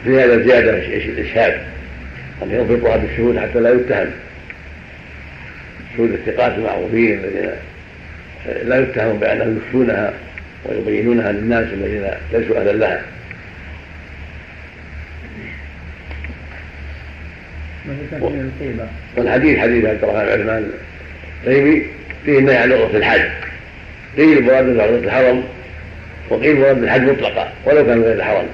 [0.03, 1.53] في هذا زياده الاشهاد
[2.43, 4.11] أن يضبطها بالشهود حتى لا يتهم.
[5.99, 7.49] شهود الثقات المعروفين الذين
[8.63, 10.13] لا يتهم بانهم يخفونها
[10.65, 13.01] ويبينونها للناس الذين ليسوا أهلا لها.
[19.17, 20.71] والحديث حديث عبد الرحمن بن عثمان
[21.43, 21.83] التيمي
[22.25, 23.29] فيه النهي عن عرض الحج.
[24.17, 25.43] قيل مراد عرض الحرم
[26.29, 28.47] وقيل مراد الحج مطلقا ولو كان غير الحرم.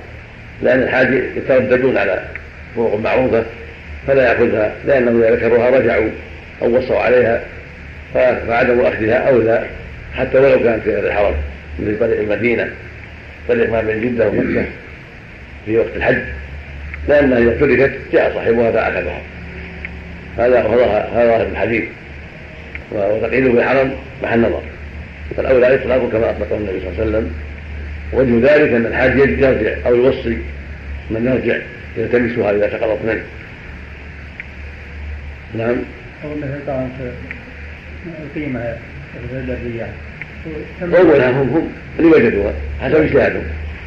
[0.63, 2.25] لأن الحاج يترددون على
[2.75, 3.45] طرق معروفة
[4.07, 6.09] فلا يأخذها لأنهم إذا ذكروها رجعوا.
[6.61, 7.43] أو وصوا عليها
[8.13, 9.65] فعدم أخذها اولى
[10.15, 11.35] حتى ولو كانت في غير الحرم
[11.79, 12.69] مثل طريق المدينة
[13.47, 14.65] طريق ما بين جدة ومكة
[15.65, 16.21] في وقت الحج
[17.07, 19.21] لأنها إذا تركت جاء صاحبها فأخذها.
[20.37, 21.83] هذا هذا ظاهر الحديث.
[22.91, 24.61] وتقييده بالحرم محل نظر
[25.37, 27.31] فالأولى إطلاقه كما أطلقه النبي صلى الله عليه وسلم.
[28.13, 30.37] وجه ذلك أن الحاج يرجع أو يوصي
[31.09, 31.57] من يرجع
[31.97, 33.23] يلتمسها إذا سقطت منه.
[35.57, 35.75] نعم.
[38.23, 38.77] القيمة
[39.13, 39.87] في البرية
[40.83, 43.43] أولا هم هم اللي وجدوها حسب اجتهادهم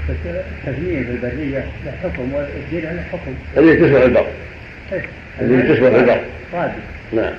[0.08, 4.26] بس التثمين في البرية له حكم والدين له حكم اللي تشبه البر.
[5.40, 6.20] اللي تشبه البر.
[6.54, 6.72] راجل
[7.12, 7.32] نعم.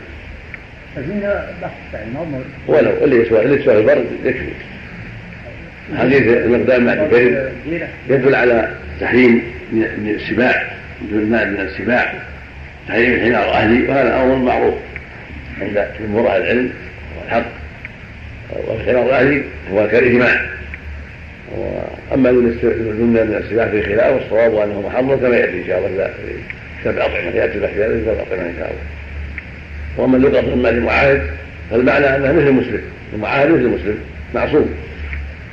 [0.97, 1.19] التثمين
[1.61, 4.49] بحث يعني ما ولو اللي يشبه اللي تشبه البر يكفي.
[5.97, 7.51] حديث المقدام مع الكذب
[8.09, 10.71] يدل على تحريم من السباع
[11.11, 12.13] من السباع.
[12.89, 14.73] تحريم الحمار أهلي وهذا أمر معروف
[15.61, 16.69] عند جمهور أهل العلم
[17.21, 17.45] والحق
[18.67, 19.43] والحمار الأهلي
[19.73, 20.41] هو كالاجماع
[21.51, 26.09] واما الجنه من السباع في خلاف والصواب أنه محرم كما يأتي إن شاء الله
[26.83, 28.83] في الاطعمه يأتي البحث هذا في كتاب الاطعمه إن شاء الله.
[29.97, 31.21] وأما اللقطه من مال معاهد
[31.71, 32.81] فالمعنى أنها مثل المسلم
[33.13, 33.99] المعاهد مثل المسلم
[34.35, 34.69] معصوم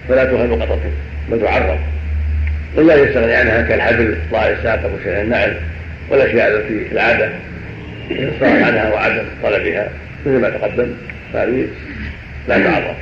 [0.08, 0.90] فلا تهل لقطته
[1.30, 1.78] بل تعرف
[2.78, 5.56] الا يستغني عنها كالحبل طاع الساق وشيء النعل
[6.10, 7.30] والأشياء التي العادة
[8.40, 9.88] صارت عنها وعدم طلبها
[10.26, 10.92] مثل ما تقدم
[11.32, 11.66] فهذه
[12.48, 12.96] لا تعرف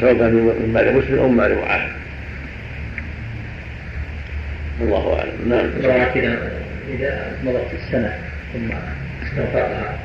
[0.00, 1.90] سواء كان من مال مسلم أو من مال معاهد.
[4.80, 5.48] الله أعلم.
[5.48, 5.70] نعم.
[6.16, 6.52] إذا
[6.98, 8.18] إذا مضت السنة
[8.52, 8.70] ثم
[9.26, 9.98] استنفقها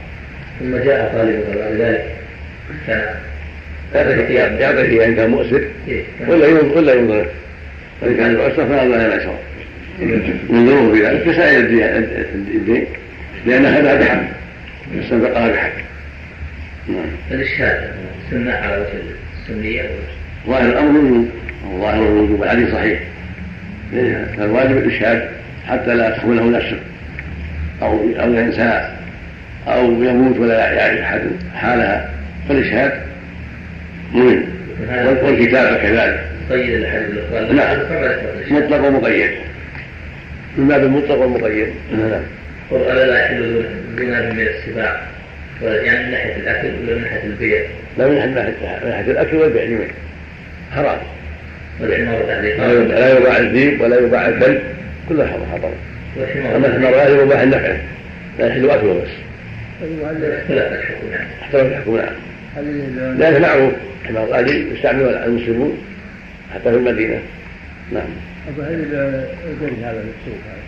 [0.59, 2.15] ثم جاء طالبها بعد ذلك
[2.87, 3.15] كان
[4.59, 5.67] يعطي فيها إن كان مؤسر
[6.27, 7.27] ولا ولا ينظر.
[8.01, 9.39] وإن كان يؤسر فهذا لا يشرب
[9.99, 12.85] ينظرون في ذلك كسائر الدين
[13.45, 14.21] لأن هذا بحق.
[14.99, 15.71] استنفقها بحق.
[16.87, 17.05] نعم.
[17.31, 17.91] الإشهاد
[18.31, 19.01] سنة على وجه
[19.41, 19.83] السنية
[20.47, 21.25] ظاهر الأمر
[21.79, 22.99] ظاهر الوجوب الحديث صحيح.
[24.37, 25.29] فالواجب الإشهاد
[25.67, 26.79] حتى لا تخونه نفسه.
[27.81, 28.89] أو أو ينسى.
[29.67, 31.21] أو يموت ولا يعرف أحد
[31.55, 32.09] حالها.
[32.49, 32.91] فالإشهاد
[34.13, 34.43] مهم.
[35.23, 36.25] والكتابة كذلك.
[36.49, 37.51] قيد الحديث.
[37.51, 37.77] نعم.
[38.51, 39.31] مطلق ومقيد
[40.57, 41.67] من باب المطلق والمقيد.
[41.91, 42.21] نعم.
[42.71, 45.01] قل لا يحل الزنا من السباع.
[45.61, 47.61] يعني من ناحية الأكل ولا من ناحية البيع؟
[47.97, 49.91] لا من ناحية الأكل والبيع جميعا
[50.75, 50.97] حرام.
[51.79, 54.61] لا يباع الذيب ولا يباع الكلب
[55.09, 55.71] كلها حرام
[56.55, 57.75] أما الحمار لا يباع النفع
[58.39, 59.09] لا يحل اكله بس
[61.43, 62.13] اختلف الحكم نعم.
[63.17, 63.73] لأنه معروف
[64.07, 65.77] حمار الأهلي يستعمله المسلمون
[66.53, 67.19] حتى في المدينة.
[67.93, 68.07] نعم.
[68.47, 68.95] هل
[69.83, 70.65] هذا السوق هذا.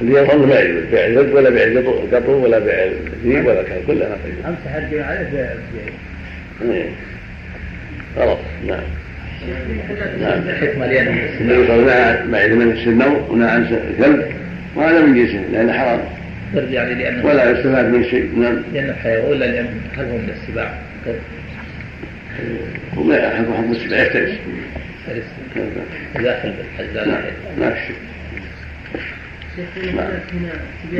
[0.00, 4.08] اللي يظن ما يجوز بيع الزد ولا بيع القطو ولا بيع الذيب ولا كذا كلها
[4.08, 5.28] ما تجوز امسح البيع عليه
[6.62, 6.84] بيع
[8.18, 8.80] غلط نعم.
[10.20, 10.42] نعم.
[10.48, 14.26] الحكمة لأن النبي صلى الله عليه وسلم مع من السنو ونهى عن الكلب
[14.76, 16.00] وهذا من جنسه لأنه حرام.
[16.54, 18.62] يعني لأنه ولا يستفاد من شيء نعم.
[18.72, 19.66] لأنه حيوان ولا لأن
[19.96, 20.74] هل هو من السباع؟
[22.96, 24.38] هم لا حكم السباع يختلف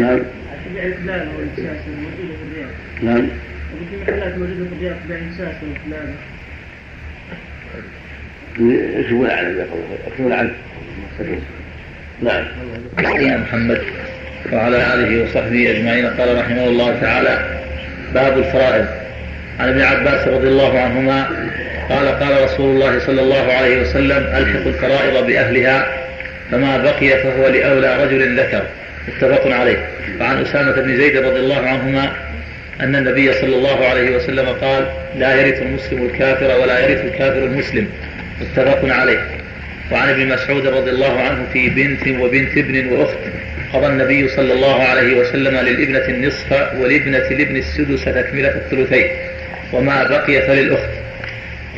[0.00, 0.18] نعم
[1.06, 2.70] نعم موجوده في الرياض.
[3.02, 3.28] نعم.
[4.06, 4.38] في الرياض
[4.68, 4.92] تبيع
[9.32, 9.52] عنه
[10.32, 10.52] عنه
[12.22, 12.44] نعم
[13.20, 13.80] يا محمد
[14.52, 17.60] وعلى آله وصحبه أجمعين قال رحمه الله تعالى
[18.14, 18.86] باب الفرائض
[19.62, 21.28] عن ابن عباس رضي الله عنهما
[21.89, 26.06] قال قال رسول الله صلى الله عليه وسلم الحق الفرائض بأهلها
[26.51, 28.62] فما بقي فهو لأولى رجل ذكر.
[29.09, 29.89] متفق عليه.
[30.20, 32.12] وعن أسامة بن زيد رضي الله عنهما
[32.80, 34.86] أن النبي صلى الله عليه وسلم قال
[35.18, 37.89] لا يرث المسلم الكافر ولا يرث الكافر المسلم.
[38.40, 39.18] متفق عليه.
[39.93, 43.18] وعن ابن مسعود رضي الله عنه في بنت وبنت ابن وأخت
[43.72, 49.06] قضى النبي صلى الله عليه وسلم للابنة النصف ولابنة الابن السدس تكملة الثلثين.
[49.72, 50.90] وما بقي فللأخت.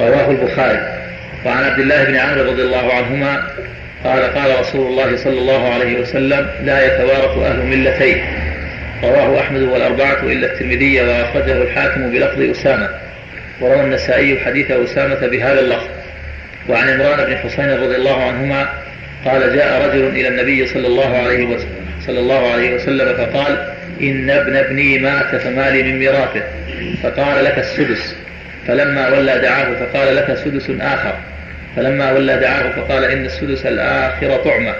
[0.01, 1.05] رواه البخاري.
[1.45, 3.47] وعن عبد الله بن عمرو رضي الله عنهما
[4.05, 8.25] قال قال رسول الله صلى الله عليه وسلم لا يتوارث أهل ملتين
[9.03, 12.89] رواه أحمد والأربعة إلا الترمذي وأخرجه الحاكم بلفظ أسامة.
[13.61, 15.89] وروى النسائي حديث أسامة بهذا اللفظ.
[16.69, 18.69] وعن عمران بن حسين رضي الله عنهما
[19.25, 24.31] قال جاء رجل إلى النبي صلى الله عليه وسلم صلى الله عليه وسلم فقال إن
[24.31, 26.43] ابن ابني مات فمالي من ميراثه
[27.03, 28.17] فقال لك السدس.
[28.67, 31.15] فلما ولى دعاه فقال لك سدس آخر.
[31.77, 34.75] فلما ولى دعاه فقال إن السدس الآخر طعمة.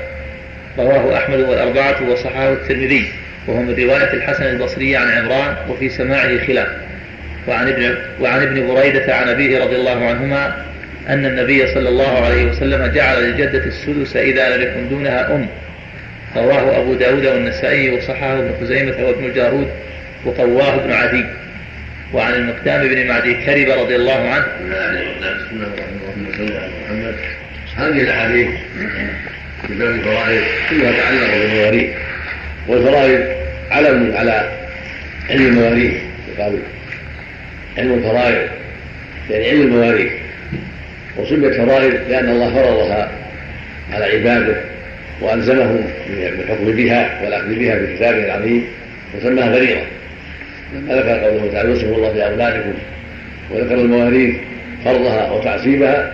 [0.79, 3.13] رواه أحمد والأربعة وصححه الترمذي.
[3.47, 6.69] وهو من رواية الحسن البصري عن عمران وفي سماعه خلاف.
[7.49, 10.65] وعن ابن وعن ابن بريدة عن أبيه رضي الله عنهما
[11.09, 15.47] أن النبي صلى الله عليه وسلم جعل للجدة السدس إذا لم يكن دونها أم.
[16.37, 19.69] رواه أبو داود والنسائي وصححه ابن خزيمة وابن الجارود
[20.25, 21.25] وقواه ابن عدي.
[22.13, 24.45] وعن المقدام بن معدي كرب رضي الله عنه.
[24.45, 26.57] بسم الله الرحمن الرحيم.
[26.57, 27.15] على محمد.
[27.77, 28.49] هذه الأحاديث
[29.67, 31.91] في باب الفرائض كلها تعلق بالمواريث.
[32.69, 33.21] والفرائض
[33.71, 34.51] علم على
[35.31, 35.95] علم المواريث
[36.39, 36.59] يقال
[37.79, 38.49] علم الفرائض
[39.31, 40.13] يعني علم المواريث.
[41.17, 43.13] وسميت فرائض لأن الله فرضها
[43.93, 44.57] على عباده
[45.21, 48.67] وألزمهم بالحكم بها والأخذ بها في كتابه العظيم
[49.15, 49.81] وسماها فريضة.
[50.89, 52.75] ذكر قوله تعالى يوصف الله في اولادكم
[53.51, 54.37] وذكر المواريث
[54.85, 56.13] فرضها وتعصيبها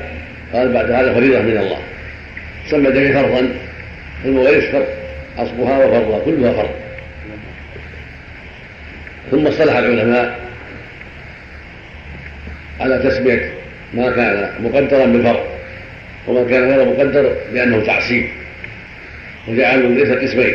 [0.52, 1.78] قال بعد هذا فريضة من الله.
[2.70, 3.48] سمى ذلك فرضا.
[4.24, 4.86] المواريث فرض
[5.38, 6.70] اصلها وفرضها كلها فرض.
[9.30, 10.40] ثم اصطلح العلماء
[12.80, 13.52] على تسمية
[13.94, 15.44] ما كان مقدرا بالفرض
[16.26, 18.26] وما كان غير مقدر بأنه تعصيب
[19.48, 20.54] وجعلوا ليس قسمين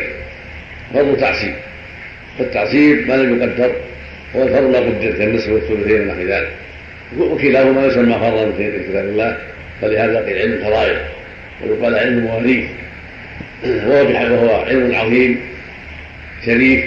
[0.94, 1.54] فرض تعصيب
[2.38, 3.72] فالتعصيب ما لم يقدر
[4.36, 6.52] هو الفرض لا قدر كالنصف والثلثين ونحو ذلك.
[7.18, 9.36] وكلاهما يسمى فرضا في كتاب الله
[9.82, 10.96] فلهذا قيل علم الفرائض
[11.62, 12.64] ويقال علم المواريث
[13.64, 15.40] وهو وهو علم عظيم
[16.46, 16.84] شريف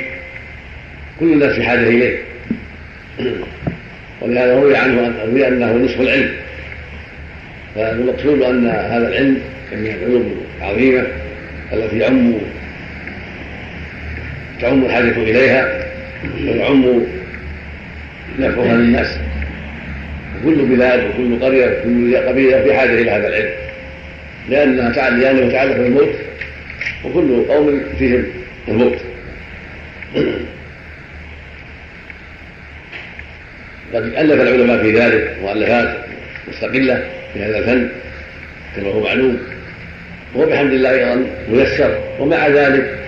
[1.19, 2.17] كل الناس في حاجة إليه.
[4.21, 6.31] ولهذا روي عنه روي أنه نصف العلم.
[7.75, 11.07] فالمقصود أن هذا العلم من العلوم العظيمة
[11.73, 12.33] التي يعم
[14.61, 15.85] تعم الحاجة إليها
[16.43, 17.03] ويعم
[18.39, 19.19] نفعها للناس.
[20.45, 23.49] كل بلاد وكل قرية وكل قبيلة في حاجة إلى هذا العلم
[24.49, 26.09] لأنها تعالى لأنه يتعلق بالموت
[27.05, 28.25] وكل قوم فيهم
[28.67, 28.97] الموت.
[33.93, 35.97] قد ألف العلماء في ذلك مؤلفات
[36.47, 37.03] مستقلة
[37.33, 37.89] في هذا الفن
[38.75, 39.37] كما هو معلوم.
[40.35, 42.98] وهو بحمد الله أيضا ميسر ومع ذلك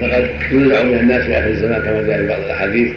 [0.00, 2.92] فقد ينزع من الناس في آخر الزمان كما جاء في بعض الأحاديث.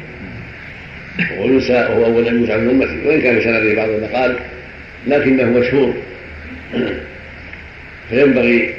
[1.39, 4.35] وينسى وهو أول أن ينسى من امته وإن كان بسنده بعض المقال
[5.07, 5.93] لكنه مشهور.
[8.09, 8.73] فينبغي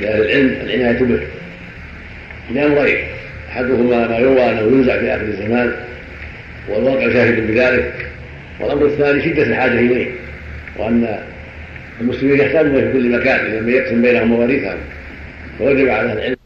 [0.00, 1.20] لأهل العلم العناية به.
[2.54, 2.96] لامرين
[3.52, 5.72] أحدهما ما يروى أنه ينزع في آخر الزمان
[6.68, 8.06] والواقع شاهد بذلك
[8.60, 10.06] والأمر الثاني شدة الحاجة إليه
[10.76, 11.18] وأن
[12.00, 14.76] المسلمين يحتاجون في كل مكان من يقسم بينهم مواريثهم
[15.58, 16.36] فوجب على العلم